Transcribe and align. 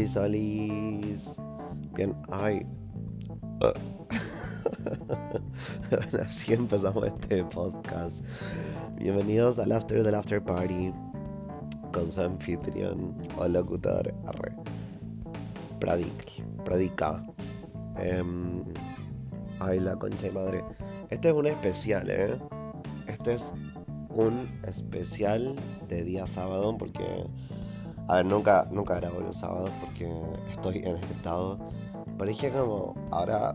Olis. 0.00 1.36
Bien, 1.94 2.16
ay. 2.32 2.66
Así 6.24 6.54
empezamos 6.54 7.06
este 7.06 7.44
podcast. 7.44 8.24
Bienvenidos 8.96 9.58
al 9.58 9.72
After 9.72 10.02
del 10.02 10.14
After 10.14 10.42
Party 10.42 10.94
con 11.92 12.10
su 12.10 12.22
anfitrión 12.22 13.14
o 13.36 13.46
locutor 13.46 14.14
arre. 14.26 14.54
Pradic, 15.78 16.46
pradica. 16.64 17.22
Em, 17.98 18.64
ay, 19.58 19.80
la 19.80 19.96
concha 19.96 20.28
de 20.28 20.32
madre. 20.32 20.64
Este 21.10 21.28
es 21.28 21.34
un 21.34 21.46
especial, 21.46 22.08
¿eh? 22.08 22.38
Este 23.06 23.34
es 23.34 23.52
un 24.08 24.48
especial 24.66 25.56
de 25.88 26.04
día 26.04 26.26
sábado 26.26 26.74
porque 26.78 27.26
a 28.10 28.16
ver, 28.16 28.26
nunca, 28.26 28.66
nunca 28.72 28.96
grabo 28.96 29.20
los 29.20 29.36
sábados 29.36 29.70
porque 29.80 30.12
estoy 30.50 30.78
en 30.78 30.96
este 30.96 31.12
estado. 31.12 31.60
Pero 32.18 32.28
dije 32.28 32.50
como, 32.50 32.96
ahora 33.12 33.54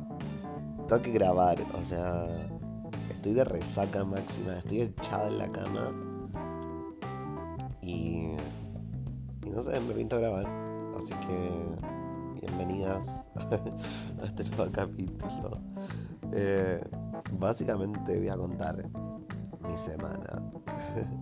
tengo 0.87 1.01
que 1.01 1.11
grabar, 1.11 1.57
o 1.77 1.83
sea, 1.83 2.25
estoy 3.09 3.33
de 3.33 3.43
resaca 3.43 4.05
máxima, 4.05 4.57
estoy 4.57 4.79
echada 4.83 5.27
en 5.27 5.37
la 5.39 5.51
cama. 5.51 5.91
Y, 7.81 8.29
y 9.43 9.49
no 9.49 9.61
sé, 9.61 9.77
me 9.81 9.93
pinto 9.93 10.17
grabar. 10.17 10.47
Así 10.95 11.13
que 11.15 12.39
bienvenidas 12.39 13.27
a 14.21 14.25
este 14.25 14.45
nuevo 14.45 14.71
capítulo. 14.71 15.59
Eh, 16.31 16.81
básicamente 17.33 18.17
voy 18.17 18.29
a 18.29 18.37
contar 18.37 18.85
mi 19.67 19.77
semana. 19.77 20.41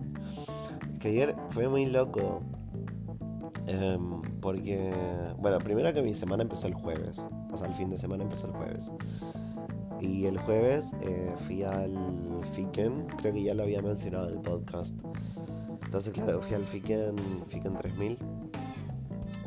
que 1.00 1.08
ayer 1.08 1.34
fue 1.48 1.68
muy 1.68 1.86
loco 1.86 2.40
Em, 3.66 4.20
porque, 4.40 4.92
bueno, 5.38 5.58
primero 5.58 5.92
que 5.92 6.02
mi 6.02 6.14
semana 6.14 6.42
empezó 6.42 6.66
el 6.66 6.74
jueves. 6.74 7.26
O 7.52 7.56
sea, 7.56 7.68
el 7.68 7.74
fin 7.74 7.88
de 7.88 7.98
semana 7.98 8.24
empezó 8.24 8.46
el 8.46 8.52
jueves. 8.52 8.90
Y 10.00 10.26
el 10.26 10.38
jueves 10.38 10.92
eh, 11.00 11.32
fui 11.46 11.62
al 11.62 11.96
Fiken, 12.52 13.06
creo 13.16 13.32
que 13.32 13.42
ya 13.42 13.54
lo 13.54 13.62
había 13.62 13.80
mencionado 13.80 14.28
en 14.28 14.34
el 14.34 14.40
podcast. 14.40 14.94
Entonces, 15.84 16.12
claro, 16.12 16.40
fui 16.40 16.54
al 16.54 16.64
Fiken, 16.64 17.16
Fiken 17.48 17.74
3000. 17.74 18.18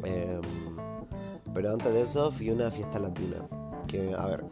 Em, 0.04 0.42
pero 1.54 1.72
antes 1.72 1.94
de 1.94 2.02
eso 2.02 2.32
fui 2.32 2.50
a 2.50 2.54
una 2.54 2.72
fiesta 2.72 3.00
latina. 3.00 3.38
Que, 3.88 4.14
a 4.14 4.26
ver, 4.26 4.46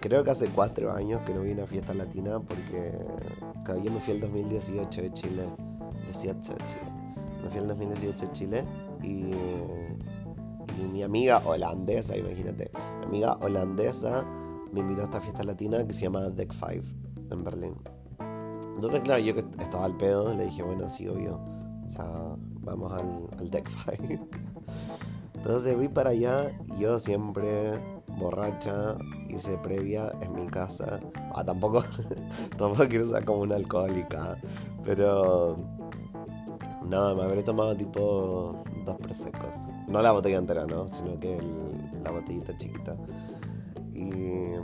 creo 0.00 0.22
que 0.22 0.30
hace 0.30 0.48
cuatro 0.48 0.92
años 0.92 1.22
que 1.22 1.34
no 1.34 1.42
vi 1.42 1.52
una 1.52 1.66
fiesta 1.66 1.92
latina 1.92 2.38
porque, 2.38 2.92
claro, 3.64 3.82
yo 3.82 3.90
me 3.90 4.00
fui 4.00 4.14
el 4.14 4.20
2018 4.20 5.02
de 5.02 5.12
Chile. 5.12 5.42
18 6.06 6.54
de 6.54 6.66
Chile 6.66 6.95
me 7.46 7.52
fui 7.52 7.60
en 7.60 7.68
2018 7.68 8.26
a 8.26 8.32
Chile 8.32 8.64
y, 9.02 9.32
mi 10.92 11.02
amiga 11.02 11.42
holandesa, 11.44 12.16
imagínate, 12.16 12.70
mi 13.00 13.06
amiga 13.06 13.38
holandesa 13.40 14.24
me 14.72 14.80
invitó 14.80 15.02
a 15.02 15.04
esta 15.04 15.20
fiesta 15.20 15.42
latina 15.42 15.86
que 15.86 15.92
se 15.94 16.02
llama 16.02 16.28
Deck 16.30 16.52
5 16.52 16.86
en 17.30 17.44
Berlín. 17.44 17.74
Entonces, 18.74 19.00
claro, 19.00 19.20
yo 19.22 19.34
que 19.34 19.44
estaba 19.62 19.84
al 19.84 19.96
pedo, 19.96 20.34
le 20.34 20.44
dije, 20.44 20.62
bueno, 20.62 20.88
sí, 20.88 21.08
obvio, 21.08 21.40
o 21.86 21.90
sea, 21.90 22.06
vamos 22.60 22.92
al, 22.92 23.28
al 23.38 23.50
Deck 23.50 23.70
5. 23.98 24.26
Entonces 25.34 25.74
fui 25.76 25.88
para 25.88 26.10
allá 26.10 26.50
y 26.76 26.80
yo 26.80 26.98
siempre 26.98 27.80
borracha, 28.18 28.96
hice 29.28 29.56
previa 29.58 30.12
en 30.20 30.34
mi 30.34 30.46
casa. 30.46 31.00
Ah, 31.34 31.44
tampoco, 31.44 31.84
tampoco 32.56 32.88
quiero 32.88 33.04
ser 33.06 33.24
como 33.24 33.40
una 33.40 33.56
alcohólica, 33.56 34.36
pero 34.84 35.75
no, 36.88 37.14
me 37.14 37.22
habré 37.22 37.42
tomado 37.42 37.76
tipo 37.76 38.64
dos 38.84 38.96
presecos. 38.98 39.66
No 39.88 40.00
la 40.02 40.12
botella 40.12 40.38
entera, 40.38 40.66
¿no? 40.66 40.88
Sino 40.88 41.18
que 41.18 41.38
la 42.02 42.10
botellita 42.10 42.56
chiquita. 42.56 42.96
Y, 43.94 44.54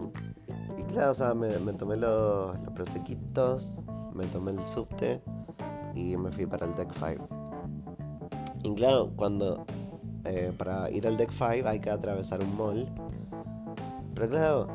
y 0.78 0.82
claro, 0.88 1.10
o 1.10 1.14
sea, 1.14 1.34
me, 1.34 1.50
tomé 1.72 1.97
los, 1.97 2.58
los 2.60 2.72
prosequitos, 2.74 3.80
me 4.14 4.26
tomé 4.26 4.52
el 4.52 4.66
subte 4.66 5.22
y 5.94 6.16
me 6.16 6.30
fui 6.30 6.47
para 6.47 6.66
el 6.66 6.74
Deck 6.74 6.92
5. 6.92 7.28
Y 8.62 8.74
claro, 8.74 9.10
cuando 9.16 9.64
eh, 10.24 10.52
para 10.56 10.88
ir 10.91 11.06
al 11.06 11.16
Deck 11.16 11.30
5 11.30 11.68
hay 11.68 11.80
que 11.80 11.91
atravesar 11.91 12.42
un 12.42 12.56
mall. 12.56 12.88
Pero 14.14 14.28
claro, 14.28 14.68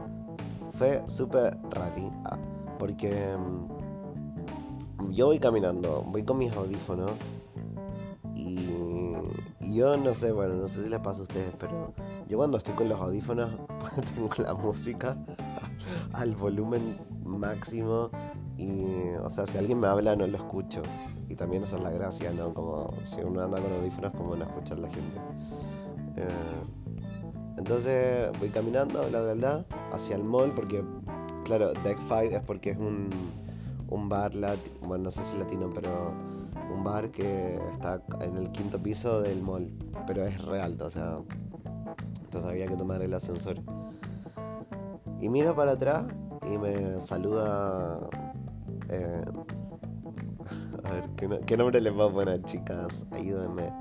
fue 0.72 1.04
súper 1.08 1.58
raro. 1.70 2.12
Ah, 2.26 2.38
porque 2.78 3.36
mm, 3.38 3.77
yo 5.10 5.28
voy 5.28 5.40
caminando, 5.40 6.04
voy 6.08 6.24
con 6.24 6.38
mis 6.38 6.52
audífonos 6.54 7.12
yo 9.78 9.96
no 9.96 10.16
sé, 10.16 10.32
bueno, 10.32 10.56
no 10.56 10.68
sé 10.68 10.84
si 10.84 10.90
les 10.90 11.00
pasa 11.00 11.20
a 11.20 11.24
ustedes, 11.24 11.54
pero 11.60 11.94
yo 12.28 12.38
cuando 12.38 12.58
estoy 12.58 12.74
con 12.74 12.90
los 12.90 13.00
audífonos 13.00 13.52
tengo 14.16 14.30
la 14.40 14.56
música 14.56 15.16
al 16.14 16.36
volumen 16.36 16.98
máximo 17.24 18.10
y, 18.58 19.14
o 19.24 19.30
sea, 19.30 19.46
si 19.46 19.60
alguien 19.60 19.80
me 19.80 19.86
habla 19.86 20.16
no 20.16 20.26
lo 20.26 20.36
escucho. 20.36 20.82
Y 21.30 21.36
también 21.36 21.62
esa 21.62 21.78
es 21.78 21.84
la 21.84 21.92
gracia, 21.92 22.32
¿no? 22.32 22.56
Como 22.56 22.92
si 23.04 23.22
uno 23.22 23.44
anda 23.44 23.62
con 23.62 23.72
audífonos, 23.72 24.14
como 24.14 24.36
no 24.36 24.46
escuchar 24.46 24.80
la 24.80 24.90
gente. 24.90 25.18
Eh, 26.16 27.56
entonces 27.58 28.32
voy 28.40 28.50
caminando, 28.50 29.08
bla, 29.10 29.22
bla, 29.22 29.34
bla, 29.34 29.66
hacia 29.94 30.16
el 30.16 30.24
mall, 30.24 30.54
porque, 30.56 30.84
claro, 31.44 31.74
Deck 31.84 32.00
5 32.00 32.16
es 32.38 32.42
porque 32.42 32.72
es 32.72 32.78
un, 32.78 33.10
un 33.90 34.10
bar 34.10 34.36
latino, 34.36 34.76
bueno, 34.88 35.06
no 35.06 35.12
sé 35.12 35.24
si 35.24 35.38
latino, 35.38 35.72
pero 35.74 36.14
un 36.74 36.84
bar 36.84 37.10
que 37.12 37.60
está 37.72 38.02
en 38.22 38.38
el 38.38 38.52
quinto 38.52 38.82
piso 38.82 39.22
del 39.22 39.42
mall, 39.42 39.72
pero 40.06 40.26
es 40.26 40.44
re 40.44 40.62
alto, 40.62 40.86
o 40.86 40.90
sea, 40.90 41.20
entonces 42.24 42.50
había 42.50 42.68
que 42.68 42.76
tomar 42.76 43.02
el 43.02 43.14
ascensor. 43.14 43.58
Y 45.20 45.30
miro 45.30 45.56
para 45.56 45.72
atrás 45.72 46.06
y 46.52 46.58
me 46.58 47.00
saluda. 47.02 48.08
Eh, 48.90 49.26
a 50.84 50.92
ver, 50.92 51.42
¿qué, 51.46 51.58
nombre 51.58 51.82
les 51.82 51.98
va 51.98 52.06
a 52.06 52.12
poner, 52.12 52.44
chicas? 52.44 53.06
Ayúdenme. 53.12 53.72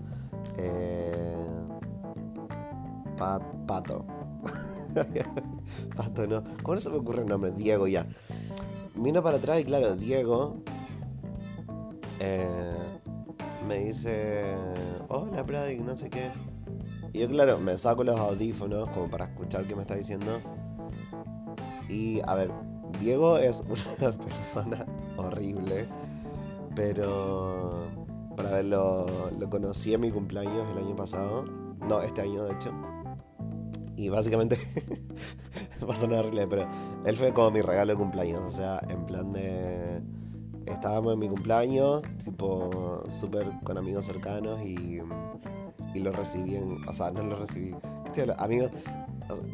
Eh, 0.56 1.46
pato. 3.66 4.06
pato, 5.96 6.26
no. 6.26 6.42
¿Cómo 6.62 6.74
no 6.74 6.80
se 6.80 6.90
me 6.90 6.96
ocurre 6.96 7.22
el 7.22 7.28
nombre? 7.28 7.52
Diego, 7.52 7.86
ya. 7.86 8.06
Miro 8.98 9.22
para 9.22 9.36
atrás 9.36 9.60
y, 9.60 9.64
claro, 9.64 9.94
Diego 9.96 10.56
eh, 12.18 12.78
me 13.66 13.78
dice, 13.78 14.54
hola 15.08 15.44
Pradic, 15.44 15.80
no 15.80 15.94
sé 15.96 16.08
qué. 16.08 16.30
Y 17.12 17.20
yo, 17.20 17.28
claro, 17.28 17.58
me 17.58 17.76
saco 17.78 18.04
los 18.04 18.18
audífonos 18.18 18.88
como 18.90 19.08
para 19.08 19.26
escuchar 19.26 19.64
qué 19.64 19.74
me 19.74 19.82
está 19.82 19.94
diciendo. 19.94 20.40
Y, 21.88 22.20
a 22.26 22.34
ver, 22.34 22.50
Diego 23.00 23.38
es 23.38 23.62
una 23.98 24.12
persona 24.12 24.86
horrible, 25.16 25.86
pero 26.74 27.86
para 28.36 28.50
verlo, 28.50 29.06
lo 29.38 29.50
conocí 29.50 29.94
en 29.94 30.00
mi 30.02 30.10
cumpleaños 30.10 30.66
el 30.72 30.84
año 30.84 30.96
pasado. 30.96 31.44
No, 31.86 32.00
este 32.02 32.22
año 32.22 32.44
de 32.44 32.52
hecho. 32.52 32.72
Y 33.96 34.10
básicamente, 34.10 34.58
va 35.88 35.92
a 35.92 35.96
sonar 35.96 36.20
horrible, 36.20 36.46
pero 36.46 36.68
él 37.04 37.16
fue 37.16 37.32
como 37.32 37.50
mi 37.50 37.62
regalo 37.62 37.92
de 37.92 37.98
cumpleaños. 37.98 38.42
O 38.44 38.50
sea, 38.50 38.80
en 38.88 39.06
plan 39.06 39.32
de 39.32 40.02
estábamos 40.66 41.14
en 41.14 41.18
mi 41.20 41.28
cumpleaños, 41.28 42.02
tipo 42.24 43.04
súper 43.08 43.46
con 43.62 43.78
amigos 43.78 44.04
cercanos 44.04 44.60
y, 44.62 45.00
y 45.94 46.00
lo 46.00 46.12
recibí 46.12 46.56
en, 46.56 46.86
o 46.88 46.92
sea, 46.92 47.10
no 47.10 47.22
lo 47.22 47.36
recibí. 47.36 47.74
Amigos, 48.38 48.70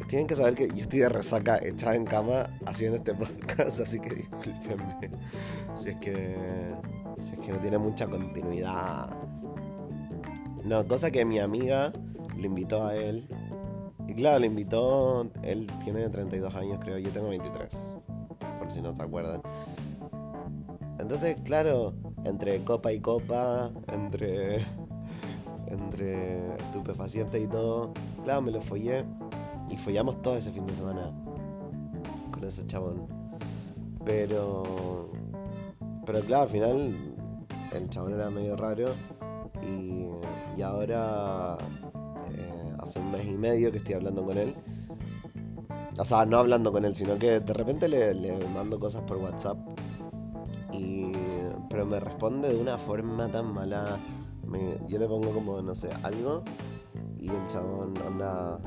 tienen 0.07 0.27
que 0.27 0.35
saber 0.35 0.55
que 0.55 0.67
yo 0.69 0.83
estoy 0.83 0.99
de 0.99 1.09
resaca 1.09 1.59
echada 1.61 1.95
en 1.95 2.05
cama 2.05 2.49
haciendo 2.65 2.97
este 2.97 3.13
podcast, 3.15 3.81
así 3.81 3.99
que 3.99 4.15
discúlpenme 4.15 5.11
si 5.75 5.89
es 5.89 5.97
que, 5.97 6.35
si 7.19 7.33
es 7.33 7.39
que 7.39 7.51
no 7.51 7.57
tiene 7.59 7.77
mucha 7.77 8.07
continuidad. 8.07 9.09
No, 10.63 10.87
cosa 10.87 11.11
que 11.11 11.25
mi 11.25 11.39
amiga 11.39 11.91
le 12.37 12.47
invitó 12.47 12.85
a 12.85 12.95
él. 12.95 13.27
Y 14.07 14.13
claro, 14.13 14.39
le 14.39 14.47
invitó, 14.47 15.29
él 15.43 15.67
tiene 15.83 16.09
32 16.09 16.53
años 16.55 16.79
creo, 16.81 16.97
yo 16.97 17.09
tengo 17.11 17.29
23, 17.29 17.69
por 18.57 18.71
si 18.71 18.81
no 18.81 18.93
te 18.93 19.01
acuerdan. 19.01 19.41
Entonces, 20.99 21.39
claro, 21.41 21.93
entre 22.25 22.63
copa 22.63 22.91
y 22.91 22.99
copa, 22.99 23.71
entre, 23.91 24.57
entre 25.67 26.55
estupefacientes 26.57 27.41
y 27.41 27.47
todo, 27.47 27.93
claro, 28.23 28.41
me 28.41 28.51
lo 28.51 28.61
follé 28.61 29.05
y 29.69 29.77
follamos 29.77 30.21
todo 30.21 30.37
ese 30.37 30.51
fin 30.51 30.65
de 30.65 30.73
semana 30.73 31.11
con 32.31 32.43
ese 32.43 32.65
chabón. 32.65 33.07
Pero, 34.05 35.11
pero 36.05 36.19
claro, 36.21 36.43
al 36.43 36.49
final 36.49 37.15
el 37.71 37.89
chabón 37.89 38.13
era 38.13 38.29
medio 38.29 38.55
raro 38.55 38.93
y, 39.61 40.07
y 40.57 40.61
ahora 40.61 41.57
eh, 42.35 42.72
hace 42.83 42.99
un 42.99 43.11
mes 43.11 43.25
y 43.25 43.33
medio 43.33 43.71
que 43.71 43.77
estoy 43.77 43.95
hablando 43.95 44.23
con 44.23 44.37
él. 44.37 44.55
O 45.97 46.05
sea, 46.05 46.25
no 46.25 46.37
hablando 46.37 46.71
con 46.71 46.85
él, 46.85 46.95
sino 46.95 47.17
que 47.17 47.39
de 47.39 47.53
repente 47.53 47.87
le, 47.87 48.37
mando 48.47 48.79
cosas 48.79 49.03
por 49.03 49.17
WhatsApp 49.17 49.57
pero 51.73 51.87
me 51.87 51.99
responde 51.99 52.49
de 52.49 52.55
una 52.55 52.77
forma 52.77 53.27
tan 53.29 53.51
mala. 53.51 53.97
yo 54.87 54.99
le 54.99 55.07
pongo 55.07 55.33
como, 55.33 55.59
no 55.59 55.73
sé, 55.73 55.89
algo 56.03 56.43
y 57.17 57.29
el 57.29 57.47
chabón 57.47 57.95
anda, 58.05 58.59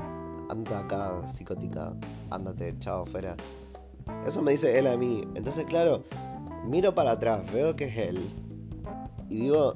anda 0.49 0.79
acá 0.79 1.25
psicótica, 1.25 1.93
ándate, 2.29 2.77
chao, 2.79 3.05
fuera. 3.05 3.37
Eso 4.25 4.41
me 4.41 4.51
dice 4.51 4.77
él 4.77 4.87
a 4.87 4.97
mí. 4.97 5.25
Entonces, 5.35 5.63
claro, 5.63 6.03
miro 6.65 6.93
para 6.93 7.11
atrás, 7.11 7.49
veo 7.53 7.77
que 7.77 7.85
es 7.85 7.97
él. 7.97 8.29
Y 9.29 9.39
digo, 9.43 9.75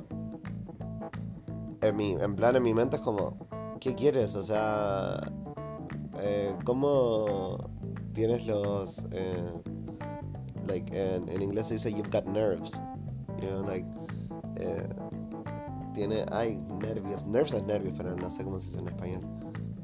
en, 1.79 1.95
mi, 1.95 2.11
en 2.11 2.35
plan, 2.35 2.57
en 2.57 2.63
mi 2.63 2.73
mente 2.73 2.97
es 2.97 3.01
como, 3.01 3.37
¿qué 3.81 3.95
quieres? 3.95 4.35
O 4.35 4.43
sea, 4.43 5.19
eh, 6.21 6.55
¿cómo 6.63 7.57
tienes 8.13 8.45
los... 8.45 9.05
Eh, 9.11 9.51
like, 10.67 11.15
en, 11.15 11.41
inglés 11.41 11.67
se 11.67 11.73
dice, 11.73 11.91
you've 11.91 12.09
got 12.09 12.25
nerves. 12.25 12.81
You 13.41 13.49
know, 13.49 13.63
like... 13.63 13.85
Eh, 14.57 14.87
tiene, 15.93 16.25
hay 16.31 16.55
nervios, 16.79 17.25
nerves 17.25 17.53
es 17.53 17.63
nervios, 17.63 17.95
pero 17.97 18.15
no 18.15 18.29
sé 18.29 18.45
cómo 18.45 18.59
se 18.59 18.67
dice 18.67 18.79
en 18.79 18.87
español. 18.87 19.21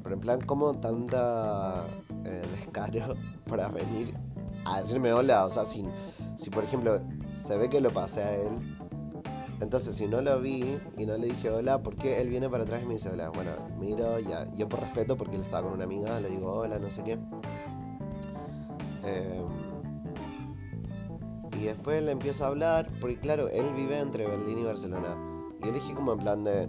Pero 0.02 0.14
en 0.14 0.20
plan, 0.20 0.40
como 0.40 0.74
tanta 0.74 1.84
eh, 2.24 2.42
descaro 2.56 3.14
para 3.44 3.68
venir 3.68 4.16
a 4.64 4.80
decirme 4.80 5.12
hola, 5.12 5.44
o 5.44 5.50
sea, 5.50 5.66
si, 5.66 5.84
si 6.36 6.50
por 6.50 6.64
ejemplo 6.64 7.00
se 7.26 7.58
ve 7.58 7.68
que 7.68 7.80
lo 7.80 7.90
pasé 7.90 8.22
a 8.22 8.34
él, 8.36 8.78
entonces 9.60 9.96
si 9.96 10.06
no 10.06 10.20
lo 10.20 10.40
vi 10.40 10.78
y 10.96 11.06
no 11.06 11.16
le 11.16 11.26
dije 11.28 11.50
hola, 11.50 11.82
¿por 11.82 11.96
qué 11.96 12.20
él 12.20 12.28
viene 12.28 12.48
para 12.48 12.64
atrás 12.64 12.82
y 12.82 12.86
me 12.86 12.94
dice 12.94 13.10
hola? 13.10 13.30
Bueno, 13.30 13.50
miro, 13.78 14.18
ya, 14.20 14.46
yo 14.54 14.68
por 14.68 14.80
respeto, 14.80 15.16
porque 15.16 15.36
él 15.36 15.42
estaba 15.42 15.64
con 15.64 15.72
una 15.72 15.84
amiga, 15.84 16.20
le 16.20 16.28
digo 16.28 16.52
hola, 16.52 16.78
no 16.78 16.90
sé 16.90 17.02
qué. 17.02 17.18
Eh, 19.04 19.42
y 21.58 21.64
después 21.64 22.02
le 22.02 22.12
empiezo 22.12 22.44
a 22.44 22.48
hablar, 22.48 22.88
porque 23.00 23.18
claro, 23.18 23.48
él 23.48 23.72
vive 23.74 23.98
entre 23.98 24.28
Berlín 24.28 24.58
y 24.58 24.62
Barcelona. 24.62 25.16
Y 25.60 25.66
yo 25.66 25.72
dije 25.72 25.94
como 25.94 26.12
en 26.12 26.18
plan 26.18 26.44
de... 26.44 26.68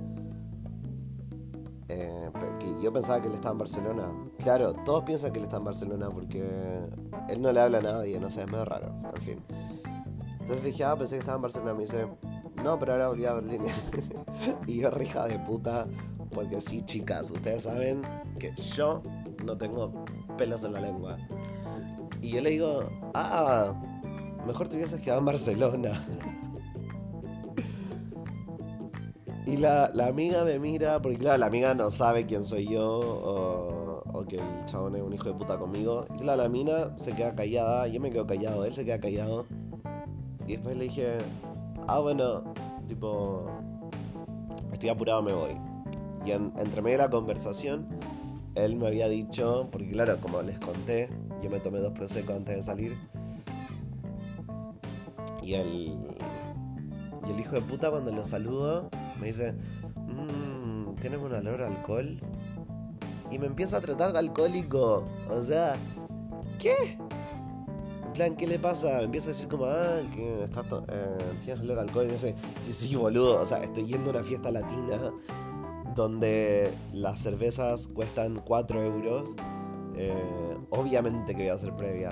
Eh, 1.89 2.29
que 2.59 2.81
yo 2.81 2.91
pensaba 2.91 3.21
que 3.21 3.27
él 3.27 3.33
estaba 3.33 3.53
en 3.53 3.57
Barcelona. 3.59 4.11
Claro, 4.39 4.73
todos 4.73 5.03
piensan 5.03 5.31
que 5.31 5.39
él 5.39 5.45
está 5.45 5.57
en 5.57 5.63
Barcelona 5.63 6.09
porque 6.09 6.43
él 7.29 7.41
no 7.41 7.51
le 7.51 7.59
habla 7.59 7.79
a 7.79 7.81
nadie, 7.81 8.19
no 8.19 8.29
sé, 8.29 8.43
es 8.43 8.51
medio 8.51 8.65
raro, 8.65 8.93
en 9.15 9.21
fin. 9.21 9.43
Entonces 10.39 10.63
le 10.63 10.71
dije, 10.71 10.83
ah, 10.83 10.95
pensé 10.95 11.15
que 11.15 11.19
estaba 11.19 11.35
en 11.35 11.41
Barcelona. 11.43 11.73
Me 11.73 11.81
dice, 11.81 12.07
no, 12.63 12.79
pero 12.79 12.93
ahora 12.93 13.07
volví 13.07 13.25
a 13.25 13.33
Berlín. 13.33 13.63
y 14.67 14.79
yo, 14.79 14.91
rija 14.91 15.27
de 15.27 15.39
puta, 15.39 15.87
porque 16.33 16.61
sí, 16.61 16.83
chicas, 16.83 17.31
ustedes 17.31 17.63
saben 17.63 18.01
que 18.37 18.53
yo 18.55 19.01
no 19.43 19.57
tengo 19.57 20.05
pelos 20.37 20.63
en 20.63 20.73
la 20.73 20.81
lengua. 20.81 21.17
Y 22.21 22.31
yo 22.31 22.41
le 22.41 22.51
digo, 22.51 22.83
ah, 23.13 23.73
mejor 24.45 24.67
te 24.67 24.75
hubieses 24.75 25.01
quedado 25.01 25.19
en 25.19 25.25
Barcelona. 25.25 26.05
y 29.45 29.57
la, 29.57 29.89
la, 29.93 30.07
amiga 30.07 30.43
me 30.43 30.59
mira, 30.59 31.01
porque 31.01 31.17
claro, 31.17 31.37
la 31.37 31.47
amiga 31.47 31.73
no 31.73 31.89
sabe 31.91 32.25
quién 32.25 32.45
soy 32.45 32.67
yo 32.67 32.85
o, 32.85 34.03
o, 34.11 34.25
que 34.25 34.37
el 34.37 34.65
chabón 34.65 34.95
es 34.95 35.01
un 35.01 35.13
hijo 35.13 35.29
de 35.29 35.33
puta 35.33 35.57
conmigo. 35.57 36.05
Y 36.15 36.19
claro, 36.19 36.43
la 36.43 36.49
mina 36.49 36.97
se 36.97 37.13
queda 37.13 37.33
callada, 37.33 37.87
yo 37.87 37.99
me 37.99 38.11
quedo 38.11 38.27
callado, 38.27 38.65
él 38.65 38.73
se 38.73 38.85
queda 38.85 38.99
callado. 38.99 39.45
Y 40.45 40.53
después 40.53 40.77
le 40.77 40.85
dije, 40.85 41.17
ah, 41.89 41.99
bueno, 41.99 42.43
tipo, 42.87 43.47
estoy 44.71 44.89
apurado, 44.89 45.23
me 45.23 45.33
voy. 45.33 45.57
Y 46.25 46.31
en, 46.31 46.53
entre 46.57 46.81
medio 46.81 46.97
de 46.97 47.03
la 47.05 47.09
conversación, 47.09 47.87
él 48.55 48.75
me 48.75 48.87
había 48.87 49.07
dicho, 49.07 49.67
porque 49.71 49.89
claro, 49.91 50.19
como 50.21 50.41
les 50.43 50.59
conté, 50.59 51.09
yo 51.41 51.49
me 51.49 51.59
tomé 51.59 51.79
dos 51.79 51.93
prosecos 51.93 52.35
antes 52.35 52.57
de 52.57 52.61
salir. 52.61 52.97
Y 55.41 55.53
el, 55.55 55.97
y 57.27 57.31
el 57.31 57.39
hijo 57.39 57.55
de 57.55 57.61
puta 57.61 57.89
cuando 57.89 58.11
lo 58.11 58.23
saludo 58.23 58.89
me 59.19 59.27
dice, 59.27 59.53
mmm, 59.95 60.93
¿tienes 61.01 61.19
un 61.19 61.33
olor 61.33 61.63
a 61.63 61.67
alcohol? 61.67 62.19
Y 63.31 63.39
me 63.39 63.47
empieza 63.47 63.77
a 63.77 63.81
tratar 63.81 64.13
de 64.13 64.19
alcohólico. 64.19 65.05
O 65.31 65.41
sea, 65.41 65.73
¿qué? 66.59 66.99
¿Qué 68.37 68.47
le 68.47 68.59
pasa? 68.59 68.97
Me 68.97 69.03
empieza 69.03 69.29
a 69.29 69.33
decir 69.33 69.47
como, 69.47 69.65
ah, 69.65 70.01
que 70.13 70.43
estás 70.43 70.65
eh, 70.89 71.17
tienes 71.41 71.61
olor 71.61 71.79
alcohol 71.79 72.07
y 72.09 72.11
no 72.11 72.19
sé. 72.19 72.35
Sí, 72.69 72.95
boludo, 72.95 73.41
o 73.41 73.45
sea, 73.45 73.63
estoy 73.63 73.85
yendo 73.85 74.11
a 74.11 74.13
una 74.15 74.23
fiesta 74.23 74.51
latina 74.51 75.11
donde 75.95 76.71
las 76.93 77.21
cervezas 77.21 77.87
cuestan 77.87 78.41
4 78.45 78.83
euros. 78.83 79.35
Eh, 79.95 80.13
obviamente 80.69 81.33
que 81.33 81.43
voy 81.43 81.49
a 81.49 81.53
hacer 81.53 81.75
previa. 81.75 82.09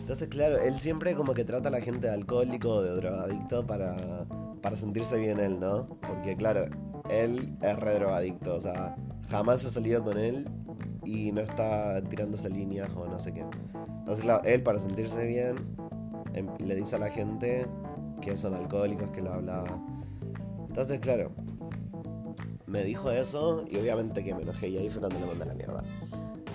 Entonces, 0.00 0.28
claro, 0.28 0.58
él 0.58 0.78
siempre 0.78 1.14
como 1.14 1.34
que 1.34 1.44
trata 1.44 1.68
a 1.68 1.72
la 1.72 1.80
gente 1.80 2.08
de 2.08 2.14
alcohólico 2.14 2.70
o 2.70 2.82
de 2.82 2.94
drogadicto 2.94 3.66
para, 3.66 4.26
para 4.62 4.76
sentirse 4.76 5.18
bien 5.18 5.38
él, 5.38 5.60
¿no? 5.60 5.86
Porque, 6.00 6.36
claro, 6.36 6.64
él 7.10 7.56
es 7.60 7.78
re 7.78 7.94
drogadicto, 7.94 8.54
o 8.54 8.60
sea, 8.60 8.96
jamás 9.30 9.64
he 9.64 9.70
salido 9.70 10.02
con 10.02 10.18
él 10.18 10.48
y 11.04 11.32
no 11.32 11.40
está 11.40 12.02
tirándose 12.02 12.50
líneas 12.50 12.88
o 12.96 13.06
no 13.06 13.18
sé 13.18 13.32
qué. 13.32 13.44
Entonces, 14.08 14.24
claro, 14.24 14.42
él 14.44 14.62
para 14.62 14.78
sentirse 14.78 15.22
bien 15.26 15.56
em, 16.32 16.48
le 16.64 16.76
dice 16.76 16.96
a 16.96 16.98
la 16.98 17.10
gente 17.10 17.66
que 18.22 18.38
son 18.38 18.54
alcohólicos, 18.54 19.10
que 19.10 19.20
lo 19.20 19.34
hablaba. 19.34 19.68
Entonces, 20.66 20.98
claro, 20.98 21.30
me 22.66 22.84
dijo 22.84 23.10
eso 23.10 23.66
y 23.68 23.76
obviamente 23.76 24.24
que 24.24 24.34
me 24.34 24.44
enojé 24.44 24.68
y 24.68 24.78
ahí 24.78 24.88
fue 24.88 25.00
cuando 25.00 25.20
le 25.20 25.26
mandé 25.26 25.44
la 25.44 25.52
mierda. 25.52 25.84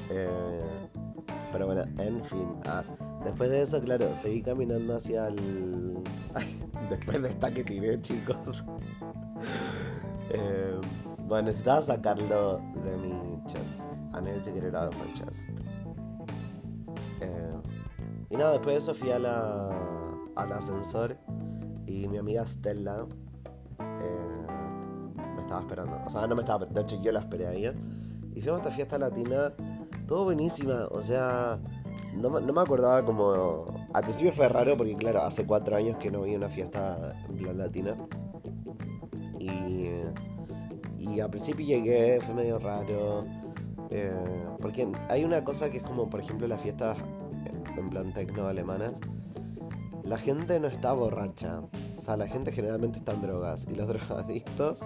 Eh, 0.10 0.90
pero 1.52 1.68
bueno, 1.68 1.84
en 2.00 2.24
fin. 2.24 2.56
Ah, 2.66 2.84
después 3.24 3.52
de 3.52 3.62
eso, 3.62 3.80
claro, 3.82 4.16
seguí 4.16 4.42
caminando 4.42 4.96
hacia 4.96 5.28
el. 5.28 6.00
después 6.90 7.22
de 7.22 7.30
esta 7.30 7.54
que 7.54 7.64
tiré, 7.64 8.02
chicos. 8.02 8.66
eh, 10.32 10.82
bueno, 11.28 11.50
necesitaba 11.50 11.84
sacarlo 11.84 12.62
de 12.84 12.98
mi 12.98 13.46
chest. 13.46 14.02
I 14.12 14.22
needed 14.22 14.42
to 14.42 14.52
get 14.52 14.64
it 14.64 14.74
out 14.74 14.92
chest. 15.14 15.62
Y 18.34 18.36
nada, 18.36 18.54
después 18.54 18.74
de 18.74 18.80
eso 18.80 18.96
fui 18.96 19.12
a 19.12 19.20
la, 19.20 19.70
al 20.36 20.52
ascensor 20.54 21.16
y 21.86 22.08
mi 22.08 22.18
amiga 22.18 22.44
Stella 22.48 23.06
eh, 23.80 24.48
me 25.36 25.42
estaba 25.42 25.62
esperando. 25.62 26.02
O 26.04 26.10
sea, 26.10 26.26
no 26.26 26.34
me 26.34 26.42
estaba 26.42 26.66
de 26.66 26.82
hecho 26.82 27.00
yo 27.00 27.12
la 27.12 27.20
esperé 27.20 27.46
a 27.46 27.54
ella. 27.54 27.76
Y 28.34 28.42
fuimos 28.42 28.62
a 28.62 28.64
esta 28.64 28.72
fiesta 28.72 28.98
latina 28.98 29.54
todo 30.08 30.24
buenísima. 30.24 30.88
O 30.90 31.04
sea, 31.04 31.60
no, 32.16 32.40
no, 32.40 32.54
me 32.54 32.62
acordaba 32.62 33.06
como. 33.06 33.66
Al 33.94 34.02
principio 34.02 34.32
fue 34.32 34.50
raro 34.50 34.76
porque, 34.78 34.96
claro, 34.96 35.22
hace 35.22 35.46
cuatro 35.46 35.76
años 35.76 35.98
que 35.98 36.10
no 36.10 36.24
había 36.24 36.38
una 36.38 36.50
fiesta 36.50 37.14
en 37.30 37.36
plan 37.36 37.60
latina. 37.60 37.96
Y. 39.38 39.92
Y 40.98 41.20
al 41.20 41.30
principio 41.30 41.68
llegué, 41.68 42.20
fue 42.20 42.34
medio 42.34 42.58
raro. 42.58 43.26
Eh, 43.92 44.12
porque 44.60 44.92
hay 45.08 45.24
una 45.24 45.44
cosa 45.44 45.70
que 45.70 45.78
es 45.78 45.84
como, 45.84 46.10
por 46.10 46.20
ejemplo, 46.20 46.48
las 46.48 46.60
fiestas 46.60 46.98
en 47.78 47.90
plan 47.90 48.14
tecno 48.14 48.48
alemanas. 48.48 49.00
La 50.04 50.18
gente 50.18 50.60
no 50.60 50.68
está 50.68 50.94
borracha. 50.94 51.62
O 51.98 52.02
sea, 52.02 52.18
la 52.18 52.28
gente 52.28 52.52
generalmente 52.52 53.00
está 53.00 53.14
en 53.14 53.22
drogas. 53.22 53.68
Y 53.70 53.76
los 53.76 53.88
drogadictos 54.08 54.80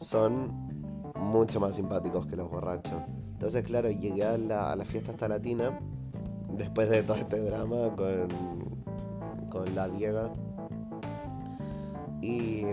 son 0.00 0.72
mucho 1.16 1.60
más 1.60 1.76
simpáticos 1.76 2.26
que 2.26 2.36
los 2.36 2.50
borrachos. 2.50 3.02
Entonces, 3.32 3.64
claro, 3.64 3.90
llegué 3.90 4.24
a 4.24 4.38
la, 4.38 4.72
a 4.72 4.84
fiesta 4.84 5.12
esta 5.12 5.28
latina 5.28 5.78
después 6.50 6.88
de 6.88 7.02
todo 7.02 7.16
este 7.16 7.40
drama 7.40 7.94
con, 7.96 9.48
con 9.50 9.74
la 9.74 9.88
Diega. 9.88 10.30
Y, 12.20 12.64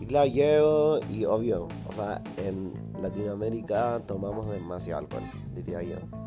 y 0.00 0.06
claro, 0.06 0.26
llego 0.26 1.00
y 1.10 1.24
obvio, 1.24 1.68
o 1.88 1.92
sea, 1.92 2.22
en 2.36 2.72
Latinoamérica 3.00 4.02
tomamos 4.06 4.50
demasiado 4.50 5.00
alcohol, 5.00 5.22
diría 5.54 5.82
yo. 5.82 6.21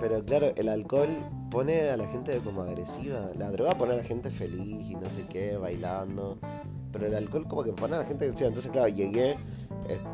Pero 0.00 0.24
claro, 0.24 0.52
el 0.56 0.68
alcohol 0.68 1.08
pone 1.50 1.90
a 1.90 1.96
la 1.96 2.06
gente 2.08 2.36
como 2.38 2.62
agresiva. 2.62 3.30
La 3.36 3.50
droga 3.50 3.70
pone 3.70 3.92
a 3.92 3.96
la 3.96 4.04
gente 4.04 4.30
feliz 4.30 4.90
y 4.90 4.94
no 4.96 5.10
sé 5.10 5.26
qué, 5.26 5.56
bailando. 5.56 6.38
Pero 6.92 7.06
el 7.06 7.14
alcohol 7.14 7.46
como 7.48 7.64
que 7.64 7.72
pone 7.72 7.96
a 7.96 7.98
la 8.00 8.04
gente 8.04 8.24
agresiva. 8.24 8.48
Entonces, 8.48 8.72
claro, 8.72 8.88
llegué 8.88 9.36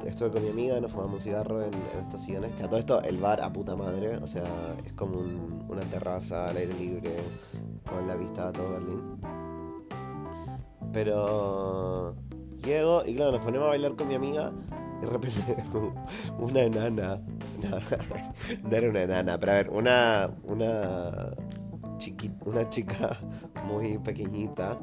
estuve 0.04 0.30
con 0.30 0.42
mi 0.42 0.50
amiga, 0.50 0.80
nos 0.80 0.90
fumamos 0.90 1.14
un 1.14 1.20
cigarro 1.20 1.62
en, 1.62 1.72
estos 2.00 2.22
sillones. 2.22 2.52
Que 2.52 2.64
a 2.64 2.68
todo 2.68 2.78
esto, 2.78 3.02
el 3.02 3.18
bar 3.18 3.40
a 3.40 3.52
puta 3.52 3.76
madre. 3.76 4.16
O 4.18 4.26
sea, 4.26 4.44
es 4.84 4.92
como 4.94 5.18
una 5.68 5.82
terraza 5.82 6.46
al 6.46 6.56
aire 6.56 6.74
libre, 6.74 7.16
con 7.88 8.06
la 8.06 8.16
vista 8.16 8.48
a 8.48 8.52
todo 8.52 8.70
Berlín. 8.70 9.20
Pero 10.92 12.14
llego 12.64 13.02
y 13.06 13.14
claro, 13.14 13.32
nos 13.32 13.44
ponemos 13.44 13.66
a 13.66 13.70
bailar 13.70 13.94
con 13.94 14.08
mi 14.08 14.14
amiga. 14.14 14.52
De 15.00 15.06
repente, 15.06 15.56
una 16.38 16.62
enana. 16.62 17.20
No, 18.62 18.76
era 18.76 18.88
una 18.88 19.02
enana, 19.02 19.38
pero 19.38 19.52
a 19.52 19.54
ver, 19.56 19.70
una. 19.70 20.30
Una. 20.44 21.30
Chiquita, 21.98 22.34
una 22.46 22.66
chica 22.70 23.18
muy 23.66 23.98
pequeñita, 23.98 24.78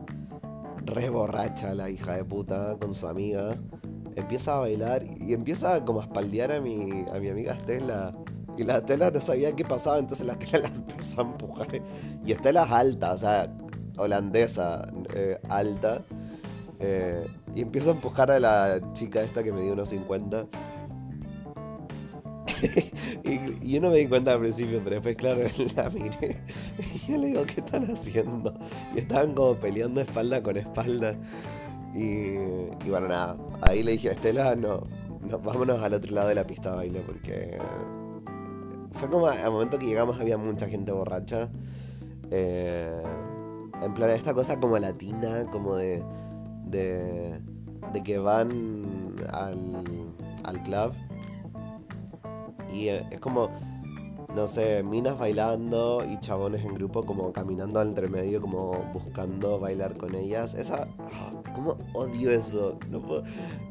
re 0.86 1.10
borracha, 1.10 1.74
la 1.74 1.90
hija 1.90 2.16
de 2.16 2.24
puta, 2.24 2.78
con 2.80 2.94
su 2.94 3.08
amiga 3.08 3.58
empieza 4.18 4.56
a 4.56 4.60
bailar 4.60 5.04
y 5.20 5.34
empieza 5.34 5.86
como 5.86 6.02
a 6.02 6.04
espaldear 6.04 6.52
a 6.52 6.60
mi, 6.60 7.06
a 7.14 7.20
mi 7.20 7.30
amiga 7.30 7.54
Estela. 7.54 8.16
Y 8.58 8.64
la 8.64 8.78
Estela 8.78 9.12
no 9.12 9.22
sabía 9.22 9.56
qué 9.56 9.64
pasaba, 9.64 10.00
entonces 10.00 10.26
la 10.26 10.34
Estela 10.34 10.70
la 10.70 10.76
empezó 10.76 11.22
a 11.22 11.24
empujar. 11.26 11.68
Y 12.26 12.32
Estela 12.32 12.64
es 12.64 12.72
alta, 12.72 13.14
o 13.14 13.18
sea, 13.18 13.54
holandesa, 13.98 14.92
eh, 15.14 15.40
alta. 15.50 16.02
Eh, 16.80 17.28
y 17.56 17.62
empieza 17.62 17.90
a 17.90 17.94
empujar 17.94 18.32
a 18.32 18.40
la 18.40 18.80
chica 18.94 19.22
esta 19.22 19.44
que 19.44 19.52
me 19.52 19.62
dio 19.62 19.74
unos 19.74 19.90
50. 19.90 20.48
y, 23.24 23.72
yo 23.72 23.82
no 23.82 23.90
me 23.90 23.98
di 23.98 24.08
cuenta 24.08 24.34
al 24.34 24.40
principio, 24.40 24.82
pero 24.84 24.96
después, 24.96 25.16
claro, 25.16 25.42
la 25.76 25.90
miré. 25.90 26.42
Y 26.96 27.12
yo 27.12 27.18
le 27.18 27.28
digo, 27.28 27.44
¿qué 27.46 27.62
están 27.62 27.92
haciendo? 27.92 28.54
Y 28.96 29.00
estaban 29.00 29.34
como 29.34 29.56
peleando 29.56 30.02
espalda 30.02 30.42
con 30.42 30.58
espalda. 30.58 31.16
Y, 31.94 32.36
y 32.36 32.90
bueno, 32.90 33.08
nada. 33.08 33.38
Ahí 33.62 33.84
le 33.84 33.94
dije 33.94 34.12
Estela, 34.12 34.56
no, 34.56 34.84
no, 35.28 35.40
vámonos 35.40 35.82
al 35.82 35.94
otro 35.94 36.14
lado 36.14 36.30
de 36.30 36.36
la 36.36 36.46
pista 36.46 36.72
de 36.72 36.76
baile 36.76 37.02
porque 37.06 37.58
fue 38.92 39.10
como 39.10 39.28
al 39.28 39.52
momento 39.52 39.78
que 39.78 39.86
llegamos 39.86 40.20
había 40.20 40.38
mucha 40.38 40.68
gente 40.68 40.92
borracha. 40.92 41.50
Eh, 42.32 43.02
en 43.82 43.94
plan, 43.94 44.10
esta 44.12 44.34
cosa 44.34 44.60
como 44.60 44.78
latina, 44.80 45.46
como 45.52 45.76
de, 45.76 46.04
de, 46.70 47.40
de 47.94 48.04
que 48.04 48.20
van 48.20 49.16
al, 49.32 49.84
al 50.44 50.64
club. 50.64 50.94
Y 52.74 52.90
es 52.90 53.20
como, 53.20 53.50
no 54.36 54.48
sé, 54.48 54.84
minas 54.84 55.18
bailando 55.18 56.04
y 56.08 56.20
chabones 56.20 56.64
en 56.64 56.76
grupo 56.76 57.04
como 57.04 57.32
caminando 57.32 57.80
al 57.80 57.90
entremedio, 57.90 58.42
como 58.42 58.72
buscando 58.94 59.60
bailar 59.60 59.98
con 59.98 60.14
ellas. 60.16 60.54
Esa, 60.54 60.88
ah, 61.00 61.32
¿cómo 61.54 61.78
odio 61.94 62.32
eso? 62.32 62.78
No 62.90 63.02
puedo, 63.02 63.24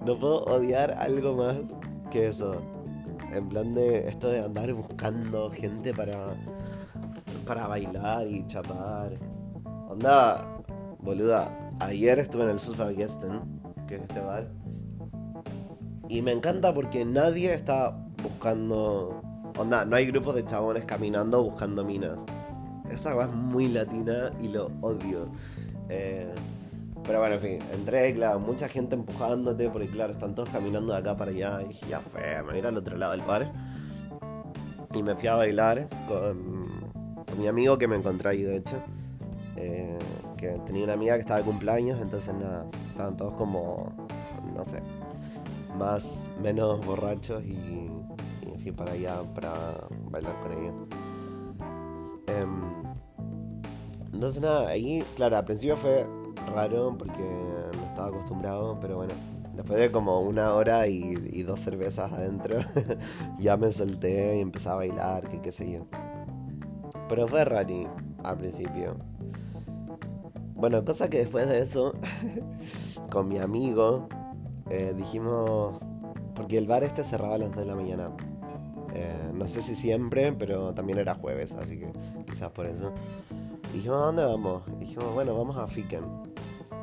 no 0.04 0.18
puedo 0.18 0.44
odiar 0.44 0.92
algo 0.98 1.34
más 1.34 1.56
que 2.10 2.28
eso. 2.28 2.62
En 3.32 3.48
plan 3.48 3.74
de 3.74 4.08
esto 4.08 4.28
de 4.28 4.40
andar 4.40 4.72
buscando 4.72 5.50
gente 5.50 5.92
para, 5.92 6.34
para 7.44 7.66
bailar 7.66 8.26
y 8.26 8.46
chapar. 8.46 9.12
Onda, 9.88 10.62
boluda, 10.98 11.65
ayer 11.80 12.18
estuve 12.18 12.44
en 12.44 12.50
el 12.50 12.60
Susvagesten, 12.60 13.40
que 13.86 13.96
es 13.96 14.02
este 14.02 14.20
bar. 14.20 14.48
Y 16.08 16.22
me 16.22 16.32
encanta 16.32 16.72
porque 16.72 17.04
nadie 17.04 17.52
está 17.52 17.96
buscando. 18.22 19.22
Onda, 19.58 19.84
no 19.84 19.96
hay 19.96 20.06
grupos 20.06 20.34
de 20.34 20.44
chabones 20.44 20.84
caminando 20.84 21.42
buscando 21.42 21.84
minas. 21.84 22.24
Esa 22.90 23.14
va 23.14 23.24
es 23.24 23.32
muy 23.32 23.68
latina 23.68 24.30
y 24.40 24.48
lo 24.48 24.70
odio. 24.80 25.28
Eh, 25.88 26.32
pero 27.02 27.20
bueno, 27.20 27.36
en 27.36 27.40
fin, 27.40 27.58
entré, 27.72 28.12
claro, 28.14 28.40
mucha 28.40 28.68
gente 28.68 28.94
empujándote, 28.94 29.68
porque 29.70 29.88
claro, 29.88 30.12
están 30.12 30.34
todos 30.34 30.48
caminando 30.48 30.92
de 30.92 30.98
acá 30.98 31.16
para 31.16 31.30
allá. 31.30 31.62
Y 31.62 31.68
dije, 31.68 31.86
ya 31.88 32.00
fe, 32.00 32.42
me 32.42 32.52
voy 32.52 32.60
al 32.60 32.76
otro 32.76 32.96
lado 32.96 33.12
del 33.12 33.22
bar. 33.22 33.52
Y 34.94 35.02
me 35.02 35.14
fui 35.14 35.28
a 35.28 35.34
bailar 35.34 35.88
con, 36.06 36.66
mi 37.38 37.48
amigo 37.48 37.76
que 37.78 37.86
me 37.86 37.96
encontré 37.96 38.30
ahí, 38.30 38.42
de 38.42 38.56
hecho. 38.56 38.76
Eh, 39.56 39.98
que 40.36 40.48
tenía 40.66 40.84
una 40.84 40.94
amiga 40.94 41.14
que 41.14 41.20
estaba 41.20 41.38
de 41.38 41.44
cumpleaños, 41.44 42.00
entonces 42.00 42.34
nada, 42.34 42.66
estaban 42.88 43.16
todos 43.16 43.34
como, 43.34 43.92
no 44.54 44.64
sé, 44.64 44.80
más, 45.76 46.28
menos 46.42 46.84
borrachos 46.84 47.42
y, 47.44 47.90
y 48.42 48.58
fui 48.58 48.72
para 48.72 48.92
allá 48.92 49.22
para 49.34 49.52
bailar 50.10 50.34
con 50.42 50.52
ella. 50.52 50.72
Em, 52.28 52.76
entonces 54.12 54.42
nada, 54.42 54.68
ahí, 54.68 55.04
claro, 55.14 55.36
al 55.36 55.44
principio 55.44 55.76
fue 55.76 56.06
raro 56.54 56.96
porque 56.96 57.22
no 57.22 57.84
estaba 57.86 58.08
acostumbrado, 58.08 58.78
pero 58.80 58.96
bueno, 58.96 59.12
después 59.54 59.78
de 59.78 59.90
como 59.90 60.20
una 60.20 60.52
hora 60.52 60.86
y, 60.86 61.42
dos 61.42 61.60
cervezas 61.60 62.12
adentro, 62.12 62.58
ya 63.38 63.56
me 63.56 63.72
solté 63.72 64.38
y 64.38 64.40
empecé 64.40 64.68
a 64.68 64.74
bailar, 64.74 65.28
que 65.28 65.40
qué 65.40 65.52
sé 65.52 65.70
yo. 65.70 65.86
Pero 67.08 67.26
fue 67.26 67.44
raro 67.44 67.90
al 68.24 68.38
principio. 68.38 68.96
Bueno, 70.56 70.82
cosa 70.86 71.10
que 71.10 71.18
después 71.18 71.46
de 71.48 71.60
eso, 71.60 71.94
con 73.10 73.28
mi 73.28 73.38
amigo, 73.38 74.08
eh, 74.70 74.94
dijimos, 74.96 75.78
porque 76.34 76.56
el 76.56 76.66
bar 76.66 76.82
este 76.82 77.04
cerraba 77.04 77.34
a 77.34 77.38
las 77.38 77.50
2 77.50 77.58
de 77.58 77.64
la 77.66 77.74
mañana. 77.74 78.10
Eh, 78.94 79.32
no 79.34 79.46
sé 79.46 79.60
si 79.60 79.74
siempre, 79.74 80.32
pero 80.32 80.72
también 80.72 80.98
era 80.98 81.14
jueves, 81.14 81.54
así 81.54 81.78
que 81.78 81.92
quizás 82.26 82.50
por 82.52 82.64
eso. 82.64 82.90
Dijimos, 83.74 83.98
¿a 83.98 84.06
dónde 84.06 84.24
vamos? 84.24 84.62
Dijimos, 84.78 85.12
bueno, 85.12 85.36
vamos 85.36 85.56
a 85.56 85.66
Fiken. 85.66 86.04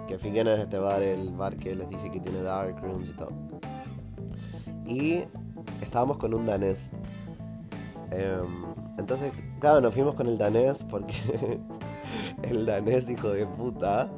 Que 0.08 0.20
Fiken 0.20 0.48
es 0.50 0.60
este 0.60 0.77
bar, 0.77 1.01
el 1.01 1.32
bar 1.32 1.58
que 1.58 1.74
les 1.74 1.89
dije 1.89 2.12
que 2.12 2.20
tiene 2.20 2.44
dark 2.44 2.80
rooms 2.80 3.10
y 3.10 3.13
todo. 3.13 3.32
Y 4.86 5.24
estábamos 5.82 6.18
con 6.18 6.36
un 6.36 6.46
danés. 6.46 6.92
Em, 8.12 8.65
entonces, 9.00 9.34
claro, 9.60 9.82
nos 9.82 9.96
fuimos 9.96 10.13
con 10.13 10.27
el 10.27 10.38
danés 10.38 10.84
porque 10.84 11.15
el 12.43 12.65
danés, 12.65 13.10
hijo 13.10 13.29
de 13.29 13.46
puta, 13.46 14.10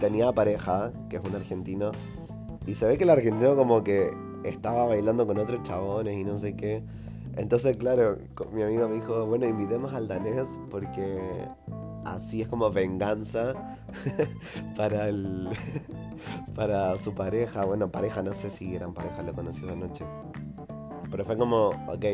tenía 0.00 0.32
pareja, 0.32 0.92
que 1.08 1.16
es 1.16 1.22
un 1.24 1.34
argentino. 1.34 1.92
Y 2.66 2.74
se 2.74 2.86
ve 2.86 2.98
que 2.98 3.04
el 3.04 3.10
argentino 3.10 3.56
como 3.56 3.82
que 3.82 4.10
estaba 4.44 4.86
bailando 4.86 5.26
con 5.26 5.38
otros 5.38 5.62
chabones 5.62 6.16
y 6.18 6.24
no 6.24 6.38
sé 6.38 6.54
qué. 6.56 6.82
Entonces, 7.36 7.76
claro, 7.76 8.18
mi 8.52 8.62
amigo 8.62 8.88
me 8.88 8.96
dijo, 8.96 9.26
bueno, 9.26 9.46
invitemos 9.46 9.92
al 9.92 10.08
danés 10.08 10.58
porque 10.70 11.46
así 12.04 12.42
es 12.42 12.48
como 12.48 12.70
venganza 12.70 13.76
para 14.76 15.08
el 15.08 15.48
para 16.54 16.96
su 16.98 17.14
pareja. 17.14 17.64
Bueno, 17.64 17.90
pareja, 17.90 18.22
no 18.22 18.34
sé 18.34 18.50
si 18.50 18.74
eran 18.74 18.94
pareja, 18.94 19.22
lo 19.22 19.32
conocí 19.32 19.64
esa 19.64 19.76
noche. 19.76 20.04
Pero 21.10 21.24
fue 21.24 21.36
como, 21.36 21.68
ok. 21.68 22.04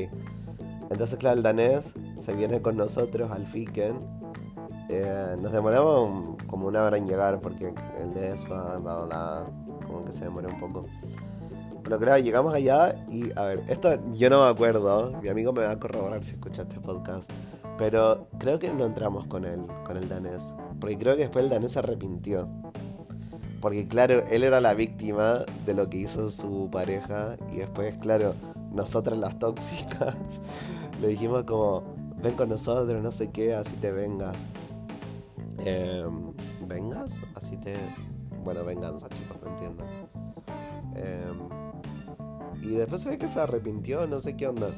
Entonces, 0.91 1.19
claro, 1.19 1.39
el 1.39 1.43
danés 1.43 1.95
se 2.19 2.35
viene 2.35 2.61
con 2.61 2.77
nosotros 2.77 3.31
al 3.31 3.47
Fiken. 3.47 4.24
Eh, 4.97 5.37
nos 5.41 5.51
demoramos 5.51 6.37
como 6.47 6.69
una 6.69 6.85
hora 6.85 6.97
en 6.97 7.07
llegar 7.07 7.41
porque 7.41 7.75
el 8.01 8.15
danés 8.15 8.45
va, 8.51 8.79
va, 8.79 9.47
como 9.85 10.05
que 10.05 10.13
se 10.13 10.25
demoró 10.25 10.49
un 10.49 10.61
poco. 10.61 10.87
Pero 11.83 11.99
claro, 11.99 12.19
llegamos 12.23 12.55
allá 12.55 12.95
y, 13.11 13.37
a 13.37 13.43
ver, 13.43 13.65
esto 13.69 13.99
yo 14.15 14.31
no 14.31 14.45
me 14.45 14.51
acuerdo, 14.51 15.13
mi 15.21 15.29
amigo 15.29 15.53
me 15.53 15.65
va 15.65 15.73
a 15.73 15.79
corroborar 15.79 16.23
si 16.25 16.35
escucha 16.35 16.63
este 16.63 16.81
podcast, 16.81 17.31
pero 17.77 18.29
creo 18.39 18.59
que 18.59 18.73
no 18.73 18.87
entramos 18.87 19.27
con 19.27 19.45
él, 19.45 19.67
con 19.85 19.97
el 19.97 20.09
danés, 20.09 20.55
porque 20.81 20.97
creo 20.97 21.15
que 21.15 21.23
después 21.23 21.45
el 21.45 21.51
danés 21.51 21.73
se 21.73 21.81
arrepintió. 21.81 22.49
Porque 23.61 23.89
claro, 23.89 24.25
él 24.31 24.45
era 24.45 24.61
la 24.61 24.75
víctima 24.75 25.45
de 25.67 25.75
lo 25.75 25.91
que 25.91 25.99
hizo 25.99 26.31
su 26.31 26.69
pareja 26.71 27.37
y 27.53 27.59
después, 27.59 27.97
claro, 27.97 28.35
nosotras 28.73 29.19
las 29.19 29.39
tóxicas 29.39 30.15
le 31.01 31.09
dijimos 31.09 31.45
como, 31.45 31.83
ven 32.23 32.35
con 32.35 32.49
nosotros, 32.49 33.03
no 33.03 33.13
sé 33.13 33.31
qué, 33.31 33.55
así 33.55 33.77
te 33.77 33.93
vengas. 33.93 34.37
Em, 35.59 36.33
¿Vengas? 36.67 37.21
Así 37.35 37.57
te... 37.57 37.75
Bueno, 38.43 38.65
venganza 38.65 39.09
chicos, 39.09 39.39
me 39.43 39.51
entienden. 39.51 39.87
Eh, 40.97 41.33
y 42.63 42.75
después 42.75 43.03
se 43.03 43.11
ve 43.11 43.19
que 43.19 43.29
se 43.29 43.41
arrepintió, 43.41 44.07
no 44.07 44.21
sé 44.21 44.37
qué 44.37 44.49
onda. 44.49 44.69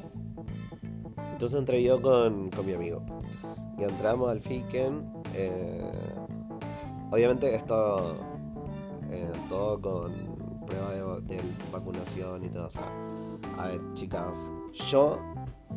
Entonces 1.31 1.59
entré 1.59 1.83
yo 1.83 2.01
con, 2.01 2.49
mi 2.65 2.73
amigo. 2.73 3.01
Y 3.77 3.83
entramos 3.83 4.29
al 4.29 4.41
Fiken. 4.41 5.13
Eh, 5.33 5.91
obviamente 7.11 7.53
esto 7.53 8.15
eh, 9.11 9.31
todo 9.49 9.79
con 9.81 10.13
prueba 10.65 11.21
de, 11.21 11.41
vacunación 11.71 12.43
y 12.43 12.49
todo. 12.49 12.65
O 12.65 12.71
sea, 12.71 12.87
a 13.57 13.67
ver, 13.67 13.81
chicas, 13.93 14.51
yo 14.89 15.19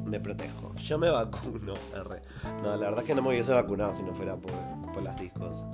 me 0.05 0.21
protejo. 0.21 0.75
Yo 0.77 0.99
me 0.99 1.11
vacuno. 1.11 1.75
No, 2.63 2.77
la 2.77 2.87
verdad 2.87 3.01
es 3.01 3.07
que 3.07 3.15
no 3.15 3.23
me 3.23 3.31
hubiese 3.31 3.53
vacunado 3.53 3.95
si 3.95 4.03
no 4.03 4.15
fuera 4.15 4.37
por, 4.37 4.53
por 4.93 5.03
las 5.03 5.21
discos. 5.21 5.65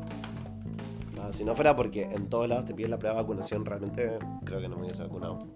Si 1.30 1.44
no 1.44 1.54
fuera 1.54 1.74
porque 1.74 2.04
en 2.04 2.28
todos 2.28 2.48
lados 2.48 2.66
te 2.66 2.74
piden 2.74 2.92
la 2.92 2.98
prueba 2.98 3.16
de 3.16 3.22
vacunación, 3.22 3.64
realmente 3.64 4.18
creo 4.44 4.60
que 4.60 4.68
no 4.68 4.76
me 4.76 4.84
hubiese 4.84 5.02
vacunado. 5.02 5.46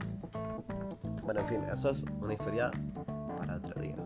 Bueno, 1.22 1.40
en 1.40 1.46
fin, 1.46 1.60
eso 1.72 1.90
es 1.90 2.04
una 2.20 2.32
historia 2.32 2.70
para 3.38 3.56
otro 3.56 3.80
día. 3.80 3.96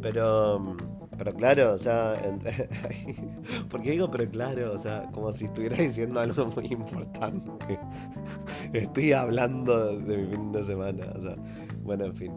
Pero, 0.00 0.76
pero 1.16 1.34
claro, 1.34 1.72
o 1.72 1.78
sea, 1.78 2.20
entre... 2.24 2.68
¿por 3.70 3.80
qué 3.82 3.92
digo 3.92 4.10
pero 4.10 4.28
claro? 4.30 4.72
O 4.72 4.78
sea, 4.78 5.10
como 5.12 5.32
si 5.32 5.46
estuviera 5.46 5.76
diciendo 5.76 6.20
algo 6.20 6.46
muy 6.46 6.66
importante. 6.66 7.78
Estoy 8.72 9.12
hablando 9.12 9.96
de 9.96 10.16
mi 10.16 10.30
fin 10.30 10.52
de 10.52 10.64
semana, 10.64 11.06
o 11.16 11.22
sea, 11.22 11.36
bueno, 11.82 12.04
en 12.04 12.16
fin. 12.16 12.36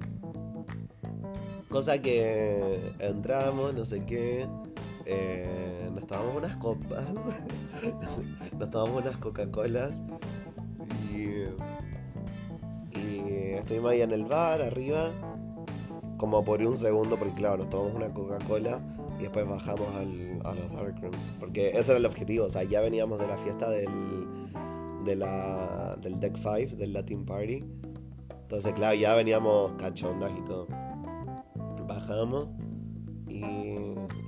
Cosa 1.76 2.02
que 2.02 2.94
entramos, 3.00 3.76
no 3.76 3.84
sé 3.84 4.00
qué, 4.06 4.48
eh, 5.06 5.90
nos 5.94 6.08
tomamos 6.08 6.38
unas 6.38 6.56
copas, 6.56 7.04
nos 8.58 8.70
tomamos 8.70 9.02
unas 9.02 9.18
Coca-Colas 9.18 10.02
y 11.14 11.50
y 12.98 13.56
estuvimos 13.56 13.92
ahí 13.92 14.04
en 14.04 14.12
el 14.12 14.24
bar, 14.24 14.62
arriba, 14.62 15.12
como 16.16 16.46
por 16.46 16.62
un 16.62 16.78
segundo, 16.78 17.20
porque 17.20 17.34
claro, 17.34 17.58
nos 17.58 17.70
tomamos 17.70 17.94
una 17.94 18.14
Coca-Cola 18.14 18.80
y 19.20 19.24
después 19.24 19.46
bajamos 19.46 19.94
al, 19.98 20.40
a 20.46 20.54
los 20.54 20.72
Dark 20.72 20.96
Rooms. 21.02 21.34
Porque 21.42 21.78
ese 21.78 21.92
era 21.92 22.00
el 22.00 22.06
objetivo, 22.06 22.46
o 22.46 22.50
sea, 22.50 22.64
ya 22.64 22.80
veníamos 22.80 23.20
de 23.20 23.28
la 23.28 23.38
fiesta 23.38 23.70
del, 23.70 23.90
de 25.04 25.18
del 26.02 26.20
Deck 26.22 26.38
5, 26.38 26.78
del 26.78 26.94
Latin 26.94 27.26
Party. 27.26 27.66
Entonces, 28.44 28.72
claro, 28.72 28.96
ya 28.96 29.14
veníamos 29.14 29.74
cachondas 29.74 30.32
y 30.38 30.42
todo. 30.46 30.68
Y, 33.28 33.44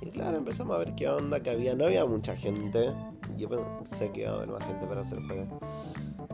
y 0.02 0.10
claro, 0.12 0.38
empezamos 0.38 0.74
a 0.74 0.78
ver 0.78 0.94
qué 0.94 1.08
onda 1.08 1.40
que 1.40 1.50
había. 1.50 1.74
No 1.74 1.84
había 1.84 2.04
mucha 2.04 2.36
gente. 2.36 2.92
Yo 3.36 3.48
pensé 3.48 4.10
que 4.10 4.22
iba 4.22 4.30
a 4.30 4.34
haber 4.34 4.48
más 4.48 4.64
gente 4.64 4.86
para 4.86 5.00
hacer 5.00 5.22
juego. 5.22 5.60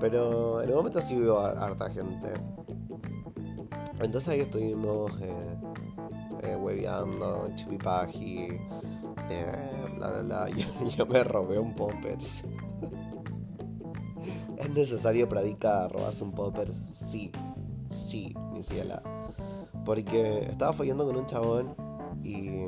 Pero 0.00 0.62
en 0.62 0.70
un 0.70 0.76
momento 0.76 1.00
sí 1.00 1.20
hubo 1.20 1.38
harta 1.38 1.90
gente. 1.90 2.32
Entonces 4.00 4.28
ahí 4.28 4.40
estuvimos 4.40 5.12
eh, 5.20 5.56
eh, 6.42 6.56
eh, 9.30 9.86
bla 9.96 10.10
bla 10.10 10.22
bla. 10.22 10.48
Yo, 10.96 11.06
me 11.06 11.24
robé 11.24 11.58
un 11.58 11.74
poppers. 11.74 12.44
¿Es 14.58 14.70
necesario 14.70 15.28
para 15.28 15.42
Dika 15.42 15.88
robarse 15.88 16.24
un 16.24 16.32
popper? 16.32 16.72
Sí, 16.90 17.30
sí, 17.90 18.34
mi 18.52 18.62
ciela. 18.62 19.02
Porque 19.84 20.46
estaba 20.50 20.72
follando 20.72 21.04
con 21.06 21.16
un 21.16 21.26
chabón 21.26 21.74
y, 22.22 22.66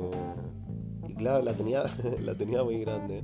y 1.07 1.13
claro, 1.15 1.43
la 1.43 1.53
tenía, 1.53 1.83
la 2.23 2.33
tenía 2.35 2.63
muy 2.63 2.79
grande. 2.79 3.23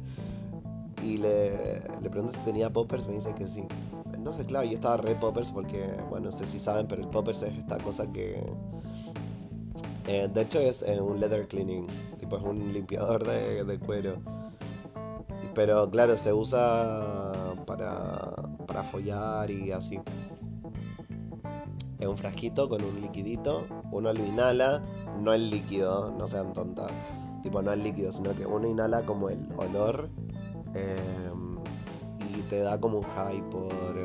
Y 1.01 1.17
le, 1.17 1.81
le 2.01 2.09
pregunto 2.09 2.31
si 2.33 2.41
tenía 2.41 2.71
poppers, 2.71 3.07
me 3.07 3.15
dice 3.15 3.33
que 3.35 3.47
sí. 3.47 3.65
Entonces, 4.13 4.47
claro, 4.47 4.65
yo 4.65 4.73
estaba 4.75 4.97
re 4.97 5.15
poppers 5.15 5.51
porque, 5.51 5.85
bueno, 6.09 6.27
no 6.27 6.31
sé 6.31 6.45
si 6.47 6.59
saben, 6.59 6.87
pero 6.87 7.01
el 7.01 7.09
poppers 7.09 7.43
es 7.43 7.57
esta 7.57 7.77
cosa 7.77 8.11
que... 8.11 8.41
eh, 10.07 10.29
de 10.33 10.41
hecho 10.41 10.59
es 10.59 10.81
eh, 10.83 11.01
un 11.01 11.19
leather 11.19 11.47
cleaning, 11.47 11.87
tipo 12.19 12.37
es 12.37 12.43
un 12.43 12.71
limpiador 12.73 13.25
de, 13.27 13.63
de 13.65 13.79
cuero. 13.79 14.15
Pero 15.53 15.89
claro, 15.89 16.17
se 16.17 16.33
usa 16.33 17.31
para, 17.67 18.33
para 18.65 18.83
follar 18.83 19.51
y 19.51 19.71
así. 19.71 19.99
Es 22.03 22.09
un 22.09 22.17
frasquito 22.17 22.67
con 22.67 22.83
un 22.83 22.99
liquidito, 22.99 23.65
uno 23.93 24.11
lo 24.11 24.25
inhala, 24.25 24.81
no 25.21 25.31
el 25.31 25.49
líquido, 25.49 26.11
no 26.11 26.27
sean 26.27 26.51
tontas. 26.51 27.01
Tipo, 27.41 27.61
no 27.61 27.71
el 27.71 27.81
líquido, 27.81 28.11
sino 28.11 28.35
que 28.35 28.45
uno 28.45 28.67
inhala 28.67 29.05
como 29.05 29.29
el 29.29 29.47
olor 29.55 30.09
eh, 30.75 31.31
y 32.19 32.41
te 32.41 32.59
da 32.59 32.77
como 32.81 32.97
un 32.97 33.03
high 33.03 33.41
por, 33.49 33.95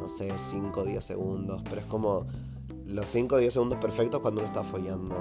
no 0.00 0.08
sé, 0.08 0.30
5 0.36 0.80
o 0.80 0.84
10 0.84 1.04
segundos. 1.04 1.62
Pero 1.64 1.80
es 1.80 1.86
como 1.88 2.26
los 2.84 3.08
5 3.08 3.34
o 3.34 3.38
10 3.38 3.52
segundos 3.52 3.80
perfectos 3.80 4.20
cuando 4.20 4.42
uno 4.42 4.46
está 4.46 4.62
follando. 4.62 5.16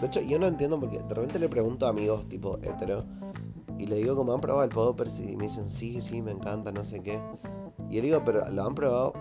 De 0.00 0.06
hecho, 0.06 0.22
yo 0.22 0.38
no 0.38 0.46
entiendo 0.46 0.76
porque 0.76 1.00
de 1.00 1.14
repente 1.14 1.38
le 1.38 1.50
pregunto 1.50 1.84
a 1.84 1.90
amigos 1.90 2.26
tipo 2.26 2.56
hetero 2.62 3.04
y 3.78 3.84
le 3.84 3.96
digo 3.96 4.16
como 4.16 4.32
han 4.32 4.40
probado 4.40 4.64
el 4.64 4.70
poppers 4.70 5.20
y 5.20 5.36
me 5.36 5.44
dicen 5.44 5.68
sí, 5.68 6.00
sí, 6.00 6.22
me 6.22 6.30
encanta, 6.30 6.72
no 6.72 6.86
sé 6.86 7.02
qué. 7.02 7.20
Y 7.90 7.96
yo 7.96 8.02
digo, 8.02 8.22
pero 8.24 8.48
¿lo 8.50 8.64
han 8.64 8.74
probado 8.74 9.12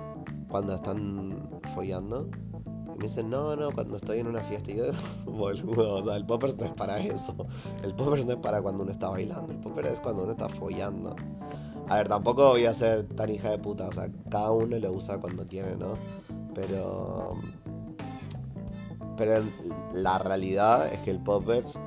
cuando 0.53 0.75
están 0.75 1.49
follando? 1.73 2.29
Me 2.95 3.05
dicen, 3.05 3.27
no, 3.27 3.55
no, 3.55 3.71
cuando 3.71 3.95
estoy 3.95 4.19
en 4.19 4.27
una 4.27 4.41
fiesta. 4.41 4.69
Y 4.69 4.75
yo, 4.75 4.83
boludo, 5.25 5.95
o 5.95 6.05
sea, 6.05 6.15
el 6.15 6.27
poppers 6.27 6.55
no 6.59 6.65
es 6.65 6.71
para 6.73 6.99
eso. 6.99 7.35
El 7.81 7.95
poppers 7.95 8.27
no 8.27 8.33
es 8.33 8.37
para 8.37 8.61
cuando 8.61 8.83
uno 8.83 8.91
está 8.91 9.09
bailando. 9.09 9.51
El 9.51 9.57
poppers 9.57 9.93
es 9.93 9.99
cuando 9.99 10.21
uno 10.21 10.33
está 10.33 10.47
follando. 10.47 11.15
A 11.89 11.95
ver, 11.95 12.07
tampoco 12.07 12.49
voy 12.49 12.67
a 12.67 12.73
ser 12.75 13.03
tan 13.07 13.31
hija 13.31 13.49
de 13.49 13.57
puta. 13.57 13.87
O 13.87 13.91
sea, 13.91 14.11
cada 14.29 14.51
uno 14.51 14.77
lo 14.77 14.91
usa 14.91 15.17
cuando 15.17 15.47
quiere, 15.47 15.75
¿no? 15.75 15.95
Pero. 16.53 17.33
Pero 19.17 19.43
la 19.95 20.19
realidad 20.19 20.93
es 20.93 20.99
que 20.99 21.09
el 21.09 21.19
poppers 21.19 21.79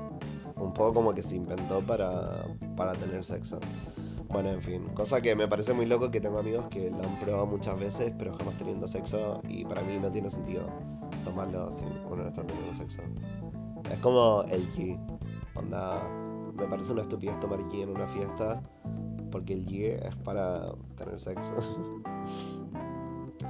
un 0.57 0.75
poco 0.75 0.93
como 0.95 1.15
que 1.15 1.23
se 1.23 1.37
inventó 1.37 1.87
para, 1.87 2.47
para 2.77 2.95
tener 2.95 3.23
sexo. 3.23 3.61
Bueno, 4.29 4.51
en 4.51 4.61
fin, 4.61 4.89
cosa 4.95 5.21
que 5.21 5.37
me 5.37 5.47
parece 5.47 5.73
muy 5.73 5.87
loco 5.87 6.11
que 6.11 6.21
tengo 6.21 6.39
amigos 6.39 6.67
que 6.67 6.91
lo 6.91 7.03
han 7.03 7.19
probado 7.19 7.47
muchas 7.47 7.79
veces, 7.79 8.13
pero 8.19 8.35
jamás 8.35 8.57
teniendo 8.57 8.89
sexo, 8.89 9.41
y 9.49 9.65
para 9.65 9.83
mí 9.83 9.99
no 9.99 10.11
tiene 10.11 10.31
sentido 10.31 10.67
tomarlo 11.25 11.71
si 11.71 11.85
uno 11.85 12.23
no 12.23 12.29
está 12.29 12.45
teniendo 12.45 12.75
sexo. 12.75 13.03
Es 13.91 13.99
como 14.01 14.43
el 14.49 14.71
G. 14.73 14.99
Onda, 15.55 16.03
me 16.55 16.67
parece 16.67 16.93
una 16.93 17.03
estupidez 17.03 17.39
tomar 17.41 17.61
G 17.61 17.83
en 17.83 17.91
una 17.91 18.07
fiesta, 18.07 18.63
porque 19.31 19.53
el 19.53 19.65
G 19.65 20.07
es 20.07 20.17
para 20.17 20.73
tener 20.97 21.21
sexo. 21.21 21.55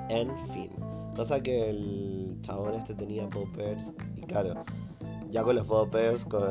en 0.08 0.36
fin, 0.50 0.70
cosa 1.14 1.42
que 1.42 1.70
el 1.70 2.38
chabón 2.42 2.74
este 2.74 2.94
tenía 2.94 3.28
poppers, 3.30 3.92
y 4.14 4.20
claro, 4.22 4.64
ya 5.30 5.42
con 5.42 5.56
los 5.56 5.66
poppers, 5.66 6.26
con, 6.26 6.50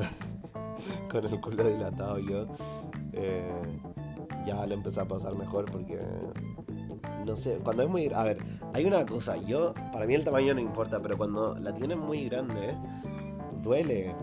con 1.11 1.25
el 1.25 1.39
culo 1.39 1.63
dilatado 1.63 2.17
yo, 2.19 2.47
eh, 3.13 3.79
ya 4.45 4.65
le 4.65 4.73
empecé 4.73 5.01
a 5.01 5.05
pasar 5.05 5.35
mejor 5.35 5.65
porque 5.71 5.99
no 7.25 7.35
sé, 7.35 7.59
cuando 7.63 7.83
es 7.83 7.89
muy... 7.89 8.11
A 8.13 8.23
ver, 8.23 8.37
hay 8.73 8.85
una 8.85 9.05
cosa, 9.05 9.37
yo, 9.37 9.73
para 9.91 10.05
mí 10.05 10.13
el 10.13 10.23
tamaño 10.23 10.53
no 10.53 10.61
importa, 10.61 11.01
pero 11.01 11.17
cuando 11.17 11.55
la 11.55 11.73
tienen 11.73 11.99
muy 11.99 12.29
grande, 12.29 12.75
duele. 13.61 14.15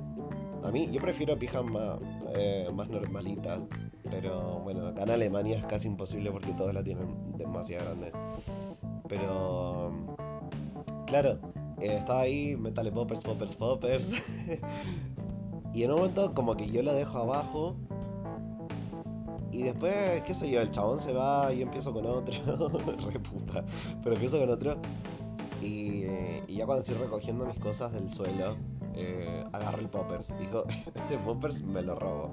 A 0.62 0.70
mí, 0.70 0.88
yo 0.92 1.00
prefiero 1.00 1.36
pijas 1.38 1.64
más, 1.64 1.98
eh, 2.34 2.68
más 2.72 2.88
normalitas, 2.88 3.60
pero 4.08 4.60
bueno, 4.60 4.86
acá 4.86 5.02
en 5.02 5.10
Alemania 5.10 5.58
es 5.58 5.64
casi 5.64 5.88
imposible 5.88 6.30
porque 6.30 6.52
todos 6.52 6.72
la 6.72 6.84
tienen 6.84 7.36
demasiado 7.36 7.86
grande. 7.86 8.12
Pero, 9.08 9.90
claro, 11.06 11.38
eh, 11.80 11.96
estaba 11.98 12.20
ahí, 12.20 12.56
métale 12.56 12.92
poppers, 12.92 13.24
poppers, 13.24 13.56
poppers. 13.56 14.40
y 15.74 15.82
en 15.82 15.90
un 15.90 15.96
momento 15.96 16.32
como 16.34 16.56
que 16.56 16.70
yo 16.70 16.82
lo 16.82 16.94
dejo 16.94 17.18
abajo 17.18 17.76
y 19.52 19.62
después, 19.62 20.22
qué 20.22 20.32
sé 20.32 20.50
yo, 20.50 20.60
el 20.62 20.70
chabón 20.70 20.98
se 20.98 21.12
va 21.12 21.52
y 21.52 21.58
yo 21.58 21.64
empiezo 21.64 21.92
con 21.92 22.06
otro. 22.06 22.34
Re 23.10 23.20
puta. 23.20 23.64
Pero 24.02 24.14
empiezo 24.14 24.40
con 24.40 24.50
otro. 24.50 24.76
Y, 25.60 26.02
ya 26.48 26.66
cuando 26.66 26.82
estoy 26.82 26.96
recogiendo 26.96 27.46
mis 27.46 27.58
cosas 27.58 27.92
del 27.92 28.10
suelo, 28.10 28.56
eh, 28.94 29.44
agarro 29.52 29.78
el 29.78 29.88
poppers. 29.88 30.34
Dijo, 30.38 30.64
este 30.94 31.18
poppers 31.18 31.62
me 31.62 31.82
lo 31.82 31.94
robo. 31.94 32.32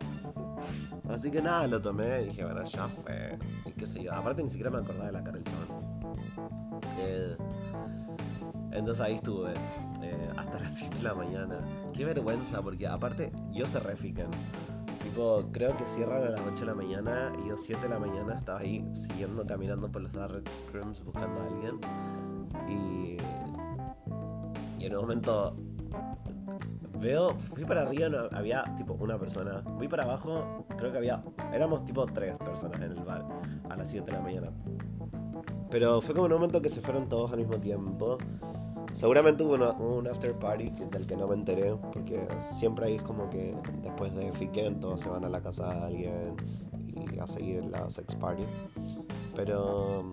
Así 1.10 1.30
que 1.30 1.42
nada, 1.42 1.68
lo 1.68 1.82
tomé 1.82 2.22
y 2.22 2.26
dije, 2.30 2.44
bueno, 2.46 2.64
ya 2.64 2.88
fue. 2.88 3.38
Y 3.66 3.72
qué 3.72 3.86
sé 3.86 4.02
yo. 4.02 4.14
Aparte 4.14 4.42
ni 4.42 4.50
siquiera 4.50 4.72
me 4.72 4.78
acordaba 4.78 5.08
de 5.08 5.12
la 5.12 5.24
cara 5.24 5.38
del 5.38 5.44
chabón. 5.44 5.68
Eh, 7.00 7.36
entonces 8.72 9.02
ahí 9.04 9.16
estuve. 9.16 9.54
eh, 10.02 10.30
hasta 10.38 10.60
las 10.60 10.74
7 10.74 10.98
de 10.98 11.04
la 11.04 11.14
mañana. 11.14 11.60
Qué 11.94 12.06
vergüenza, 12.06 12.62
porque 12.62 12.88
aparte 12.88 13.32
yo 13.52 13.68
se 13.68 13.80
refican. 13.80 14.30
Creo 15.52 15.76
que 15.76 15.84
cierran 15.86 16.24
a 16.24 16.30
las 16.30 16.42
8 16.42 16.62
de 16.62 16.66
la 16.66 16.76
mañana 16.76 17.34
y 17.44 17.50
yo 17.50 17.58
7 17.58 17.82
de 17.82 17.90
la 17.90 18.00
mañana 18.00 18.36
estaba 18.36 18.60
ahí 18.60 18.86
siguiendo 18.94 19.46
caminando 19.46 19.92
por 19.92 20.02
los 20.02 20.14
dark 20.14 20.44
rooms 20.72 21.04
buscando 21.04 21.42
a 21.42 21.46
alguien. 21.46 21.80
Y, 22.68 23.18
y 24.82 24.86
en 24.86 24.96
un 24.96 25.02
momento 25.02 25.56
veo, 27.00 27.30
fui 27.38 27.66
para 27.66 27.82
arriba, 27.82 28.10
no, 28.10 28.38
había 28.38 28.64
tipo 28.78 28.94
una 28.94 29.18
persona. 29.18 29.64
Fui 29.78 29.88
para 29.88 30.04
abajo, 30.04 30.66
creo 30.78 30.92
que 30.92 30.98
había, 31.00 31.24
éramos 31.54 31.86
tipo 31.86 32.06
tres 32.06 32.38
personas 32.38 32.80
en 32.82 32.92
el 32.92 33.04
bar 33.04 33.26
a 33.70 33.76
las 33.76 33.90
7 33.90 34.06
de 34.06 34.12
la 34.12 34.24
mañana. 34.24 34.52
Pero 35.70 36.02
fue 36.02 36.14
como 36.14 36.26
un 36.26 36.34
momento 36.34 36.62
que 36.62 36.70
se 36.70 36.82
fueron 36.82 37.10
todos 37.10 37.32
al 37.32 37.40
mismo 37.40 37.60
tiempo. 37.60 38.18
Seguramente 38.94 39.44
hubo 39.44 39.54
una- 39.54 39.72
un 39.74 40.08
after 40.08 40.34
party 40.38 40.66
del 40.92 41.08
que 41.08 41.16
no 41.16 41.28
me 41.28 41.36
enteré, 41.36 41.74
porque 41.94 42.28
siempre 42.40 42.88
ahí 42.88 42.96
es 42.96 43.04
como 43.04 43.30
que 43.30 43.56
después 43.82 44.14
de 44.16 44.32
Fiken 44.34 44.80
todos 44.80 45.02
se 45.02 45.10
van 45.10 45.24
a 45.24 45.30
la 45.30 45.42
casa 45.42 45.68
de 45.74 45.80
alguien 45.86 46.36
y 47.14 47.20
a 47.20 47.28
seguir 47.28 47.66
la 47.66 47.90
sex 47.90 48.16
party. 48.16 48.44
Pero 49.36 50.10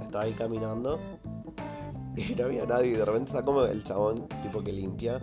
estaba 0.00 0.24
ahí 0.24 0.32
caminando 0.32 0.98
y 2.16 2.34
no 2.34 2.44
había 2.46 2.66
nadie. 2.66 2.96
De 2.96 3.04
repente 3.04 3.30
está 3.30 3.44
como 3.44 3.62
el 3.64 3.82
chabón 3.84 4.26
tipo 4.42 4.62
que 4.62 4.72
limpia 4.72 5.20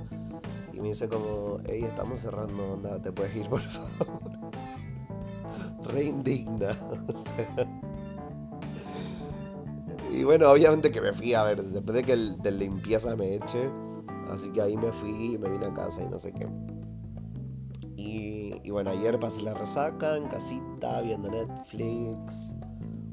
y 0.71 0.79
me 0.79 0.89
dice 0.89 1.09
como, 1.09 1.57
hey, 1.67 1.83
estamos 1.85 2.19
cerrando, 2.21 2.73
onda, 2.73 3.01
te 3.01 3.11
puedes 3.11 3.35
ir 3.35 3.49
por 3.49 3.61
favor. 3.61 4.31
Re 5.85 6.03
indigna, 6.03 6.69
o 7.13 7.17
sea. 7.17 7.81
Y 10.15 10.23
bueno, 10.23 10.49
obviamente 10.49 10.91
que 10.91 11.01
me 11.01 11.12
fui 11.12 11.34
a 11.34 11.43
ver, 11.43 11.62
después 11.62 11.93
de 11.93 12.04
que 12.04 12.13
el 12.13 12.41
de 12.41 12.51
limpieza 12.51 13.17
me 13.17 13.36
eche. 13.36 13.69
Así 14.32 14.49
que 14.51 14.62
ahí 14.62 14.78
me 14.78 14.93
fui 14.93 15.34
y 15.34 15.38
me 15.38 15.49
vine 15.49 15.65
a 15.65 15.73
casa 15.73 16.04
y 16.04 16.08
no 16.08 16.17
sé 16.17 16.32
qué. 16.32 16.47
Y, 17.97 18.54
y 18.63 18.69
bueno, 18.71 18.91
ayer 18.91 19.19
pasé 19.19 19.41
la 19.41 19.54
resaca 19.54 20.15
en 20.15 20.28
casita, 20.30 21.01
viendo 21.01 21.30
Netflix. 21.30 22.56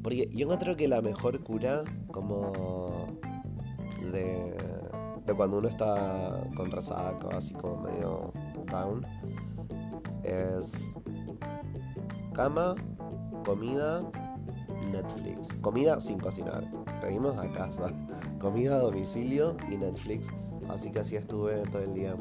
Porque 0.01 0.29
yo 0.33 0.45
encuentro 0.45 0.77
que 0.77 0.87
la 0.87 1.01
mejor 1.01 1.43
cura, 1.43 1.83
como 2.12 3.09
de, 4.12 4.55
de 5.27 5.35
cuando 5.35 5.59
uno 5.59 5.69
está 5.69 6.49
con 6.55 6.71
resaca, 6.71 7.37
así 7.37 7.53
como 7.55 7.83
medio 7.83 8.33
down, 8.71 9.05
es 10.23 10.97
cama, 12.33 12.77
comida, 13.45 14.03
Netflix. 14.93 15.53
Comida 15.61 16.01
sin 16.01 16.21
cocinar. 16.21 16.82
Pedimos 17.03 17.37
a 17.37 17.49
casa. 17.51 17.93
Comida 18.41 18.77
a 18.77 18.79
domicilio 18.79 19.57
y 19.69 19.77
Netflix. 19.77 20.29
Así 20.69 20.93
que 20.93 21.01
así 21.01 21.17
estuve 21.17 21.62
todo 21.71 21.83
el 21.83 21.95
día. 21.95 22.17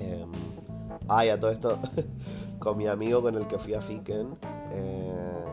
Em, 0.00 0.32
ah, 1.08 1.26
y 1.26 1.28
a 1.28 1.38
todo 1.38 1.50
esto, 1.50 1.78
con 2.58 2.78
mi 2.78 2.86
amigo 2.86 3.22
con 3.22 3.34
el 3.36 3.46
que 3.46 3.58
fui 3.58 3.74
a 3.74 3.80
Fiken, 3.80 4.36
eh, 4.72 5.44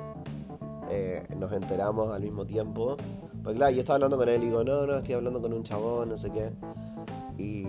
eh, 0.89 1.23
nos 1.37 1.51
enteramos 1.51 2.11
al 2.13 2.21
mismo 2.21 2.45
tiempo. 2.45 2.97
Porque 3.43 3.57
claro, 3.57 3.73
yo 3.73 3.81
estaba 3.81 3.95
hablando 3.95 4.17
con 4.17 4.29
él 4.29 4.41
y 4.43 4.45
digo, 4.47 4.63
no, 4.63 4.87
no, 4.87 4.97
estoy 4.97 5.15
hablando 5.15 5.41
con 5.41 5.53
un 5.53 5.63
chabón, 5.63 6.09
no 6.09 6.17
sé 6.17 6.31
qué. 6.31 6.51
Y, 7.37 7.63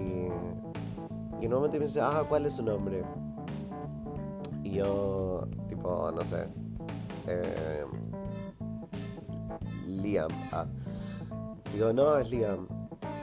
y 1.40 1.44
en 1.44 1.48
un 1.52 1.54
momento 1.54 1.78
me 1.78 1.86
dice, 1.86 2.00
ah, 2.00 2.24
¿cuál 2.28 2.46
es 2.46 2.54
su 2.54 2.62
nombre? 2.62 3.02
Y 4.62 4.70
yo, 4.72 5.46
tipo, 5.68 6.10
no 6.12 6.24
sé. 6.24 6.48
eh, 7.26 7.65
Ah. 10.18 10.66
Digo, 11.72 11.92
no, 11.92 12.16
es 12.18 12.30
Liam. 12.30 12.66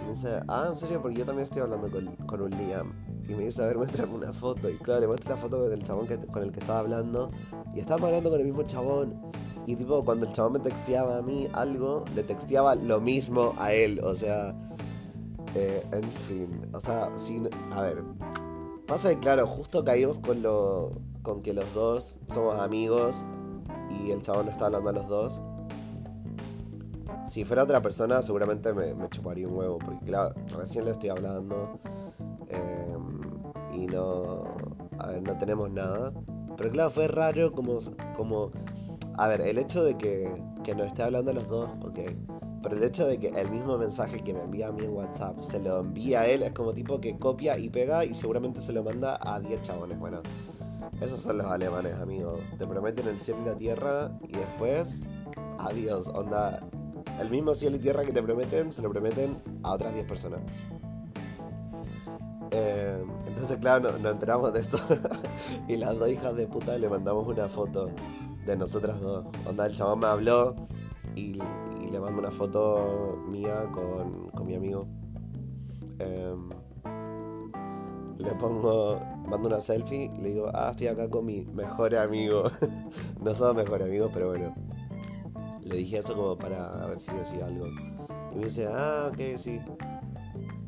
Me 0.04 0.10
dice, 0.10 0.40
ah, 0.48 0.66
en 0.70 0.76
serio, 0.76 1.02
porque 1.02 1.18
yo 1.18 1.26
también 1.26 1.46
estoy 1.46 1.62
hablando 1.62 1.90
con, 1.90 2.06
con 2.28 2.42
un 2.42 2.52
Liam. 2.52 2.94
Y 3.28 3.36
me 3.36 3.46
dice, 3.46 3.64
a 3.64 3.68
ver, 3.68 3.78
muéstrame 3.78 4.14
una 4.14 4.34
foto. 4.34 4.70
Y 4.70 4.76
claro, 4.76 5.02
le 5.02 5.08
muestro 5.08 5.36
la 5.36 5.42
foto 5.42 5.70
del 5.70 5.84
chabón 5.84 6.08
que, 6.08 6.20
con 6.20 6.44
el 6.44 6.52
que 6.52 6.60
estaba 6.60 6.80
hablando. 6.80 7.32
Y 7.74 7.80
estábamos 7.80 8.08
hablando 8.08 8.30
con 8.30 8.40
el 8.40 8.46
mismo 8.46 8.64
chabón. 8.64 9.32
Y 9.66 9.76
tipo, 9.76 10.04
cuando 10.04 10.26
el 10.26 10.34
chabón 10.34 10.54
me 10.54 10.60
texteaba 10.60 11.18
a 11.18 11.22
mí 11.22 11.48
algo, 11.54 12.04
le 12.16 12.24
texteaba 12.24 12.76
lo 12.76 13.00
mismo 13.00 13.54
a 13.58 13.72
él. 13.74 14.02
O 14.04 14.14
sea, 14.14 14.54
eh, 15.56 15.86
en 15.92 16.12
fin. 16.12 16.70
O 16.74 16.80
sea, 16.80 17.18
sin. 17.18 17.50
A 17.72 17.82
ver. 17.82 18.04
Pasa 18.88 19.10
que, 19.10 19.20
claro, 19.20 19.48
justo 19.48 19.86
caímos 19.86 20.20
con 20.20 20.42
lo. 20.42 20.92
con 21.22 21.42
que 21.42 21.54
los 21.54 21.74
dos 21.74 22.20
somos 22.28 22.60
amigos. 22.60 23.24
Y 23.90 24.12
el 24.12 24.22
chabón 24.22 24.48
no 24.48 24.52
está 24.52 24.66
hablando 24.66 24.90
a 24.90 24.94
los 24.94 25.08
dos. 25.08 25.42
Si 27.26 27.46
fuera 27.46 27.64
otra 27.64 27.82
persona, 27.82 28.22
seguramente 28.22 28.74
me, 28.74 28.94
me 28.96 29.10
chuparía 29.10 29.48
un 29.48 29.56
huevo. 29.56 29.78
Porque, 29.80 30.06
claro, 30.06 30.36
recién 30.58 30.86
le 30.86 30.92
estoy 30.92 31.10
hablando. 31.10 31.80
Eh, 32.50 32.98
y 33.74 33.88
no. 33.88 34.44
A 35.00 35.08
ver, 35.08 35.22
no 35.22 35.38
tenemos 35.38 35.70
nada. 35.72 36.14
Pero 36.58 36.72
claro, 36.72 36.90
fue 36.90 37.08
raro 37.08 37.52
como. 37.52 37.80
como 38.16 38.52
a 39.16 39.28
ver, 39.28 39.42
el 39.42 39.58
hecho 39.58 39.84
de 39.84 39.96
que, 39.96 40.42
que 40.64 40.74
nos 40.74 40.88
esté 40.88 41.04
hablando 41.04 41.34
los 41.34 41.48
dos, 41.48 41.70
ok. 41.84 42.00
Pero 42.64 42.78
el 42.78 42.84
hecho 42.84 43.06
de 43.06 43.20
que 43.20 43.28
el 43.28 43.52
mismo 43.52 43.78
mensaje 43.78 44.18
que 44.18 44.34
me 44.34 44.42
envía 44.42 44.68
a 44.68 44.72
mí 44.72 44.84
en 44.86 44.94
WhatsApp 44.94 45.40
se 45.40 45.60
lo 45.60 45.82
envía 45.82 46.22
a 46.22 46.28
él 46.28 46.44
es 46.44 46.54
como 46.54 46.74
tipo 46.74 47.00
que 47.02 47.20
copia 47.20 47.58
y 47.58 47.70
pega 47.70 48.06
y 48.06 48.16
seguramente 48.16 48.62
se 48.62 48.72
lo 48.72 48.84
manda 48.84 49.20
a 49.22 49.40
10 49.40 49.62
chabones. 49.64 50.00
Bueno, 50.00 50.22
esos 51.02 51.20
son 51.20 51.38
los 51.40 51.48
alemanes, 51.48 51.94
amigo. 51.96 52.40
Te 52.58 52.66
prometen 52.66 53.08
el 53.08 53.20
cielo 53.20 53.42
y 53.42 53.46
la 53.46 53.56
tierra 53.56 54.18
y 54.28 54.38
después, 54.38 55.10
adiós. 55.60 56.08
Onda, 56.08 56.62
el 57.20 57.30
mismo 57.30 57.54
cielo 57.54 57.78
y 57.78 57.80
tierra 57.80 58.04
que 58.04 58.12
te 58.12 58.22
prometen, 58.22 58.72
se 58.72 58.82
lo 58.82 58.90
prometen 58.90 59.38
a 59.64 59.74
otras 59.74 59.94
10 59.94 60.06
personas. 60.06 60.42
Eh, 62.52 63.04
entonces, 63.28 63.58
claro, 63.58 63.92
nos 63.92 64.02
no 64.02 64.10
enteramos 64.12 64.54
de 64.54 64.62
eso. 64.62 64.78
y 65.68 65.78
las 65.78 65.98
dos 65.98 66.10
hijas 66.10 66.36
de 66.36 66.48
puta 66.48 66.78
le 66.78 66.88
mandamos 66.88 67.28
una 67.28 67.48
foto 67.48 67.90
de 68.46 68.56
nosotras 68.56 69.02
dos. 69.02 69.26
Onda, 69.46 69.66
el 69.66 69.76
chabón 69.76 70.00
me 70.00 70.08
habló 70.08 70.56
y, 71.16 71.40
le 71.92 72.00
mando 72.00 72.20
una 72.20 72.32
foto 72.32 73.24
mía 73.28 73.70
con, 73.72 74.30
con 74.30 74.46
mi 74.46 74.56
amigo. 74.56 74.88
Eh, 76.00 76.36
le 78.18 78.32
pongo, 78.36 79.00
mando 79.28 79.48
una 79.48 79.60
selfie 79.60 80.12
le 80.22 80.30
digo, 80.30 80.50
ah, 80.54 80.70
estoy 80.72 80.88
acá 80.88 81.10
con 81.10 81.26
mi 81.26 81.42
mejor 81.42 81.96
amigo. 81.96 82.44
no 83.22 83.36
somos 83.36 83.56
mejores 83.56 83.88
amigos, 83.88 84.12
pero 84.14 84.30
bueno. 84.30 84.54
Le 85.74 85.80
dije 85.80 85.98
eso 85.98 86.14
como 86.14 86.38
para 86.38 86.86
ver 86.86 87.00
si 87.00 87.12
decía 87.16 87.48
algo. 87.48 87.66
Y 88.32 88.36
me 88.36 88.44
dice, 88.46 88.68
ah, 88.72 89.10
ok, 89.12 89.38
sí. 89.38 89.60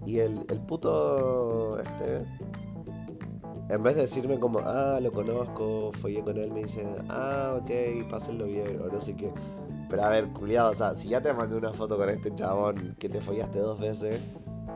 Y 0.04 0.18
el, 0.18 0.44
el 0.50 0.60
puto, 0.62 1.80
este, 1.80 2.26
en 3.70 3.84
vez 3.84 3.94
de 3.94 4.02
decirme 4.02 4.40
como, 4.40 4.62
ah, 4.64 4.98
lo 5.00 5.12
conozco, 5.12 5.92
follé 6.02 6.24
con 6.24 6.40
él, 6.40 6.52
me 6.52 6.64
dice, 6.64 6.84
ah, 7.08 7.60
ok, 7.62 8.10
pásenlo 8.10 8.46
bien, 8.46 8.82
o 8.82 8.92
no 8.92 9.00
sé 9.00 9.16
qué. 9.16 9.32
Pero 9.92 10.04
a 10.04 10.10
ver, 10.10 10.30
culiado, 10.30 10.72
o 10.72 10.74
sea, 10.74 10.96
si 10.96 11.10
ya 11.10 11.22
te 11.22 11.32
mandé 11.34 11.56
una 11.56 11.72
foto 11.72 11.98
con 11.98 12.10
este 12.10 12.34
chabón 12.34 12.96
que 12.98 13.08
te 13.08 13.22
follaste 13.22 13.60
dos 13.60 13.80
veces, 13.80 14.20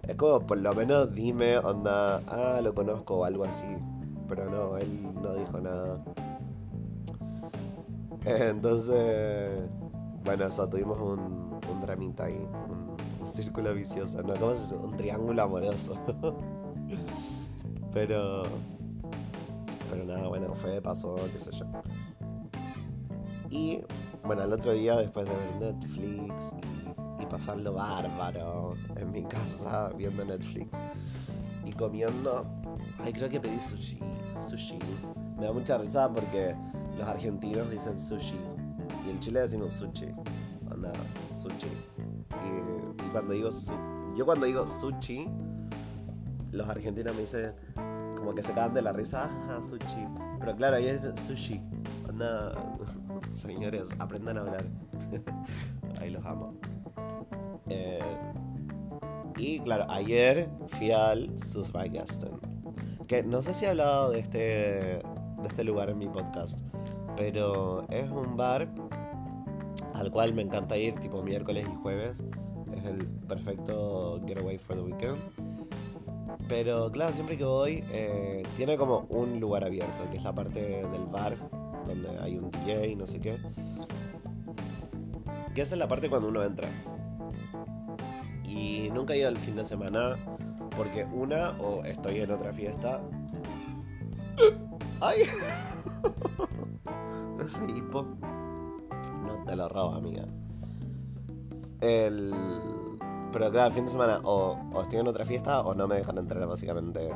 es 0.08 0.15
como, 0.15 0.46
por 0.46 0.60
lo 0.60 0.76
menos 0.76 1.12
dime, 1.12 1.58
onda, 1.58 2.22
ah, 2.28 2.62
lo 2.62 2.76
conozco 2.76 3.18
o 3.18 3.26
algo 3.26 3.46
así. 3.46 3.65
Pero 4.28 4.48
no, 4.48 4.78
él 4.78 5.12
no 5.24 5.34
dijo 5.34 5.60
nada. 5.60 6.04
Entonces, 8.26 9.72
bueno, 10.23 10.45
eso, 10.45 10.67
tuvimos 10.69 10.99
un, 10.99 11.60
un 11.69 11.82
dramita 11.82 12.25
ahí, 12.25 12.47
un, 12.69 13.27
círculo 13.27 13.73
vicioso, 13.73 14.23
¿no? 14.23 14.34
¿Cómo 14.36 14.51
se 14.51 14.60
dice? 14.62 14.75
Un 14.75 14.95
triángulo 14.95 15.43
amoroso. 15.43 15.93
pero, 17.93 18.43
pero 19.89 20.05
nada, 20.05 20.27
bueno, 20.27 20.55
fue, 20.55 20.82
pasó, 20.82 21.15
qué 21.32 21.39
sé 21.39 21.51
yo. 21.51 21.65
Y 23.49 23.82
bueno, 24.23 24.43
el 24.43 24.53
otro 24.53 24.73
día, 24.73 24.95
después 24.95 25.25
de 25.25 25.36
ver 25.36 25.73
Netflix 25.73 26.53
y, 27.19 27.21
y, 27.21 27.25
pasarlo 27.25 27.73
bárbaro 27.73 28.75
en 28.95 29.12
mi 29.12 29.23
casa 29.23 29.91
viendo 29.95 30.25
Netflix 30.25 30.86
y 31.65 31.71
comiendo, 31.73 32.45
ay, 32.99 33.13
creo 33.13 33.29
que 33.29 33.39
pedí 33.39 33.60
sushi. 33.60 33.99
Sushi. 34.47 34.79
Me 35.38 35.45
da 35.45 35.53
mucha 35.53 35.77
risa 35.77 36.12
porque 36.12 36.55
los 36.97 37.08
argentinos 37.08 37.69
dicen 37.69 37.99
sushi 37.99 38.38
y 39.06 39.10
en 39.10 39.20
Chile 39.20 39.42
decimos 39.42 39.74
sushi. 39.74 40.08
Anda, 40.72 40.92
sushi. 41.32 41.68
Y, 42.30 43.10
cuando 43.12 43.34
digo 43.34 43.50
yo 44.16 44.26
cuando 44.26 44.46
digo 44.46 44.70
sushi, 44.70 45.28
los 46.52 46.68
argentinos 46.68 47.14
me 47.14 47.22
dicen 47.22 47.54
como 48.16 48.36
que 48.36 48.44
se 48.44 48.54
cagan 48.54 48.74
de 48.74 48.82
la 48.82 48.92
risa, 48.92 49.26
ajá, 49.26 49.62
sushi. 49.62 50.08
Pero 50.40 50.56
claro, 50.56 50.78
ellos 50.78 50.94
dicen 50.94 51.18
sushi. 51.18 51.62
Anda, 52.08 52.54
señores, 53.34 53.90
aprendan 54.00 54.38
a 54.38 54.42
hablar. 54.42 54.66
Ahí 56.00 56.10
los 56.10 56.26
amo. 56.26 56.54
Eh, 57.70 58.00
y 59.38 59.60
claro, 59.60 59.86
ayer 59.90 60.50
fui 60.68 60.92
al 60.92 61.38
Susbeigasten. 61.38 62.32
Que 63.08 63.24
no 63.24 63.42
sé 63.42 63.54
si 63.54 63.66
he 63.66 63.70
hablado 63.70 64.12
de 64.12 64.20
este, 64.20 64.38
de 64.38 65.48
este 65.48 65.64
lugar 65.64 65.90
en 65.90 65.98
mi 65.98 66.08
podcast, 66.08 66.60
pero 67.16 67.88
es 67.90 68.10
un 68.10 68.36
bar 68.36 68.68
al 70.10 70.13
cual 70.13 70.34
me 70.34 70.41
encanta 70.41 70.76
ir 70.76 70.95
tipo 70.95 71.22
miércoles 71.22 71.67
y 71.72 71.76
jueves. 71.84 72.24
Es 72.76 72.84
el 72.84 73.06
perfecto 73.28 74.19
getaway 74.26 74.58
for 74.58 74.76
the 74.76 74.82
weekend. 74.82 75.19
Pero 76.48 76.91
claro, 76.91 77.13
siempre 77.13 77.38
que 77.38 77.43
voy, 77.43 77.84
eh, 77.91 78.41
tiene 78.56 78.76
como 78.76 79.06
un 79.10 79.39
lugar 79.39 79.63
abierto, 79.63 80.10
que 80.10 80.17
es 80.17 80.24
la 80.24 80.34
parte 80.34 80.62
del 80.88 81.06
bar, 81.06 81.36
donde 81.86 82.10
hay 82.22 82.39
un 82.39 82.50
DJ 82.50 82.88
y 82.88 82.95
no 82.95 83.06
sé 83.06 83.19
qué. 83.19 83.38
Que 85.54 85.62
esa 85.62 85.76
es 85.76 85.80
la 85.80 85.88
parte 85.88 86.10
cuando 86.10 86.28
uno 86.30 86.41
entra. 86.41 86.69
Y 88.43 88.89
nunca 88.91 89.13
he 89.13 89.19
ido 89.19 89.30
el 89.30 89.38
fin 89.38 89.56
de 89.56 89.63
semana, 89.63 90.17
porque 90.76 91.06
una, 91.06 91.52
o 91.60 91.84
estoy 91.84 92.22
en 92.22 92.32
otra 92.32 92.52
fiesta. 92.52 93.00
¡Ay! 95.02 95.22
Ese 97.45 97.63
hipo. 97.78 98.08
Te 99.50 99.56
lo 99.56 99.68
robo, 99.68 99.96
amiga. 99.96 100.26
El 101.82 102.32
pero 103.32 103.50
claro, 103.50 103.68
el 103.70 103.74
fin 103.74 103.86
de 103.86 103.92
semana 103.92 104.20
o, 104.24 104.60
o, 104.74 104.82
estoy 104.84 105.00
en 105.00 105.08
otra 105.08 105.26
fiesta 105.26 105.62
o 105.62 105.74
no 105.74 105.88
me 105.88 105.96
dejan 105.96 106.20
entrar, 106.20 106.48
básicamente. 106.48 107.10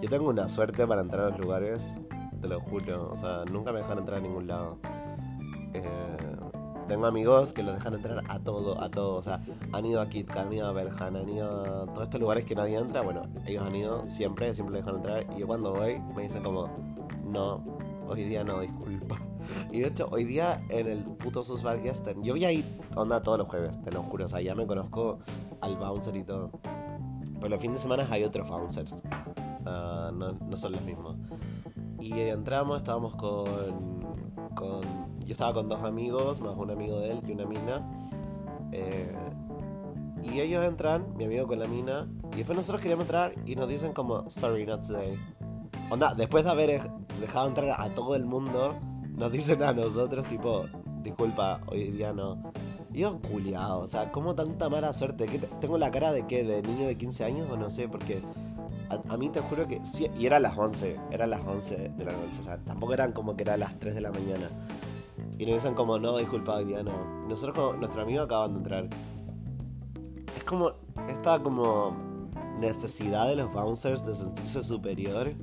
Yo 0.00 0.08
tengo 0.08 0.28
una 0.28 0.48
suerte 0.48 0.84
para 0.88 1.02
entrar 1.02 1.26
a 1.26 1.28
los 1.30 1.38
lugares, 1.38 2.00
te 2.40 2.48
lo 2.48 2.58
juro. 2.58 3.10
O 3.12 3.16
sea, 3.16 3.44
nunca 3.44 3.70
me 3.70 3.78
dejan 3.78 3.98
entrar 3.98 4.18
a 4.18 4.20
ningún 4.20 4.48
lado. 4.48 4.78
Eh, 5.72 5.84
tengo 6.88 7.06
amigos 7.06 7.52
que 7.52 7.62
los 7.62 7.74
dejan 7.74 7.94
entrar 7.94 8.24
a 8.28 8.40
todo, 8.40 8.82
a 8.82 8.90
todo. 8.90 9.14
O 9.14 9.22
sea, 9.22 9.40
han 9.72 9.86
ido 9.86 10.00
a 10.00 10.08
Kitka, 10.08 10.40
han 10.40 10.52
ido 10.52 10.66
a 10.66 10.72
Berhan, 10.72 11.14
han 11.14 11.28
ido 11.28 11.60
a 11.60 11.86
todos 11.92 12.02
estos 12.02 12.20
lugares 12.20 12.44
que 12.44 12.56
nadie 12.56 12.76
entra. 12.76 13.02
Bueno, 13.02 13.22
ellos 13.46 13.64
han 13.64 13.76
ido 13.76 14.04
siempre, 14.08 14.52
siempre 14.52 14.74
los 14.74 14.84
dejan 14.84 14.96
entrar. 14.96 15.26
Y 15.36 15.40
yo 15.40 15.46
cuando 15.46 15.74
voy 15.74 16.00
me 16.16 16.24
dicen 16.24 16.42
como, 16.42 16.68
no, 17.24 17.62
hoy 18.08 18.24
día 18.24 18.42
no, 18.42 18.62
disculpa. 18.62 18.87
Y 19.70 19.80
de 19.80 19.88
hecho, 19.88 20.08
hoy 20.10 20.24
día 20.24 20.62
en 20.68 20.86
el 20.88 21.04
puto 21.04 21.42
Susbargesten, 21.42 22.22
yo 22.22 22.34
voy 22.34 22.44
a 22.44 22.52
ir 22.52 22.64
onda 22.94 23.22
todos 23.22 23.38
los 23.38 23.48
jueves, 23.48 23.80
te 23.82 23.90
lo 23.92 24.02
juro. 24.02 24.26
O 24.26 24.28
sea, 24.28 24.40
ya 24.40 24.54
me 24.54 24.66
conozco 24.66 25.18
al 25.60 25.76
bouncer 25.76 26.16
y 26.16 26.24
todo. 26.24 26.50
Pero 27.40 27.48
los 27.48 27.60
fines 27.60 27.76
de 27.76 27.82
semana 27.82 28.06
hay 28.10 28.24
otros 28.24 28.48
bouncers. 28.48 29.02
Uh, 29.60 30.12
no, 30.12 30.32
no, 30.32 30.56
son 30.56 30.72
los 30.72 30.82
mismos. 30.82 31.16
Y 32.00 32.18
entramos, 32.20 32.78
estábamos 32.78 33.14
con, 33.16 34.00
con. 34.54 34.80
Yo 35.24 35.32
estaba 35.32 35.52
con 35.52 35.68
dos 35.68 35.82
amigos, 35.82 36.40
más 36.40 36.56
un 36.56 36.70
amigo 36.70 36.98
de 37.00 37.12
él 37.12 37.20
y 37.26 37.32
una 37.32 37.44
mina. 37.44 38.08
Eh, 38.72 39.14
y 40.22 40.40
ellos 40.40 40.64
entran, 40.66 41.16
mi 41.16 41.24
amigo 41.24 41.46
con 41.46 41.58
la 41.58 41.68
mina. 41.68 42.08
Y 42.32 42.36
después 42.36 42.56
nosotros 42.56 42.80
queríamos 42.80 43.04
entrar 43.04 43.32
y 43.46 43.56
nos 43.56 43.68
dicen 43.68 43.92
como, 43.92 44.28
sorry, 44.30 44.66
not 44.66 44.86
today. 44.86 45.18
Onda, 45.90 46.14
después 46.14 46.44
de 46.44 46.50
haber 46.50 46.90
dejado 47.20 47.48
entrar 47.48 47.80
a 47.80 47.94
todo 47.94 48.14
el 48.14 48.24
mundo, 48.24 48.76
nos 49.18 49.32
dicen 49.32 49.62
a 49.62 49.72
nosotros, 49.72 50.26
tipo, 50.28 50.66
disculpa, 51.02 51.60
hoy 51.66 51.90
día 51.90 52.12
no. 52.12 52.52
Y 52.92 53.00
yo, 53.00 53.20
culiado, 53.20 53.80
o 53.80 53.86
sea, 53.86 54.10
¿cómo 54.12 54.34
tanta 54.34 54.68
mala 54.68 54.92
suerte? 54.92 55.26
¿Qué 55.26 55.38
¿Tengo 55.38 55.76
la 55.76 55.90
cara 55.90 56.12
de 56.12 56.26
qué? 56.26 56.44
¿De 56.44 56.62
niño 56.62 56.86
de 56.86 56.96
15 56.96 57.24
años 57.24 57.50
o 57.50 57.56
no 57.56 57.68
sé? 57.68 57.88
Porque 57.88 58.22
a, 58.88 59.12
a, 59.12 59.16
mí 59.16 59.28
te 59.28 59.40
juro 59.40 59.66
que 59.66 59.84
sí, 59.84 60.08
y 60.16 60.26
era 60.26 60.38
las 60.38 60.56
11, 60.56 60.98
eran 61.10 61.30
las 61.30 61.40
11 61.44 61.92
de 61.96 62.04
la 62.04 62.12
noche, 62.12 62.40
o 62.40 62.42
sea, 62.42 62.58
tampoco 62.58 62.94
eran 62.94 63.12
como 63.12 63.36
que 63.36 63.42
era 63.42 63.56
las 63.56 63.78
3 63.78 63.96
de 63.96 64.00
la 64.00 64.12
mañana. 64.12 64.50
Y 65.36 65.46
nos 65.46 65.56
dicen 65.56 65.74
como, 65.74 65.98
no, 65.98 66.16
disculpa, 66.18 66.56
hoy 66.56 66.64
día 66.64 66.82
no. 66.82 67.26
Nosotros 67.28 67.56
como, 67.56 67.72
nuestro 67.74 68.02
amigo 68.02 68.22
acaban 68.22 68.52
de 68.52 68.58
entrar. 68.58 68.88
Es 70.36 70.44
como, 70.44 70.72
esta 71.08 71.40
como 71.42 71.96
necesidad 72.60 73.28
de 73.28 73.36
los 73.36 73.52
bouncers 73.52 74.06
de 74.06 74.14
sentirse 74.14 74.62
superior 74.62 75.34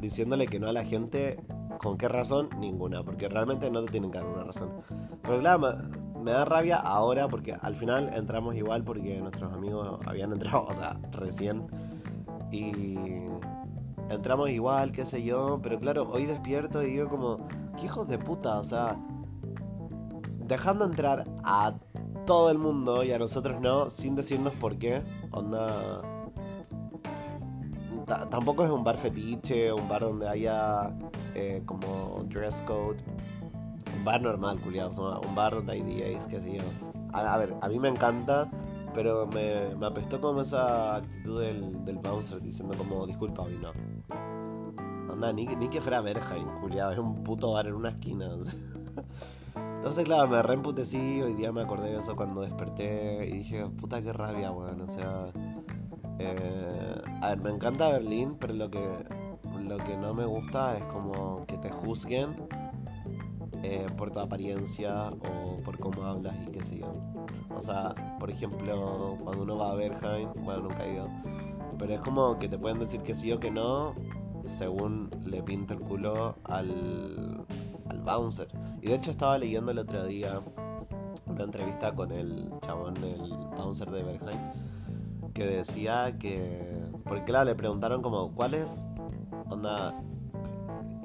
diciéndole 0.00 0.46
que 0.46 0.58
no 0.60 0.68
a 0.68 0.72
la 0.72 0.84
gente, 0.84 1.36
¿con 1.82 1.98
qué 1.98 2.08
razón? 2.08 2.48
Ninguna, 2.58 3.02
porque 3.02 3.28
realmente 3.28 3.70
no 3.70 3.82
te 3.82 3.90
tienen 3.90 4.10
que 4.10 4.18
dar 4.18 4.26
una 4.26 4.44
razón. 4.44 4.70
Pero 5.22 5.40
claro, 5.40 5.74
me 6.22 6.30
da 6.30 6.44
rabia 6.44 6.76
ahora 6.76 7.28
porque 7.28 7.54
al 7.60 7.74
final 7.74 8.10
entramos 8.14 8.54
igual 8.54 8.84
porque 8.84 9.20
nuestros 9.20 9.52
amigos 9.52 9.98
habían 10.06 10.32
entrado, 10.32 10.66
o 10.68 10.74
sea, 10.74 10.98
recién. 11.10 11.66
Y 12.52 13.26
entramos 14.08 14.50
igual, 14.50 14.92
qué 14.92 15.04
sé 15.04 15.22
yo, 15.22 15.58
pero 15.62 15.80
claro, 15.80 16.08
hoy 16.12 16.26
despierto 16.26 16.82
y 16.82 16.92
digo 16.92 17.08
como, 17.08 17.48
qué 17.76 17.86
hijos 17.86 18.08
de 18.08 18.18
puta, 18.18 18.58
o 18.58 18.64
sea, 18.64 18.96
dejando 20.46 20.84
entrar 20.84 21.24
a 21.42 21.74
todo 22.26 22.50
el 22.50 22.58
mundo 22.58 23.02
y 23.02 23.12
a 23.12 23.18
nosotros 23.18 23.60
no, 23.60 23.90
sin 23.90 24.14
decirnos 24.14 24.54
por 24.54 24.78
qué, 24.78 25.02
onda... 25.32 26.02
tampoco 28.30 28.64
es 28.64 28.70
un 28.70 28.84
bar 28.84 28.98
fetiche, 28.98 29.72
un 29.72 29.88
bar 29.88 30.02
donde 30.02 30.28
haya 30.28 30.94
eh, 31.34 31.62
como 31.66 32.24
dress 32.28 32.62
code, 32.62 32.96
un 33.96 34.04
bar 34.04 34.20
normal, 34.22 34.60
culiado, 34.60 35.20
un 35.20 35.34
bar 35.34 35.54
donde 35.54 35.72
hay 35.72 35.82
DJs, 35.82 36.26
qué 36.28 36.40
sé 36.40 36.56
yo. 36.56 36.62
A, 37.12 37.36
ver, 37.36 37.54
a 37.60 37.68
mí 37.68 37.78
me 37.78 37.88
encanta, 37.88 38.50
pero 38.94 39.26
me, 39.26 39.74
me 39.76 39.86
apestó 39.86 40.20
como 40.20 40.40
esa 40.40 40.96
actitud 40.96 41.42
del, 41.42 41.84
del 41.84 41.98
bouncer 41.98 42.40
diciendo 42.40 42.74
como 42.76 43.06
disculpa 43.06 43.42
hoy 43.42 43.58
no. 43.60 43.72
Anda, 45.12 45.32
ni, 45.32 45.46
ni 45.46 45.68
que 45.68 45.80
fuera 45.80 46.00
Berheim, 46.00 46.48
culiado, 46.60 46.92
es 46.92 46.98
un 46.98 47.22
puto 47.22 47.52
bar 47.52 47.66
en 47.66 47.74
una 47.74 47.90
esquina. 47.90 48.30
Entonces, 49.76 50.04
claro, 50.04 50.28
me 50.28 50.40
reemputecí, 50.42 51.20
hoy 51.20 51.34
día 51.34 51.52
me 51.52 51.62
acordé 51.62 51.90
de 51.90 51.98
eso 51.98 52.14
cuando 52.14 52.40
desperté 52.40 53.26
y 53.28 53.38
dije, 53.38 53.66
puta 53.66 54.00
qué 54.00 54.12
rabia, 54.12 54.50
weón, 54.50 54.80
o 54.80 54.86
sea... 54.86 55.26
Eh, 56.18 57.02
a 57.20 57.30
ver, 57.30 57.40
me 57.40 57.50
encanta 57.50 57.88
Berlín, 57.88 58.36
pero 58.38 58.54
lo 58.54 58.70
que, 58.70 58.80
lo 59.72 59.82
que 59.84 59.96
no 59.96 60.12
me 60.12 60.26
gusta 60.26 60.76
es 60.76 60.84
como 60.84 61.46
que 61.46 61.56
te 61.56 61.70
juzguen 61.70 62.36
eh, 63.62 63.86
por 63.96 64.10
tu 64.10 64.20
apariencia 64.20 65.08
o 65.08 65.62
por 65.64 65.78
cómo 65.78 66.04
hablas 66.04 66.36
y 66.46 66.50
qué 66.50 66.62
sé 66.62 66.78
yo. 66.78 66.94
O 67.56 67.62
sea, 67.62 67.94
por 68.18 68.30
ejemplo, 68.30 69.16
cuando 69.22 69.44
uno 69.44 69.56
va 69.56 69.72
a 69.72 69.74
Berheim, 69.74 70.28
bueno, 70.44 70.64
nunca 70.64 70.84
he 70.84 70.94
ido, 70.94 71.08
pero 71.78 71.94
es 71.94 72.00
como 72.00 72.38
que 72.38 72.48
te 72.48 72.58
pueden 72.58 72.80
decir 72.80 73.00
que 73.02 73.14
sí 73.14 73.32
o 73.32 73.40
que 73.40 73.50
no 73.50 73.94
según 74.44 75.08
le 75.24 75.42
pinta 75.42 75.72
el 75.72 75.80
culo 75.80 76.36
al, 76.44 77.46
al 77.88 78.00
bouncer. 78.02 78.48
Y 78.82 78.88
de 78.88 78.94
hecho 78.96 79.10
estaba 79.10 79.38
leyendo 79.38 79.70
el 79.70 79.78
otro 79.78 80.04
día 80.04 80.40
una 81.24 81.44
entrevista 81.44 81.94
con 81.94 82.12
el 82.12 82.52
chabón, 82.60 82.96
el 82.98 83.32
bouncer 83.56 83.90
de 83.90 84.02
Berheim, 84.02 84.40
que 85.32 85.46
decía 85.46 86.18
que... 86.18 86.82
Porque 87.04 87.24
claro, 87.24 87.46
le 87.46 87.54
preguntaron 87.54 88.02
como, 88.02 88.32
¿cuál 88.32 88.54
es, 88.54 88.86
onda, 89.52 89.94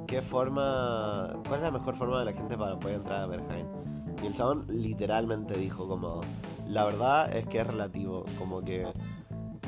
qué 0.07 0.21
forma, 0.21 1.33
cuál 1.47 1.59
es 1.59 1.63
la 1.63 1.71
mejor 1.71 1.95
forma 1.95 2.19
de 2.19 2.25
la 2.25 2.33
gente 2.33 2.57
para 2.57 2.77
poder 2.79 2.97
entrar 2.97 3.21
a 3.21 3.27
Berheim. 3.27 3.67
Y 4.23 4.27
el 4.27 4.33
chabón 4.33 4.65
literalmente 4.67 5.57
dijo 5.57 5.87
como, 5.87 6.21
la 6.67 6.85
verdad 6.85 7.35
es 7.35 7.45
que 7.47 7.59
es 7.59 7.67
relativo, 7.67 8.25
como 8.37 8.61
que 8.61 8.87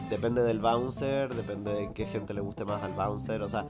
depende 0.10 0.42
del 0.42 0.60
bouncer, 0.60 1.36
depende 1.36 1.74
de 1.74 1.94
qué 1.94 2.06
gente 2.06 2.34
le 2.34 2.42
guste 2.42 2.66
más 2.66 2.82
al 2.82 2.94
bouncer, 2.94 3.42
o 3.42 3.48
sea, 3.48 3.68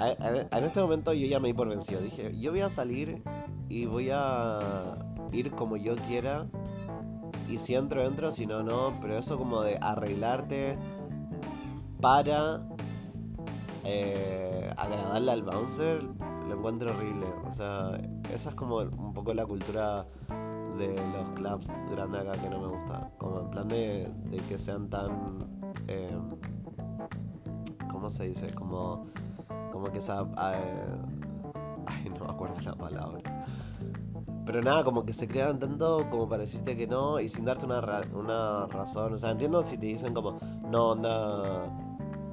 en 0.00 0.64
este 0.64 0.80
momento 0.80 1.12
yo 1.12 1.26
ya 1.26 1.40
me 1.40 1.48
di 1.48 1.54
por 1.54 1.68
vencido, 1.68 2.00
dije, 2.00 2.34
yo 2.38 2.52
voy 2.52 2.62
a 2.62 2.70
salir 2.70 3.22
y 3.68 3.84
voy 3.86 4.08
a 4.12 4.96
ir 5.32 5.50
como 5.52 5.76
yo 5.76 5.96
quiera. 5.96 6.46
Y 7.48 7.58
si 7.58 7.74
entro, 7.74 8.02
entro, 8.02 8.30
si 8.30 8.46
no, 8.46 8.62
no. 8.62 8.98
Pero 9.00 9.18
eso 9.18 9.36
como 9.36 9.62
de 9.62 9.78
arreglarte 9.80 10.78
para 12.00 12.62
eh, 13.84 14.72
agradarle 14.76 15.32
al 15.32 15.42
bouncer, 15.42 16.02
lo 16.48 16.54
encuentro 16.54 16.90
horrible. 16.90 17.26
O 17.46 17.52
sea, 17.52 17.98
esa 18.32 18.50
es 18.50 18.54
como 18.54 18.76
un 18.78 19.12
poco 19.12 19.34
la 19.34 19.46
cultura 19.46 20.06
de 20.78 20.94
los 21.12 21.30
clubs 21.32 21.86
grandes 21.90 22.22
acá 22.22 22.32
que 22.40 22.48
no 22.48 22.60
me 22.60 22.68
gusta. 22.68 23.10
Como 23.18 23.40
en 23.40 23.50
plan 23.50 23.68
de, 23.68 24.10
que 24.48 24.58
sean 24.58 24.88
tan... 24.88 25.48
Eh, 25.88 26.16
¿Cómo 27.90 28.08
se 28.10 28.28
dice? 28.28 28.52
Como, 28.54 29.06
como 29.70 29.90
que 29.90 29.98
esa... 29.98 30.22
Eh, 30.22 30.26
ay, 31.86 32.10
no 32.18 32.24
me 32.24 32.32
acuerdo 32.32 32.56
la 32.64 32.74
palabra. 32.74 33.44
Pero 34.46 34.62
nada, 34.62 34.82
como 34.84 35.04
que 35.04 35.12
se 35.12 35.28
crean 35.28 35.58
tanto 35.58 36.08
como 36.10 36.28
para 36.28 36.44
que 36.44 36.86
no 36.86 37.20
y 37.20 37.28
sin 37.28 37.44
darte 37.44 37.66
una, 37.66 37.80
una 38.14 38.66
razón. 38.66 39.14
O 39.14 39.18
sea, 39.18 39.30
entiendo 39.30 39.62
si 39.62 39.78
te 39.78 39.86
dicen 39.86 40.12
como, 40.14 40.38
no, 40.68 40.90
onda 40.90 41.89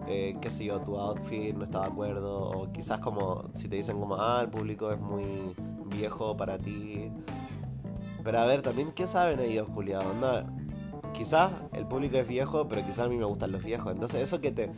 eh, 0.07 0.37
qué 0.41 0.49
sé 0.49 0.65
yo, 0.65 0.79
tu 0.81 0.97
outfit 0.97 1.55
no 1.55 1.65
está 1.65 1.81
de 1.81 1.87
acuerdo, 1.87 2.49
o 2.49 2.69
quizás 2.71 2.99
como 2.99 3.43
si 3.53 3.67
te 3.67 3.75
dicen 3.75 3.99
como, 3.99 4.15
ah, 4.15 4.41
el 4.41 4.49
público 4.49 4.91
es 4.91 4.99
muy 4.99 5.25
viejo 5.85 6.37
para 6.37 6.57
ti. 6.57 7.11
Pero 8.23 8.39
a 8.39 8.45
ver, 8.45 8.61
también, 8.61 8.91
¿qué 8.91 9.07
saben 9.07 9.39
ellos, 9.39 9.67
Julia? 9.73 9.99
Onda, 9.99 10.43
quizás 11.13 11.51
el 11.73 11.85
público 11.87 12.17
es 12.17 12.27
viejo, 12.27 12.67
pero 12.67 12.85
quizás 12.85 13.05
a 13.05 13.09
mí 13.09 13.17
me 13.17 13.25
gustan 13.25 13.51
los 13.51 13.63
viejos. 13.63 13.91
Entonces, 13.91 14.21
eso 14.21 14.41
que 14.41 14.51
te... 14.51 14.71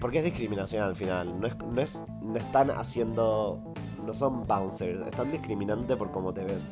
Porque 0.00 0.18
es 0.18 0.24
discriminación 0.24 0.84
al 0.84 0.94
final, 0.94 1.40
no, 1.40 1.46
es, 1.46 1.56
no, 1.58 1.80
es, 1.80 2.04
no 2.22 2.36
están 2.36 2.70
haciendo... 2.70 3.62
No 4.04 4.14
son 4.14 4.46
bouncers, 4.46 5.02
están 5.02 5.30
discriminándote 5.30 5.96
por 5.96 6.10
cómo 6.10 6.32
te 6.32 6.42
ves. 6.42 6.64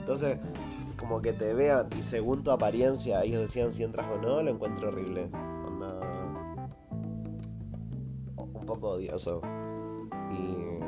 Entonces, 0.00 0.38
como 0.98 1.20
que 1.20 1.32
te 1.32 1.54
vean 1.54 1.88
y 1.98 2.02
según 2.02 2.42
tu 2.42 2.50
apariencia 2.50 3.22
ellos 3.22 3.40
decían 3.40 3.72
si 3.72 3.82
entras 3.82 4.08
o 4.10 4.18
no, 4.18 4.42
lo 4.42 4.50
encuentro 4.50 4.88
horrible. 4.88 5.30
Odioso. 8.98 9.40
Y... 10.30 10.78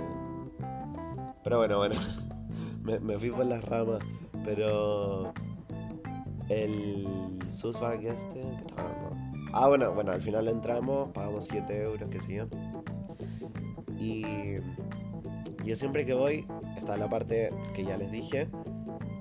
Pero 1.42 1.58
bueno, 1.58 1.78
bueno. 1.78 1.96
me, 2.82 3.18
fui 3.18 3.30
por 3.30 3.46
las 3.46 3.64
ramas. 3.64 4.02
Pero... 4.44 5.32
El 6.48 7.06
Susbark 7.48 8.02
este... 8.02 8.40
¿Qué 8.40 8.64
está 8.66 8.82
hablando? 8.82 9.16
Ah, 9.52 9.68
bueno, 9.68 9.92
bueno, 9.92 10.12
al 10.12 10.20
final 10.20 10.48
entramos, 10.48 11.10
pagamos 11.10 11.46
7 11.46 11.82
euros, 11.82 12.08
qué 12.10 12.20
sé 12.20 12.34
yo. 12.34 12.46
Y 13.98 14.24
yo 15.64 15.76
siempre 15.76 16.06
que 16.06 16.14
voy, 16.14 16.46
está 16.76 16.96
la 16.96 17.08
parte 17.08 17.52
que 17.74 17.84
ya 17.84 17.96
les 17.96 18.10
dije. 18.10 18.48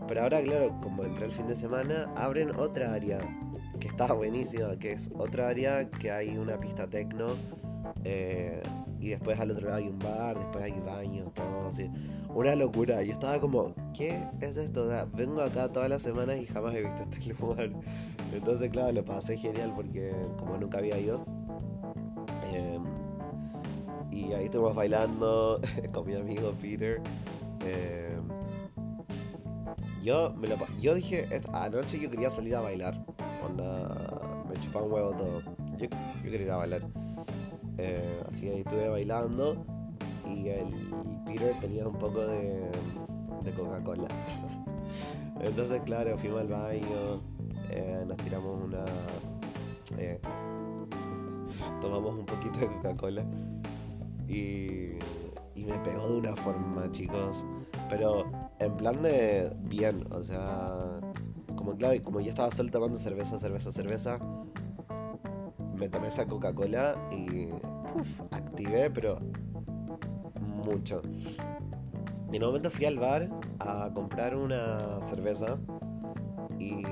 Pero 0.07 0.23
ahora, 0.23 0.41
claro, 0.41 0.79
como 0.81 1.03
entré 1.03 1.25
el 1.25 1.31
fin 1.31 1.47
de 1.47 1.55
semana, 1.55 2.11
abren 2.15 2.55
otra 2.55 2.93
área 2.93 3.19
que 3.79 3.87
está 3.87 4.13
buenísima, 4.13 4.77
que 4.77 4.93
es 4.93 5.11
otra 5.15 5.47
área 5.49 5.89
que 5.89 6.11
hay 6.11 6.37
una 6.37 6.59
pista 6.59 6.89
tecno 6.89 7.35
eh, 8.03 8.61
y 8.99 9.09
después 9.09 9.39
al 9.39 9.51
otro 9.51 9.69
lado 9.69 9.77
hay 9.81 9.87
un 9.87 9.97
bar, 9.97 10.37
después 10.37 10.63
hay 10.63 10.73
baños, 10.81 11.33
todo 11.33 11.67
así. 11.67 11.89
Una 12.33 12.53
locura. 12.55 13.01
Y 13.01 13.11
estaba 13.11 13.39
como, 13.39 13.73
¿qué 13.93 14.27
es 14.41 14.57
esto? 14.57 14.89
vengo 15.13 15.41
acá 15.41 15.71
todas 15.71 15.89
las 15.89 16.01
semanas 16.01 16.37
y 16.37 16.45
jamás 16.45 16.75
he 16.75 16.81
visto 16.81 17.03
este 17.09 17.33
lugar. 17.39 17.71
Entonces, 18.33 18.69
claro, 18.69 18.91
lo 18.91 19.05
pasé 19.05 19.37
genial 19.37 19.71
porque 19.73 20.13
como 20.37 20.57
nunca 20.57 20.79
había 20.79 20.99
ido. 20.99 21.25
Em, 22.51 22.83
y 24.11 24.33
ahí 24.33 24.45
estuvimos 24.45 24.75
bailando 24.75 25.61
con 25.93 26.05
mi 26.05 26.15
amigo 26.15 26.53
Peter. 26.61 27.01
Em, 27.65 28.27
yo, 30.03 30.33
me 30.35 30.47
lo, 30.47 30.57
yo 30.81 30.93
dije, 30.93 31.27
anoche 31.53 31.99
yo 31.99 32.09
quería 32.09 32.29
salir 32.29 32.55
a 32.55 32.61
bailar. 32.61 33.05
Onda, 33.45 34.43
me 34.49 34.59
chupaba 34.59 34.85
un 34.85 34.91
huevo 34.91 35.11
todo. 35.13 35.41
Yo, 35.77 35.87
yo 35.87 36.23
quería 36.23 36.41
ir 36.41 36.51
a 36.51 36.57
bailar. 36.57 37.08
Eh, 37.81 38.23
así 38.27 38.41
que 38.41 38.51
ahí 38.51 38.59
estuve 38.59 38.89
bailando 38.89 39.65
y 40.27 40.49
el 40.49 40.65
Peter 41.25 41.57
tenía 41.61 41.87
un 41.87 41.97
poco 41.97 42.19
de, 42.19 42.69
Coca-Cola. 43.55 44.07
Entonces, 45.41 45.81
claro, 45.85 46.17
fuimos 46.17 46.41
al 46.41 46.49
baño, 46.49 47.21
eh, 47.71 48.03
nos 48.05 48.17
tiramos 48.17 48.63
una... 48.63 48.83
Eh, 49.97 50.19
tomamos 51.81 52.15
un 52.19 52.25
poquito 52.25 52.59
de 52.59 52.67
Coca-Cola 52.67 53.23
y, 54.27 54.97
y 55.55 55.65
me 55.65 55.79
pegó 55.79 56.09
de 56.09 56.17
una 56.17 56.35
forma, 56.35 56.91
chicos. 56.91 57.45
Pero 57.89 58.29
en 58.59 58.75
plan 58.75 59.01
de 59.01 59.55
bien, 59.61 60.05
o 60.11 60.21
sea, 60.21 60.99
como 61.55 61.75
claro, 61.75 62.01
como 62.03 62.19
yo 62.19 62.29
estaba 62.29 62.51
solo 62.51 62.69
tomando 62.69 62.97
cerveza, 62.97 63.39
cerveza, 63.39 63.71
cerveza, 63.71 64.19
me 65.79 65.87
tomé 65.87 66.09
esa 66.09 66.27
Coca-Cola 66.27 66.95
y 67.11 67.47
activé, 68.31 68.91
pero 68.91 69.19
mucho. 70.65 71.01
Y 72.31 72.35
en 72.35 72.43
un 72.43 72.49
momento 72.49 72.69
fui 72.69 72.85
al 72.85 72.99
bar 72.99 73.29
a 73.59 73.89
comprar 73.93 74.35
una 74.35 75.01
cerveza 75.01 75.57
y 76.59 76.83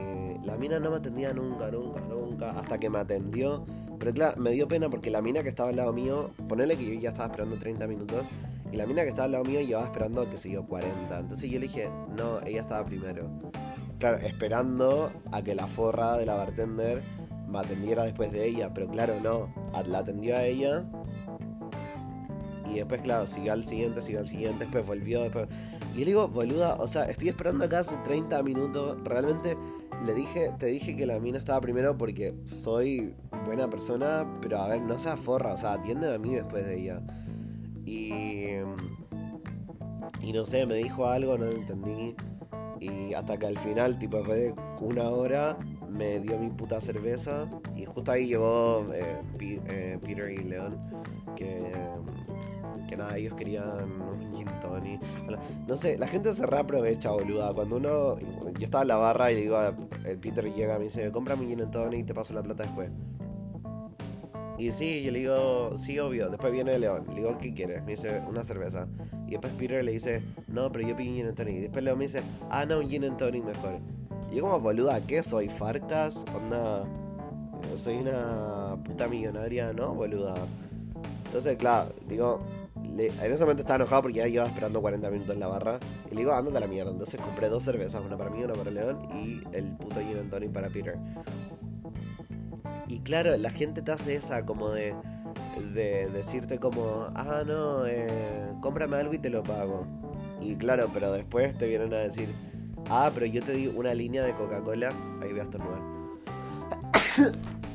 la 0.43 0.55
mina 0.57 0.79
no 0.79 0.89
me 0.89 0.97
atendía 0.97 1.33
nunca, 1.33 1.69
nunca, 1.69 1.99
nunca, 1.99 2.51
hasta 2.51 2.79
que 2.79 2.89
me 2.89 2.99
atendió. 2.99 3.65
Pero 3.99 4.13
claro, 4.13 4.39
me 4.39 4.51
dio 4.51 4.67
pena 4.67 4.89
porque 4.89 5.11
la 5.11 5.21
mina 5.21 5.43
que 5.43 5.49
estaba 5.49 5.69
al 5.69 5.75
lado 5.75 5.91
mío, 5.91 6.31
ponele 6.47 6.77
que 6.77 6.85
yo 6.85 6.99
ya 6.99 7.09
estaba 7.09 7.27
esperando 7.27 7.57
30 7.57 7.87
minutos, 7.87 8.27
y 8.71 8.77
la 8.77 8.85
mina 8.85 9.03
que 9.03 9.09
estaba 9.09 9.25
al 9.25 9.33
lado 9.33 9.43
mío 9.43 9.59
llevaba 9.59 9.85
esperando, 9.85 10.29
que 10.29 10.37
siguió 10.37 10.65
40. 10.65 11.19
Entonces 11.19 11.49
yo 11.49 11.59
le 11.59 11.67
dije, 11.67 11.89
no, 12.15 12.39
ella 12.41 12.61
estaba 12.61 12.85
primero. 12.85 13.27
Claro, 13.99 14.17
esperando 14.17 15.11
a 15.31 15.41
que 15.41 15.55
la 15.55 15.67
forra 15.67 16.17
de 16.17 16.25
la 16.25 16.35
bartender 16.35 17.01
me 17.47 17.59
atendiera 17.59 18.03
después 18.03 18.31
de 18.31 18.45
ella, 18.45 18.73
pero 18.73 18.87
claro, 18.87 19.19
no, 19.21 19.53
la 19.87 19.99
atendió 19.99 20.35
a 20.35 20.43
ella 20.43 20.85
y 22.69 22.75
después, 22.75 23.01
claro, 23.01 23.27
siguió 23.27 23.53
al 23.53 23.65
siguiente, 23.65 24.01
siguió 24.01 24.19
al 24.19 24.27
siguiente, 24.27 24.65
después 24.65 24.85
volvió. 24.85 25.25
Y 25.95 25.99
le 25.99 26.05
digo, 26.05 26.27
boluda, 26.27 26.75
o 26.75 26.87
sea, 26.87 27.05
estoy 27.05 27.29
esperando 27.29 27.65
acá 27.65 27.79
hace 27.79 27.95
30 28.03 28.43
minutos. 28.43 28.97
Realmente 29.03 29.57
le 30.05 30.13
dije, 30.13 30.51
te 30.59 30.67
dije 30.67 30.95
que 30.95 31.05
la 31.05 31.19
mina 31.19 31.37
estaba 31.37 31.61
primero 31.61 31.97
porque 31.97 32.35
soy 32.43 33.15
buena 33.45 33.69
persona, 33.69 34.27
pero 34.41 34.57
a 34.57 34.67
ver, 34.67 34.81
no 34.81 34.99
sea 34.99 35.17
forra, 35.17 35.53
o 35.53 35.57
sea, 35.57 35.73
atiende 35.73 36.13
a 36.13 36.19
mí 36.19 36.35
después 36.35 36.65
de 36.65 36.79
ella. 36.79 37.01
Y. 37.85 38.09
Y 40.21 40.33
no 40.33 40.45
sé, 40.45 40.65
me 40.65 40.75
dijo 40.75 41.07
algo, 41.07 41.37
no 41.37 41.45
lo 41.45 41.51
entendí. 41.51 42.15
Y 42.79 43.13
hasta 43.13 43.37
que 43.37 43.47
al 43.47 43.57
final, 43.57 43.97
tipo, 43.97 44.17
después 44.17 44.37
de 44.39 44.53
una 44.81 45.09
hora, 45.09 45.57
me 45.89 46.19
dio 46.19 46.37
mi 46.37 46.49
puta 46.49 46.81
cerveza. 46.81 47.47
Y 47.75 47.85
justo 47.85 48.11
ahí 48.11 48.27
llegó 48.27 48.87
eh, 48.93 49.21
eh, 49.39 49.99
Peter 50.01 50.31
y 50.31 50.37
León, 50.37 50.77
que 51.35 51.71
que 52.87 52.97
nada, 52.97 53.17
ellos 53.17 53.33
querían 53.35 54.01
un 54.01 54.33
gin 54.33 54.47
tonic. 54.59 55.01
No 55.67 55.77
sé, 55.77 55.97
la 55.97 56.07
gente 56.07 56.33
se 56.33 56.45
reaprovecha, 56.45 57.11
boluda. 57.11 57.53
Cuando 57.53 57.77
uno. 57.77 58.17
Yo 58.57 58.63
estaba 58.63 58.83
en 58.83 58.87
la 58.87 58.95
barra 58.95 59.31
y 59.31 59.35
le 59.35 59.41
digo, 59.41 59.59
el 60.05 60.17
Peter 60.17 60.51
llega, 60.51 60.77
me 60.77 60.85
dice, 60.85 61.11
cómprame 61.11 61.43
un 61.43 61.49
gin 61.49 61.71
tonic 61.71 61.99
y 61.99 62.03
te 62.03 62.13
paso 62.13 62.33
la 62.33 62.41
plata 62.41 62.63
después. 62.63 62.89
Y 64.57 64.71
sí, 64.71 65.03
yo 65.03 65.11
le 65.11 65.19
digo, 65.19 65.77
sí, 65.77 65.99
obvio. 65.99 66.29
Después 66.29 66.51
viene 66.51 66.79
León. 66.79 67.05
Le 67.09 67.15
digo, 67.15 67.37
¿qué 67.37 67.53
quieres? 67.53 67.83
Me 67.83 67.91
dice, 67.91 68.21
una 68.27 68.43
cerveza. 68.43 68.87
Y 69.27 69.31
después 69.31 69.53
Peter 69.53 69.83
le 69.83 69.91
dice, 69.91 70.21
no, 70.47 70.71
pero 70.71 70.87
yo 70.87 70.95
pido 70.95 71.11
un 71.11 71.17
gin 71.17 71.35
tonic. 71.35 71.55
Y 71.55 71.59
después 71.61 71.83
León 71.83 71.99
me 71.99 72.05
dice, 72.05 72.23
ah, 72.49 72.65
no, 72.65 72.79
un 72.79 72.89
gin 72.89 73.17
tonic 73.17 73.43
mejor. 73.43 73.79
Y 74.31 74.39
como, 74.39 74.59
boluda, 74.59 75.01
¿qué 75.01 75.23
soy? 75.23 75.49
¿Farcas? 75.49 76.25
Onda... 76.35 76.85
Soy 77.75 77.97
una 77.97 78.77
puta 78.83 79.07
millonaria, 79.07 79.73
¿no, 79.73 79.93
boluda? 79.93 80.35
Entonces, 81.25 81.57
claro, 81.57 81.91
digo, 82.07 82.41
en 82.97 83.31
ese 83.31 83.43
momento 83.43 83.61
estaba 83.61 83.77
enojado 83.77 84.03
porque 84.03 84.17
ya 84.17 84.27
llevaba 84.27 84.49
esperando 84.49 84.81
40 84.81 85.09
minutos 85.09 85.33
en 85.33 85.39
la 85.39 85.47
barra. 85.47 85.79
Y 86.09 86.15
le 86.15 86.21
digo, 86.21 86.33
ándate 86.33 86.57
a 86.57 86.61
la 86.61 86.67
mierda. 86.67 86.91
Entonces 86.91 87.19
compré 87.21 87.49
dos 87.49 87.63
cervezas, 87.63 88.01
una 88.03 88.17
para 88.17 88.29
mí, 88.29 88.43
una 88.43 88.53
para 88.53 88.71
León 88.71 89.07
y 89.13 89.41
el 89.55 89.75
puto 89.77 89.99
gin 89.99 90.17
and 90.17 90.53
para 90.53 90.69
Peter. 90.69 90.97
Y 92.87 92.99
claro, 92.99 93.35
la 93.37 93.49
gente 93.49 93.81
te 93.81 93.91
hace 93.91 94.15
esa 94.15 94.45
como 94.45 94.69
de, 94.71 94.95
de 95.73 96.09
decirte 96.09 96.59
como, 96.59 97.07
ah, 97.15 97.43
no, 97.45 97.85
eh, 97.85 98.07
cómprame 98.61 98.97
algo 98.97 99.13
y 99.13 99.19
te 99.19 99.29
lo 99.29 99.43
pago. 99.43 99.85
Y 100.41 100.55
claro, 100.55 100.89
pero 100.93 101.11
después 101.11 101.57
te 101.57 101.67
vienen 101.67 101.93
a 101.93 101.97
decir, 101.97 102.33
ah, 102.89 103.11
pero 103.13 103.25
yo 103.25 103.43
te 103.43 103.53
di 103.53 103.67
una 103.67 103.93
línea 103.93 104.23
de 104.23 104.33
Coca-Cola. 104.33 104.89
Ahí 105.21 105.31
voy 105.31 105.39
a 105.39 105.43
estornudar. 105.43 105.81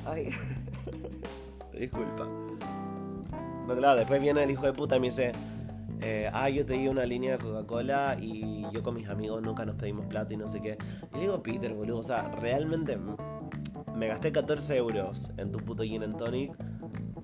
Ay, 0.07 0.29
disculpa. 1.79 2.29
Pero 3.67 3.79
claro, 3.79 3.99
después 3.99 4.21
viene 4.21 4.43
el 4.43 4.51
hijo 4.51 4.67
de 4.67 4.73
puta 4.73 4.97
y 4.97 5.01
me 5.01 5.07
dice, 5.07 5.33
eh, 6.01 6.29
ah, 6.33 6.49
yo 6.49 6.67
te 6.67 6.75
di 6.75 6.89
una 6.89 7.07
línea 7.07 7.33
de 7.33 7.39
Coca-Cola 7.39 8.17
y 8.21 8.65
yo 8.73 8.83
con 8.83 8.95
mis 8.95 9.09
amigos 9.09 9.41
nunca 9.43 9.65
nos 9.65 9.77
pedimos 9.77 10.07
plata 10.07 10.35
y 10.35 10.37
no 10.37 10.49
sé 10.49 10.61
qué. 10.61 10.77
Y 11.13 11.17
le 11.17 11.21
digo, 11.23 11.43
Peter, 11.43 11.73
boludo, 11.73 11.99
o 11.99 12.03
sea, 12.03 12.29
realmente 12.41 12.99
me 13.95 14.09
gasté 14.09 14.33
14 14.33 14.77
euros 14.77 15.33
en 15.37 15.53
tu 15.53 15.59
puto 15.59 15.85
gin 15.85 16.03
and 16.03 16.17
tonic 16.17 16.53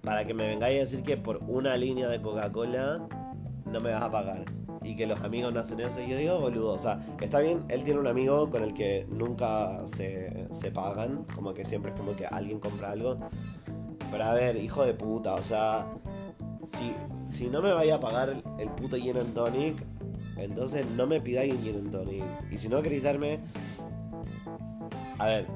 para 0.03 0.24
que 0.24 0.33
me 0.33 0.46
vengáis 0.46 0.77
a 0.77 0.81
decir 0.81 1.03
que 1.03 1.16
por 1.16 1.38
una 1.48 1.77
línea 1.77 2.09
de 2.09 2.20
Coca-Cola 2.20 3.09
no 3.66 3.81
me 3.81 3.92
vas 3.92 4.03
a 4.03 4.11
pagar. 4.11 4.58
Y 4.88 4.96
que 4.96 5.07
los 5.07 5.20
amigos 5.20 5.53
no 5.53 5.61
hacen 5.61 5.81
eso. 5.81 6.01
Y 6.01 6.09
yo 6.09 6.16
digo, 6.16 6.40
boludo, 6.40 6.72
o 6.72 6.79
sea, 6.79 6.98
está 7.20 7.40
bien, 7.40 7.64
él 7.68 7.85
tiene 7.85 8.01
un 8.01 8.07
amigo 8.07 8.48
con 8.48 8.62
el 8.64 8.72
que 8.72 9.07
nunca 9.11 9.87
se, 9.87 10.46
se 10.51 10.70
pagan, 10.70 11.24
como 11.35 11.53
que 11.53 11.66
siempre 11.66 11.92
es 11.92 12.01
como 12.01 12.16
que 12.16 12.27
alguien 12.27 12.59
compra 12.59 12.92
algo. 12.92 13.18
Pero 14.11 14.24
a 14.24 14.33
ver, 14.33 14.57
hijo 14.57 14.87
de 14.87 14.94
puta, 14.94 15.35
o 15.35 15.42
sea, 15.42 15.87
si, 17.27 17.48
no 17.48 17.62
me 17.62 17.72
vaya 17.72 17.96
a 17.96 18.01
pagar 18.01 18.42
el 18.59 18.68
puto 18.70 18.96
gin 18.96 19.16
and 19.16 19.35
tonic, 19.35 19.77
entonces 20.37 20.87
no 20.87 21.07
me 21.07 21.20
pidáis 21.20 21.53
un 21.53 21.62
gin 21.62 21.77
and 21.77 21.90
tonic. 21.90 22.24
Y 22.51 22.59
si 22.59 22.68
no 22.68 22.83
queréis 22.83 23.03
darme... 23.03 23.40
A 25.18 25.27
ver, 25.27 25.46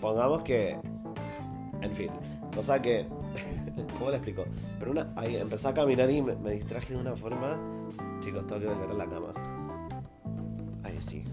pongamos 0.00 0.42
que... 0.42 0.78
En 1.80 1.92
fin, 1.92 2.10
cosa 2.54 2.80
que... 2.80 3.06
¿Cómo 3.98 4.10
le 4.10 4.16
explico? 4.16 4.44
Pero 4.78 4.92
una, 4.92 5.12
ahí 5.16 5.36
empecé 5.36 5.68
a 5.68 5.74
caminar 5.74 6.10
y 6.10 6.22
me, 6.22 6.34
distraje 6.52 6.94
de 6.94 7.00
una 7.00 7.16
forma... 7.16 7.58
Chicos, 8.20 8.46
tengo 8.46 8.60
que 8.60 8.68
volver 8.68 8.90
a 8.90 8.94
la 8.94 9.06
cama. 9.06 9.28
Ahí 10.84 10.96
sí. 11.00 11.24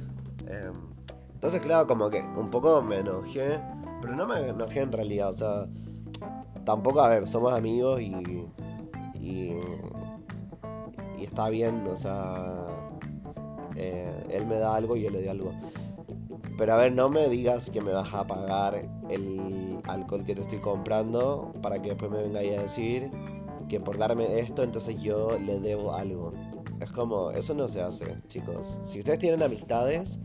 Em, 0.48 0.74
entonces, 1.34 1.62
claro, 1.62 1.88
como 1.88 2.10
que 2.10 2.22
un 2.22 2.50
poco 2.50 2.82
me 2.82 2.98
enojé. 2.98 3.60
Pero 4.02 4.16
no 4.16 4.26
me 4.26 4.50
enojé 4.50 4.82
en 4.82 4.92
realidad, 4.92 5.30
o 5.30 5.34
sea... 5.34 5.68
Tampoco, 6.66 7.00
a 7.00 7.08
ver, 7.08 7.28
somos 7.28 7.54
amigos 7.54 8.02
y 8.02 8.46
y, 9.28 9.54
está 11.22 11.50
bien, 11.50 11.86
o 11.88 11.96
sea, 11.96 12.66
eh, 13.76 14.26
él 14.30 14.46
me 14.46 14.58
da 14.58 14.76
algo 14.76 14.96
y 14.96 15.04
yo 15.04 15.10
le 15.10 15.20
doy 15.20 15.28
algo. 15.28 15.52
Pero 16.58 16.74
a 16.74 16.78
ver, 16.78 16.92
no 16.92 17.10
me 17.10 17.28
digas 17.30 17.70
que 17.70 17.82
me 17.82 17.92
vas 17.92 18.14
a 18.14 18.26
pagar 18.26 18.82
el 19.10 19.78
alcohol 19.84 20.24
que 20.24 20.34
te 20.34 20.42
estoy 20.42 20.60
comprando 20.60 21.54
para 21.62 21.82
que 21.82 21.90
después 21.90 22.10
me 22.10 22.24
vengáis 22.24 22.58
a 22.58 22.62
decir 22.64 23.12
que 23.70 23.80
por 23.80 23.98
darme 23.98 24.40
esto 24.40 24.64
entonces 24.64 25.00
yo 25.02 25.38
le 25.38 25.60
debo 25.60 25.94
algo. 25.94 26.34
Es 26.80 26.92
como, 26.92 27.32
eso 27.32 27.54
no 27.54 27.68
se 27.68 27.82
hace, 27.82 28.18
chicos. 28.28 28.80
Si 28.84 29.00
ustedes 29.00 29.20
tienen 29.20 29.42
amistades 29.42 30.20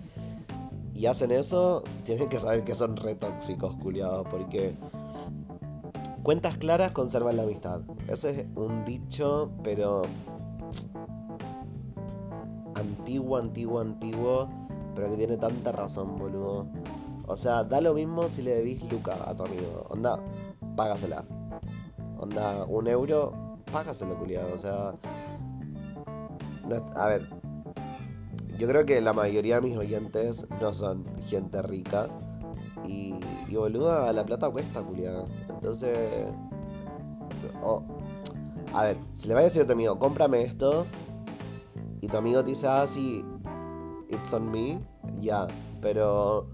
y 0.94 1.06
hacen 1.06 1.30
eso, 1.30 1.82
tienen 2.04 2.28
que 2.28 2.38
saber 2.38 2.64
que 2.64 2.74
son 2.74 2.96
re 2.96 3.14
tóxicos, 3.14 3.74
culiados, 3.76 4.26
porque 4.28 4.76
Cuentas 6.22 6.56
claras 6.56 6.92
conservan 6.92 7.36
la 7.36 7.42
amistad. 7.42 7.80
Ese 8.06 8.30
es 8.30 8.46
un 8.54 8.84
dicho, 8.84 9.50
pero 9.64 10.02
antiguo, 12.76 13.38
antiguo, 13.38 13.80
antiguo, 13.80 14.48
pero 14.94 15.10
que 15.10 15.16
tiene 15.16 15.36
tanta 15.36 15.72
razón, 15.72 16.16
boludo. 16.16 16.68
O 17.26 17.36
sea, 17.36 17.64
da 17.64 17.80
lo 17.80 17.94
mismo 17.94 18.28
si 18.28 18.42
le 18.42 18.54
debís 18.54 18.88
Luca 18.92 19.18
a 19.26 19.34
tu 19.34 19.42
amigo. 19.42 19.84
Onda, 19.90 20.20
págasela. 20.76 21.24
Onda, 22.20 22.66
un 22.66 22.86
euro, 22.86 23.58
págaselo, 23.72 24.16
culiado. 24.16 24.54
O 24.54 24.58
sea, 24.58 24.94
a 26.96 27.06
ver, 27.06 27.28
yo 28.58 28.68
creo 28.68 28.86
que 28.86 29.00
la 29.00 29.12
mayoría 29.12 29.56
de 29.56 29.68
mis 29.68 29.76
oyentes 29.76 30.46
no 30.60 30.72
son 30.72 31.04
gente 31.26 31.62
rica. 31.62 32.08
Y, 32.86 33.14
y 33.48 33.56
boluda, 33.56 34.12
la 34.12 34.24
plata 34.24 34.50
cuesta, 34.50 34.82
culiado. 34.82 35.26
Entonces. 35.48 35.98
a 38.72 38.84
ver, 38.84 38.98
si 39.14 39.28
le 39.28 39.34
vaya 39.34 39.46
a 39.46 39.48
decir 39.48 39.62
a 39.62 39.66
tu 39.66 39.72
amigo, 39.72 39.98
cómprame 39.98 40.42
esto. 40.42 40.86
Y 42.00 42.08
tu 42.08 42.16
amigo 42.16 42.42
te 42.42 42.50
dice, 42.50 42.66
ah, 42.68 42.86
sí, 42.86 43.24
it's 44.08 44.32
on 44.32 44.50
me. 44.50 44.80
Ya, 45.18 45.46
pero. 45.80 46.46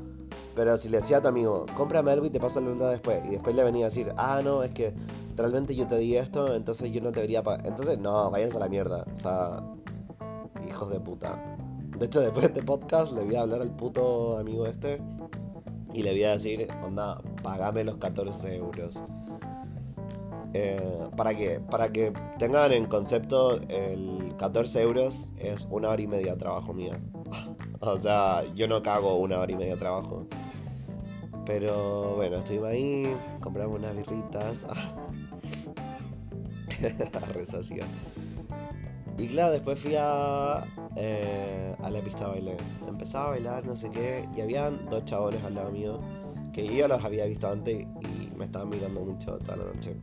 Pero 0.55 0.77
si 0.77 0.89
le 0.89 0.97
decía 0.97 1.19
a 1.19 1.21
tu 1.21 1.29
amigo, 1.29 1.67
cómprame 1.77 2.11
algo 2.11 2.25
y 2.25 2.31
te 2.31 2.41
paso 2.41 2.61
la 2.61 2.69
plata 2.69 2.91
después. 2.91 3.21
Y 3.27 3.33
después 3.33 3.55
le 3.55 3.63
venía 3.65 3.85
a 3.85 3.89
decir, 3.91 4.13
ah, 4.17 4.41
no, 4.43 4.63
es 4.63 4.71
que 4.71 4.93
realmente 5.37 5.75
yo 5.75 5.87
te 5.87 5.97
di 5.99 6.17
esto, 6.17 6.55
entonces 6.55 6.91
yo 6.91 7.01
no 7.01 7.11
te 7.11 7.17
debería 7.17 7.43
pagar. 7.43 7.67
Entonces, 7.67 7.99
no, 7.99 8.31
váyanse 8.31 8.57
a 8.57 8.61
la 8.61 8.69
mierda. 8.69 9.05
O 9.13 9.17
sea, 9.17 9.63
hijos 10.67 10.91
de 10.91 11.01
puta. 11.01 11.57
De 11.99 12.07
hecho, 12.07 12.21
después 12.21 12.43
de 12.43 12.49
este 12.49 12.63
podcast 12.63 13.13
le 13.13 13.25
voy 13.25 13.37
a 13.37 13.41
hablar 13.41 13.61
al 13.61 13.75
puto 13.75 14.39
amigo 14.39 14.67
este 14.67 15.03
y 15.93 16.03
le 16.03 16.13
voy 16.13 16.25
a 16.25 16.31
decir, 16.33 16.69
onda, 16.83 17.21
pagame 17.43 17.85
los 17.85 17.97
14 17.97 18.57
euros. 18.57 19.03
Eh, 20.55 21.09
¿Para 21.17 21.35
qué? 21.35 21.61
Para 21.61 21.91
que 21.91 22.13
tengan 22.39 22.73
en 22.73 22.87
concepto, 22.87 23.59
el 23.69 24.35
14 24.39 24.83
euros 24.83 25.33
es 25.39 25.67
una 25.71 25.91
hora 25.91 26.01
y 26.01 26.07
media 26.07 26.33
de 26.33 26.39
trabajo 26.39 26.73
mía. 26.73 26.99
o 27.81 27.99
sea, 27.99 28.45
yo 28.55 28.69
no 28.69 28.83
cago 28.83 29.17
una 29.17 29.41
hora 29.41 29.53
y 29.53 29.57
media 29.57 29.75
de 29.75 29.81
trabajo. 29.81 30.27
Pero 31.45 32.17
bueno, 32.17 32.37
estuvimos 32.37 32.69
ahí, 32.69 33.17
compramos 33.41 33.79
unas 33.79 33.97
birritas. 33.97 34.65
Resacia. 37.35 37.87
Y 39.19 39.27
claro, 39.27 39.53
después 39.53 39.79
fui 39.81 39.97
a, 39.99 40.65
eh, 40.95 41.75
a 41.83 41.91
la 41.91 42.01
pista 42.01 42.27
de 42.27 42.31
baile. 42.31 42.57
Empezaba 42.87 43.27
a 43.27 43.31
bailar, 43.31 43.67
no 43.67 43.75
sé 43.75 43.91
qué, 43.91 44.29
y 44.37 44.41
habían 44.41 44.89
dos 44.89 45.05
chabones 45.05 45.43
al 45.45 45.57
lado 45.57 45.73
mío 45.73 46.01
que 46.53 46.75
yo 46.75 46.89
los 46.89 47.05
había 47.05 47.27
visto 47.27 47.49
antes 47.49 47.87
y 48.01 48.35
me 48.37 48.45
estaban 48.45 48.69
mirando 48.69 49.01
mucho 49.01 49.39
toda 49.39 49.57
la 49.57 49.65
noche. 49.65 49.97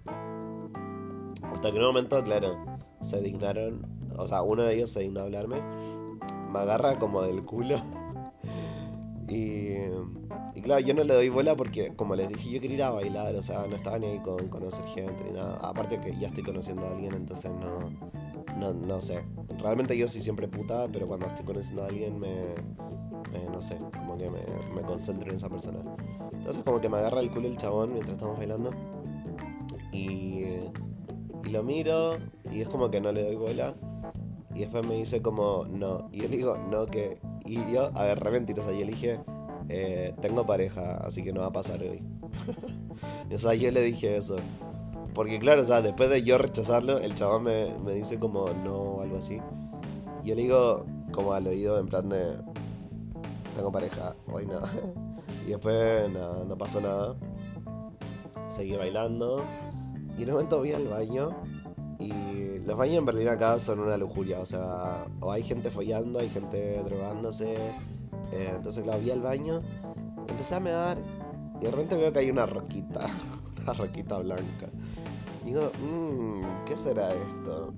Hasta 1.43 1.71
que 1.71 1.77
en 1.77 1.81
un 1.81 1.87
momento, 1.87 2.21
claro, 2.23 2.79
se 3.01 3.21
dignaron, 3.21 3.87
o 4.17 4.27
sea, 4.27 4.41
uno 4.41 4.63
de 4.63 4.75
ellos 4.75 4.91
se 4.91 5.01
dignó 5.01 5.21
a 5.21 5.23
hablarme, 5.23 5.61
me 6.51 6.59
agarra 6.59 6.99
como 6.99 7.21
del 7.21 7.43
culo. 7.43 7.81
y, 9.29 9.75
y 10.55 10.61
claro, 10.61 10.81
yo 10.81 10.93
no 10.93 11.03
le 11.03 11.13
doy 11.13 11.29
bola 11.29 11.55
porque, 11.55 11.95
como 11.95 12.15
les 12.15 12.27
dije, 12.27 12.51
yo 12.51 12.61
quería 12.61 12.75
ir 12.75 12.83
a 12.83 12.89
bailar, 12.91 13.35
o 13.35 13.41
sea, 13.41 13.65
no 13.69 13.75
estaba 13.75 13.97
ni 13.97 14.07
ahí 14.07 14.19
con 14.19 14.49
conocer 14.49 14.85
gente 14.87 15.23
ni 15.23 15.31
nada. 15.31 15.57
Aparte 15.61 15.99
que 15.99 16.17
ya 16.17 16.27
estoy 16.27 16.43
conociendo 16.43 16.85
a 16.85 16.91
alguien, 16.91 17.13
entonces 17.13 17.51
no 17.51 18.24
no, 18.57 18.73
no 18.73 19.01
sé. 19.01 19.23
Realmente 19.59 19.97
yo 19.97 20.07
soy 20.07 20.21
siempre 20.21 20.47
puta, 20.47 20.87
pero 20.91 21.07
cuando 21.07 21.27
estoy 21.27 21.45
conociendo 21.45 21.83
a 21.83 21.87
alguien 21.87 22.19
me. 22.19 22.53
no 23.51 23.61
sé, 23.61 23.77
como 23.93 24.17
que 24.17 24.29
me, 24.29 24.39
me, 24.73 24.81
concentro 24.81 25.29
en 25.29 25.35
esa 25.35 25.49
persona. 25.49 25.79
Entonces, 26.31 26.63
como 26.63 26.79
que 26.79 26.89
me 26.89 26.97
agarra 26.97 27.21
el 27.21 27.31
culo 27.31 27.47
el 27.47 27.57
chabón 27.57 27.93
mientras 27.93 28.15
estamos 28.15 28.37
bailando. 28.37 28.71
Y. 29.91 30.45
Y 31.45 31.49
lo 31.51 31.61
miro, 31.61 32.17
y 32.51 32.61
es 32.61 32.69
como 32.69 32.89
que 32.89 32.99
no 32.99 33.11
le 33.11 33.23
doy 33.23 33.35
bola. 33.35 33.75
Y 34.55 34.59
después 34.59 34.85
me 34.85 34.95
dice 34.95 35.21
como, 35.21 35.65
no. 35.69 36.09
Y 36.11 36.21
yo 36.21 36.27
le 36.29 36.37
digo, 36.37 36.57
no, 36.57 36.85
que... 36.85 37.19
Y 37.45 37.71
yo, 37.71 37.91
a 37.93 38.03
ver, 38.03 38.19
re 38.19 38.31
mentirosa. 38.31 38.73
Y 38.73 38.81
elige, 38.81 39.19
eh, 39.69 40.15
tengo 40.21 40.45
pareja, 40.45 40.97
así 40.97 41.23
que 41.23 41.33
no 41.33 41.41
va 41.41 41.47
a 41.47 41.51
pasar 41.51 41.81
hoy. 41.81 42.01
o 43.33 43.37
sea, 43.37 43.53
yo 43.53 43.69
le 43.69 43.81
dije 43.81 44.15
eso. 44.15 44.37
Porque 45.15 45.39
claro, 45.39 45.63
o 45.63 45.65
sea, 45.65 45.81
después 45.81 46.09
de 46.09 46.21
yo 46.21 46.37
rechazarlo, 46.37 46.99
el 46.99 47.15
chaval 47.15 47.41
me, 47.41 47.69
me 47.83 47.93
dice 47.93 48.19
como 48.19 48.49
no 48.49 48.75
o 48.75 49.01
algo 49.01 49.17
así. 49.17 49.39
Yo 50.23 50.35
le 50.35 50.41
digo 50.43 50.85
como 51.11 51.33
al 51.33 51.47
oído 51.47 51.79
en 51.79 51.87
plan 51.87 52.09
de, 52.09 52.37
tengo 53.55 53.71
pareja, 53.71 54.15
hoy 54.31 54.45
no. 54.45 54.59
y 55.47 55.51
después 55.51 56.11
no, 56.11 56.43
no 56.43 56.57
pasó 56.57 56.81
nada. 56.81 57.15
Seguí 58.47 58.75
bailando. 58.75 59.43
Y 60.17 60.23
en 60.23 60.29
un 60.29 60.35
momento 60.35 60.57
voy 60.57 60.73
al 60.73 60.87
baño 60.87 61.35
y 61.99 62.59
los 62.65 62.77
baños 62.77 62.97
en 62.97 63.05
Berlín 63.05 63.29
acá 63.29 63.57
son 63.59 63.79
una 63.79 63.97
lujuria, 63.97 64.39
o 64.39 64.45
sea, 64.45 65.05
o 65.21 65.31
hay 65.31 65.43
gente 65.43 65.69
follando, 65.69 66.19
hay 66.19 66.29
gente 66.29 66.81
drogándose. 66.83 67.53
Eh, 68.31 68.53
entonces, 68.55 68.83
claro, 68.83 68.99
vi 68.99 69.11
al 69.11 69.21
baño, 69.21 69.61
empecé 70.27 70.55
a 70.55 70.59
medar 70.59 70.97
y 71.61 71.65
de 71.65 71.71
repente 71.71 71.95
veo 71.95 72.11
que 72.11 72.19
hay 72.19 72.29
una 72.29 72.45
roquita, 72.45 73.07
una 73.65 73.73
roquita 73.73 74.19
blanca. 74.19 74.67
Digo, 75.43 75.71
mmm, 75.79 76.41
¿qué 76.65 76.77
será 76.77 77.13
esto? 77.13 77.73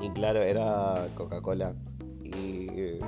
Y 0.00 0.10
claro, 0.10 0.42
era 0.42 1.08
Coca-Cola. 1.16 1.74
Y 2.22 3.00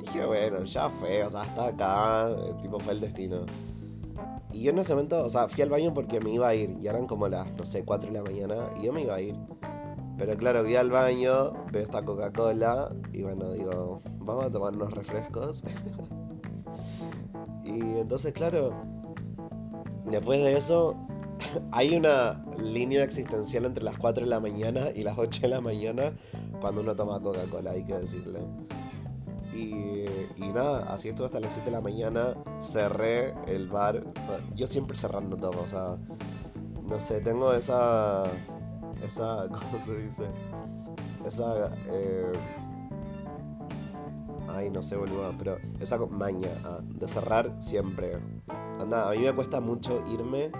dije, 0.00 0.26
bueno, 0.26 0.64
ya 0.64 0.88
fue, 0.88 1.24
o 1.24 1.30
sea, 1.30 1.42
hasta 1.42 1.68
acá, 1.68 2.36
tipo 2.60 2.78
fue 2.78 2.92
el 2.92 3.00
destino. 3.00 3.46
Y 4.52 4.62
yo 4.62 4.70
en 4.70 4.78
ese 4.78 4.94
momento, 4.94 5.24
o 5.24 5.28
sea, 5.28 5.48
fui 5.48 5.62
al 5.62 5.70
baño 5.70 5.92
porque 5.92 6.20
me 6.20 6.30
iba 6.30 6.48
a 6.48 6.54
ir. 6.54 6.76
Y 6.80 6.86
eran 6.86 7.06
como 7.06 7.28
las, 7.28 7.50
no 7.56 7.66
sé, 7.66 7.84
4 7.84 8.10
de 8.10 8.18
la 8.18 8.22
mañana. 8.22 8.70
Y 8.80 8.86
yo 8.86 8.92
me 8.92 9.02
iba 9.02 9.14
a 9.14 9.20
ir. 9.20 9.36
Pero 10.16 10.34
claro, 10.36 10.62
vi 10.62 10.76
al 10.76 10.90
baño, 10.90 11.52
veo 11.70 11.82
esta 11.82 12.02
Coca-Cola. 12.02 12.90
Y 13.12 13.22
bueno, 13.22 13.52
digo, 13.52 14.00
vamos 14.20 14.46
a 14.46 14.50
tomar 14.50 14.74
unos 14.74 14.94
refrescos. 14.94 15.62
y 17.64 17.80
entonces, 17.80 18.32
claro, 18.32 18.72
después 20.06 20.42
de 20.42 20.56
eso, 20.56 20.96
hay 21.72 21.96
una 21.96 22.44
línea 22.58 23.04
existencial 23.04 23.64
entre 23.64 23.84
las 23.84 23.98
4 23.98 24.24
de 24.24 24.30
la 24.30 24.40
mañana 24.40 24.90
y 24.94 25.02
las 25.02 25.18
8 25.18 25.42
de 25.42 25.48
la 25.48 25.60
mañana 25.60 26.12
cuando 26.60 26.80
uno 26.80 26.94
toma 26.94 27.20
Coca-Cola, 27.20 27.72
hay 27.72 27.84
que 27.84 27.94
decirle. 27.94 28.40
Y, 29.52 30.04
nada, 30.52 30.92
así 30.92 31.08
estuve 31.08 31.26
hasta 31.26 31.40
las 31.40 31.52
7 31.52 31.70
de 31.70 31.76
la 31.76 31.80
mañana, 31.80 32.34
cerré 32.60 33.34
el 33.46 33.68
bar, 33.68 34.04
yo 34.54 34.66
siempre 34.66 34.96
cerrando 34.96 35.36
todo, 35.36 35.62
o 35.62 35.66
sea, 35.66 35.96
no 36.82 37.00
sé, 37.00 37.20
tengo 37.20 37.52
esa, 37.52 38.24
esa, 39.02 39.48
¿cómo 39.48 39.82
se 39.82 39.98
dice? 39.98 40.24
Esa, 41.24 41.70
eh, 41.88 42.32
ay, 44.48 44.70
no 44.70 44.82
sé, 44.82 44.96
boludo, 44.96 45.34
pero 45.38 45.58
esa 45.80 45.98
maña 45.98 46.50
ah, 46.64 46.80
de 46.82 47.08
cerrar 47.08 47.54
siempre. 47.60 48.18
Anda, 48.78 49.08
a 49.08 49.12
mí 49.12 49.18
me 49.20 49.32
cuesta 49.34 49.60
mucho 49.60 50.02
irme 50.06 50.50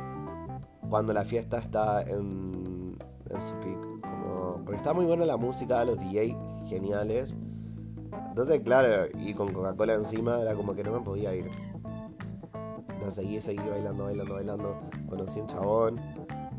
cuando 0.89 1.13
la 1.13 1.25
fiesta 1.25 1.59
está 1.59 2.03
en, 2.03 2.97
en 3.31 3.41
su 3.41 3.55
pico 3.61 3.97
porque 4.67 4.79
está 4.79 4.93
muy 4.93 5.05
buena 5.05 5.25
la 5.25 5.37
música, 5.37 5.85
los 5.85 5.99
DJ 5.99 6.37
geniales. 6.69 7.37
Entonces, 8.29 8.61
claro, 8.61 9.07
y 9.19 9.33
con 9.33 9.53
Coca-Cola 9.53 9.95
encima 9.95 10.41
era 10.41 10.55
como 10.57 10.75
que 10.75 10.83
no 10.83 10.93
me 10.93 11.01
podía 11.01 11.35
ir. 11.35 11.49
Entonces 12.89 13.15
seguí, 13.15 13.41
seguí 13.41 13.63
bailando, 13.69 14.05
bailando, 14.05 14.35
bailando. 14.35 14.81
Conocí 15.09 15.41
un 15.41 15.47
chabón, 15.47 16.01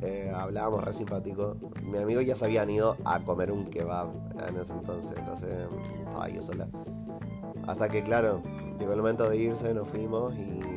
eh, 0.01 0.31
hablábamos 0.33 0.83
re 0.85 0.93
simpático. 0.93 1.57
Mi 1.83 1.97
amigo 1.97 2.21
ya 2.21 2.35
se 2.35 2.45
habían 2.45 2.69
ido 2.69 2.95
a 3.03 3.19
comer 3.19 3.51
un 3.51 3.65
kebab 3.65 4.09
en 4.47 4.55
ese 4.55 4.73
entonces, 4.73 5.17
entonces 5.17 5.67
estaba 6.05 6.29
yo 6.29 6.41
sola. 6.41 6.67
Hasta 7.67 7.89
que, 7.89 8.01
claro, 8.01 8.41
llegó 8.79 8.93
el 8.93 8.99
momento 8.99 9.29
de 9.29 9.37
irse, 9.37 9.73
nos 9.73 9.89
fuimos 9.89 10.33
y 10.35 10.76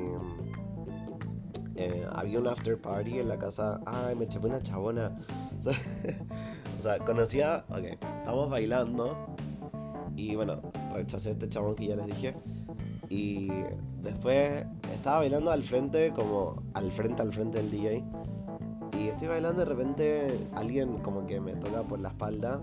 eh, 1.81 2.07
había 2.13 2.39
un 2.39 2.47
after 2.47 2.79
party 2.79 3.21
en 3.21 3.29
la 3.29 3.39
casa. 3.39 3.81
Ay, 3.87 4.15
me 4.15 4.29
chapé 4.29 4.49
una 4.49 4.61
chabona. 4.61 5.17
o 6.79 6.83
sea, 6.83 6.99
conocía. 6.99 7.65
Ok, 7.71 7.85
estamos 8.19 8.51
bailando. 8.51 9.17
Y 10.15 10.37
bueno, 10.37 10.61
rechacé 10.93 11.31
este 11.31 11.49
chabón 11.49 11.75
que 11.75 11.87
ya 11.87 11.97
les 11.97 12.07
dije. 12.07 12.35
Y 13.09 13.49
después 14.03 14.67
estaba 14.93 15.21
bailando 15.21 15.51
al 15.51 15.63
frente, 15.63 16.13
como 16.13 16.63
al 16.75 16.93
frente, 16.93 17.23
al 17.23 17.33
frente 17.33 17.57
del 17.57 17.71
DJ. 17.71 18.05
Y 18.99 19.09
estoy 19.09 19.29
bailando 19.29 19.65
de 19.65 19.71
repente 19.71 20.49
alguien 20.55 20.99
como 20.99 21.27
que 21.27 21.41
me 21.41 21.55
toca 21.55 21.83
por 21.83 21.99
la 21.99 22.11
espalda. 22.11 22.61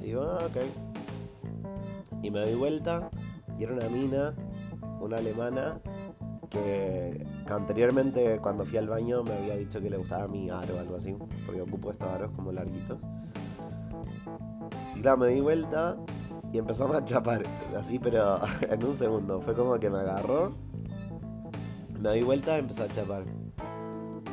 Y 0.00 0.06
digo, 0.06 0.22
ah, 0.22 0.46
ok. 0.46 0.56
Y 2.20 2.32
me 2.32 2.40
doy 2.40 2.54
vuelta 2.56 3.10
y 3.56 3.62
era 3.62 3.74
una 3.74 3.88
mina, 3.88 4.34
una 5.00 5.18
alemana, 5.18 5.80
que, 6.50 7.26
anteriormente 7.48 8.38
cuando 8.40 8.64
fui 8.64 8.76
al 8.76 8.88
baño 8.88 9.22
me 9.22 9.32
había 9.32 9.56
dicho 9.56 9.80
que 9.80 9.88
le 9.88 9.96
gustaba 9.96 10.28
mi 10.28 10.50
aro 10.50 10.76
o 10.76 10.78
algo 10.80 10.96
así, 10.96 11.16
porque 11.46 11.62
ocupo 11.62 11.90
estos 11.90 12.08
aros 12.08 12.32
como 12.32 12.52
larguitos. 12.52 13.02
Y 14.94 15.00
claro, 15.00 15.18
me 15.18 15.28
di 15.28 15.40
vuelta 15.40 15.96
y 16.52 16.58
empezamos 16.58 16.96
a 16.96 17.04
chapar, 17.04 17.44
así, 17.78 17.98
pero 17.98 18.40
en 18.68 18.84
un 18.84 18.94
segundo. 18.94 19.40
Fue 19.40 19.54
como 19.54 19.78
que 19.78 19.88
me 19.88 19.98
agarró, 19.98 20.52
me 21.98 22.12
di 22.12 22.22
vuelta 22.22 22.56
y 22.56 22.60
empezó 22.60 22.84
a 22.84 22.88
chapar. 22.88 23.24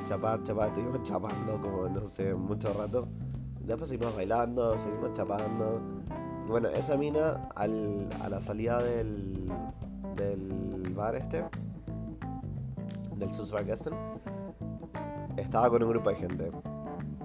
Chapar, 0.04 0.42
chapar, 0.44 0.70
estuvimos 0.70 1.04
chapando 1.04 1.62
como, 1.62 1.88
no 1.90 2.06
sé, 2.06 2.34
mucho 2.34 2.74
rato. 2.74 3.08
Después 3.62 3.90
seguimos 3.90 4.16
bailando, 4.16 4.78
seguimos 4.80 5.12
chapando. 5.14 5.82
Bueno, 6.48 6.70
esa 6.70 6.96
mina 6.96 7.50
al, 7.56 8.10
a 8.22 8.30
la 8.30 8.40
salida 8.40 8.82
del, 8.82 9.52
del 10.16 10.94
bar 10.96 11.16
este, 11.16 11.44
del 13.18 13.32
Susbargesten, 13.32 13.94
estaba 15.38 15.70
con 15.70 15.84
un 15.84 15.90
grupo 15.90 16.10
de 16.10 16.16
gente. 16.16 16.52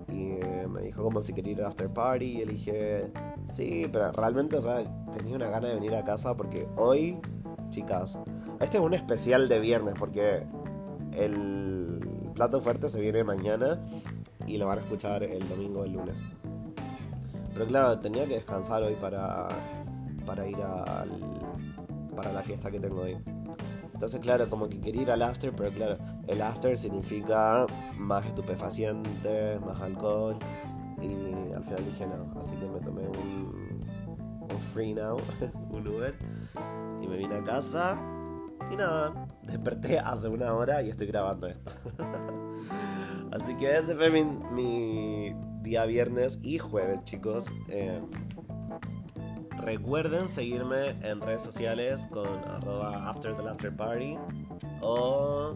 Y 0.08 0.32
eh, 0.32 0.66
me 0.68 0.82
dijo 0.82 1.02
como 1.02 1.20
si 1.20 1.32
quería 1.32 1.52
ir 1.52 1.62
a 1.62 1.68
after 1.68 1.88
party. 1.88 2.42
Y 2.42 2.44
le 2.44 2.52
dije, 2.52 3.12
sí, 3.42 3.88
pero 3.90 4.12
realmente, 4.12 4.56
o 4.56 4.62
sea, 4.62 4.82
tenía 5.12 5.36
una 5.36 5.48
gana 5.48 5.68
de 5.68 5.74
venir 5.74 5.94
a 5.94 6.04
casa 6.04 6.36
porque 6.36 6.68
hoy, 6.76 7.18
chicas, 7.70 8.18
este 8.60 8.78
es 8.78 8.82
un 8.82 8.94
especial 8.94 9.48
de 9.48 9.60
viernes 9.60 9.94
porque 9.98 10.46
el 11.16 12.00
plato 12.34 12.60
fuerte 12.60 12.88
se 12.88 13.00
viene 13.00 13.24
mañana 13.24 13.80
y 14.46 14.56
lo 14.56 14.66
van 14.66 14.78
a 14.78 14.80
escuchar 14.80 15.22
el 15.22 15.48
domingo 15.48 15.80
o 15.80 15.84
el 15.84 15.92
lunes. 15.92 16.22
Pero 17.52 17.66
claro, 17.66 17.98
tenía 17.98 18.26
que 18.26 18.34
descansar 18.34 18.82
hoy 18.82 18.94
para, 18.94 19.48
para 20.24 20.46
ir 20.46 20.56
al, 20.56 21.10
para 22.16 22.32
la 22.32 22.42
fiesta 22.42 22.70
que 22.70 22.80
tengo 22.80 23.02
hoy. 23.02 23.16
Entonces, 24.02 24.18
claro, 24.18 24.50
como 24.50 24.68
que 24.68 24.80
quería 24.80 25.02
ir 25.02 25.10
al 25.12 25.22
after, 25.22 25.54
pero 25.54 25.70
claro, 25.70 25.96
el 26.26 26.42
after 26.42 26.76
significa 26.76 27.66
más 27.94 28.26
estupefacientes, 28.26 29.60
más 29.60 29.80
alcohol. 29.80 30.36
Y 31.00 31.54
al 31.54 31.62
final 31.62 31.84
dije 31.84 32.08
no, 32.08 32.40
así 32.40 32.56
que 32.56 32.66
me 32.66 32.80
tomé 32.80 33.02
un, 33.06 34.60
free 34.74 34.92
now, 34.92 35.18
un 35.70 35.86
Uber, 35.86 36.16
y 37.00 37.06
me 37.06 37.16
vine 37.16 37.36
a 37.36 37.44
casa. 37.44 37.96
Y 38.72 38.74
nada, 38.74 39.28
desperté 39.44 40.00
hace 40.00 40.26
una 40.26 40.52
hora 40.52 40.82
y 40.82 40.90
estoy 40.90 41.06
grabando 41.06 41.46
esto. 41.46 41.70
así 43.30 43.56
que 43.56 43.76
ese 43.76 43.94
fue 43.94 44.10
mi, 44.10 44.24
mi, 44.24 45.32
día 45.62 45.84
viernes 45.84 46.40
y 46.42 46.58
jueves, 46.58 47.04
chicos. 47.04 47.52
Eh, 47.68 48.02
Recuerden 49.62 50.28
seguirme 50.28 50.96
en 51.02 51.20
redes 51.20 51.42
sociales 51.42 52.08
con 52.10 52.26
arroba 52.48 53.08
after 53.08 53.36
the 53.58 53.70
party. 53.70 54.18
O... 54.80 55.54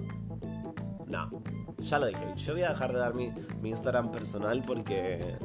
No, 1.09 1.43
ya 1.79 1.99
lo 1.99 2.07
dije. 2.07 2.25
Yo 2.37 2.53
voy 2.53 2.63
a 2.63 2.69
dejar 2.69 2.93
de 2.93 3.01
dar 3.01 3.15
mi, 3.15 3.33
Instagram 3.65 4.13
personal 4.13 4.63
porque... 4.65 5.37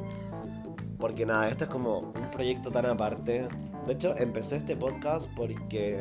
Porque 0.96 1.26
nada, 1.26 1.48
esto 1.48 1.64
es 1.64 1.70
como 1.70 1.98
un 1.98 2.30
proyecto 2.30 2.70
tan 2.70 2.86
aparte. 2.86 3.48
De 3.86 3.94
hecho, 3.94 4.16
empecé 4.16 4.58
este 4.58 4.76
podcast 4.76 5.28
porque... 5.34 6.00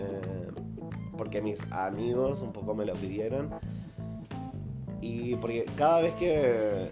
Porque 1.17 1.41
mis 1.41 1.71
amigos 1.71 2.43
un 2.43 2.53
poco 2.53 2.75
me 2.75 2.85
lo 2.85 2.93
pidieron. 2.93 3.49
Y 5.01 5.35
porque 5.37 5.65
cada 5.75 6.01
vez 6.01 6.13
que, 6.13 6.91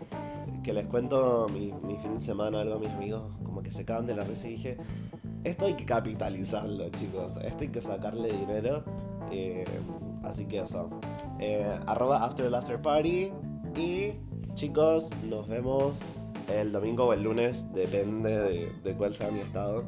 que 0.63 0.73
les 0.73 0.87
cuento 0.87 1.47
mi, 1.53 1.71
mi 1.83 1.95
fin 1.97 2.15
de 2.15 2.21
semana 2.21 2.61
algo 2.61 2.75
a 2.75 2.79
mis 2.79 2.89
amigos, 2.89 3.21
como 3.43 3.61
que 3.61 3.69
se 3.69 3.85
cagan 3.85 4.07
de 4.07 4.15
la 4.15 4.23
risa 4.23 4.47
y 4.47 4.51
dije, 4.51 4.77
esto 5.43 5.65
hay 5.65 5.73
que 5.73 5.85
capitalizarlo, 5.85 6.89
chicos. 6.89 7.37
Esto 7.37 7.63
hay 7.63 7.69
que 7.69 7.81
sacarle 7.81 8.31
dinero. 8.31 8.83
Eh, 9.31 9.65
así 10.23 10.45
que 10.45 10.59
eso. 10.59 10.89
Eh, 11.39 11.77
arroba 11.85 12.23
after 12.23 12.49
the 12.49 12.55
after 12.55 12.81
party. 12.81 13.31
Y 13.75 14.13
chicos, 14.53 15.09
nos 15.23 15.47
vemos 15.47 16.01
el 16.47 16.71
domingo 16.71 17.05
o 17.05 17.13
el 17.13 17.23
lunes. 17.23 17.71
Depende 17.73 18.71
de, 18.83 18.93
cuál 18.95 19.15
sea 19.15 19.31
mi 19.31 19.39
estado. 19.39 19.83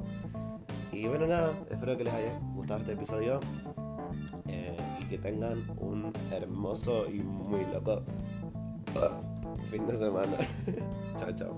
Y 0.91 1.08
bueno, 1.08 1.28
nada. 1.28 1.54
Espero 1.70 1.97
que 1.97 2.04
les 2.04 2.14
haya 2.14 2.39
gustado 2.54 2.80
este 2.82 2.93
episodio. 2.93 3.39
Eh, 4.47 4.78
y 5.02 5.06
que 5.06 5.18
tengan 5.18 5.64
un 5.80 6.14
hermoso 6.32 7.06
y 7.10 7.22
muy 7.22 7.66
loco 7.74 8.04
fin 9.72 9.88
de 9.88 9.95
semana. 9.95 10.38
chao. 11.18 11.32
Chao. 11.34 11.58